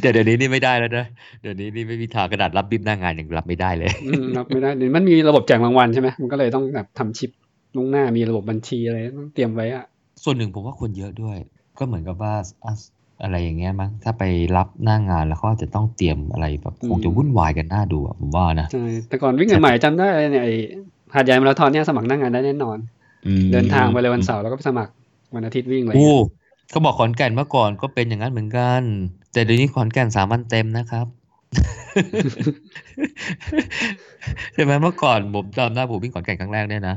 [0.00, 1.06] เดี๋ยวเดี๋ยวนี้นี่ไม่ได้แล้วนะ
[1.42, 7.30] เดี๋ยวนี้นี่ไม่มีทางกระดาษรับบิ๊บหน้างานยังรับไม่ได้เลยอืมรับไม่ได้เดี๋ยวมันมีระบบแจกรางวัลใช่ไหมมันก็เลยต้องแบบทำชิป
[7.76, 9.84] ล่วงหน้ามีระบบบัญชีอะไรต้องเตรียมไว้อะ
[10.24, 11.36] ส่วนหนึ่งผมว่าคนเยอะด้วย
[11.78, 12.34] ก็เหมือนกับว่า
[13.20, 14.22] อะอะไรอย่างเงี้ยมั้งถ้าไป
[14.56, 20.54] รับหน้างานแล้วเขาอาจจะต้องเตรียมอะไรแบบคงจะวุ่นวายกันน่าดูอะผมว่านะใช่แต่ก่อนวิ่งใหม่ๆจำได้เลยเนี่ยไอ้
[21.14, 22.78] หาดใหญ่มาราธอนเนี่ยสมัครหน้างานได้แน่นอน
[23.26, 24.92] อืมเดินทางไปเลยวันเสาร์แล้วก็ไปสมัคร
[25.34, 26.14] วันอาทิตย์วิ่งอะไรโอ้เงี้ย
[26.70, 28.82] เขาบอกขอนแก่นเมื่อก่อนก็เป็นอย่างนั้นเหมือนกัน
[29.32, 31.06] แต่เดี๋ยวนี้ขอนแก่นสามวันเต็มนะครับ
[34.54, 36.96] ใช่ไหมเมื่อก่อนผมจำได้ผมวิ่งขอนแก่นครั้งแรกเนี่ยนะ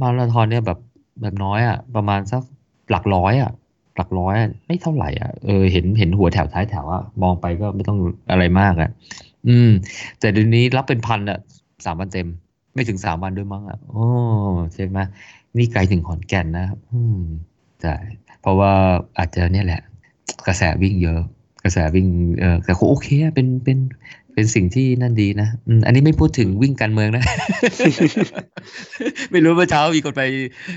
[0.00, 0.78] มาราธอนเนี่ยแบบ
[1.20, 2.42] แบบน้อยอะประมาณสัก
[2.90, 3.50] หลักร้อยอะ
[3.96, 4.34] หลักร้อย
[4.66, 7.98] ไม่เท่าไหร่อะเออเห็นเห็นหัวแถวท้ายแถวอะมองไปก็ไม่ต้อง
[8.30, 8.90] อะไรมากอะ
[9.48, 9.70] อืม
[10.20, 11.38] แต่เดี๋ยวนี้รับเป็นพันอะ
[11.84, 12.28] สามวันเต็ม
[12.74, 14.06] ไม่ถึงสามวันด้วยมั้งอะโอ้
[14.74, 14.98] ใช่ไหม
[15.56, 17.20] นี่ไกลถึงขอนแก่นนะครับอืม
[17.82, 17.94] ใช่
[18.40, 18.72] เพราะว่า
[19.18, 19.80] อาจจะเนี่ยแหละ
[20.46, 21.20] กระแสวิ่งเยอะ
[21.64, 22.06] กระแสวิ่ง
[22.40, 23.78] เออแต่ก็โอเคอะเป็นเป็น
[24.34, 27.24] เป็นสิ่งที่นั่นดีนะอืมอันนี้ไม่พูดถึงวิ่งการเมืองนะ
[29.32, 30.22] ไม่รู้เมื่อเช้ามีคนไป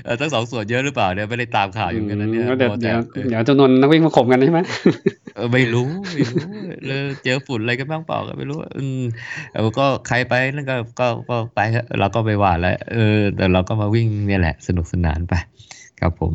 [0.04, 4.60] เอ่อทั้งสองส่วนเยอะหรือเปล่าเนี่ยไม่ได้ตามข่าวอยู่กันนะเนี่ยแล้วเดี๋ยวมัวเดี๋แต่ยวเออเดี๋ยวจำนวนนักวิ่งมาข่มกันใช่ไหม
[5.36, 6.46] เออไม่รู้ไม่รู้
[6.86, 9.02] เลยเจอฝุ่นอะไรกันบ้างเปล่าก็ไม่รู้อืม
[9.54, 15.34] เออก็ใครไปนั่นก็ก็ก็ไปเถอะเราก็ไปว่าแล้วเออ แต่เราก็มาวิ่งเนี่ยแหละ สนุกสนานไป
[16.00, 16.32] ครับผม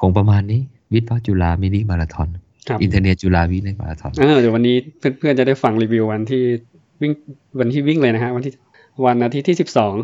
[0.00, 0.60] คงประมาณนี้
[0.92, 2.51] วิทย์พจุฬามินิมาราธอนครับ
[2.82, 4.76] อินเทอร์เน็ตจุฬาวิทย์มาราธอนเออเดี๋ยววันนี้
[5.18, 6.42] เพื่อนๆจะได้ฟังรีวิววันที่
[7.02, 7.12] วิ่ง
[7.60, 8.52] วันที่วิ่งเลยนะฮะวันที่
[9.06, 9.94] วันอาทิตย์ที่สิบสอง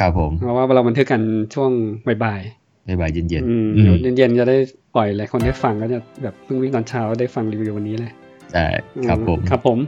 [0.00, 1.22] ครับผม เพราะว่าเราบันทึกกัน
[1.54, 1.70] ช่วง
[2.06, 2.42] บ่าย
[2.86, 4.56] ในบ่ายเย็นๆอืมๆอืเดี๋ยวมเย็นๆจะได้
[4.94, 8.12] ปล่อยหลายคนได้ฟังก็จะแบบเพิ่งวิ่งตอนเช้าได้ฟังรีวิววันนี้เลย
[8.52, 8.66] ใช่
[9.08, 9.78] ครับผมครับผม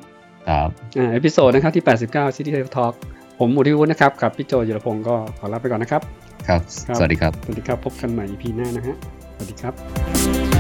[0.49, 2.95] ครับอ่า episode นะครับที่ 89 City Trail Talk
[3.39, 6.03] ผมหมูที่วุฒินะครับกับพี่โจยุรพงศ์ก็ขอลาไปก่อนนะครับ
[6.49, 8.97] ครับ ครับ สวัสดีครับ สวัสดีครับ พบกันใหม่ EP หน้านะฮะ
[9.35, 10.58] สวัสดีครับ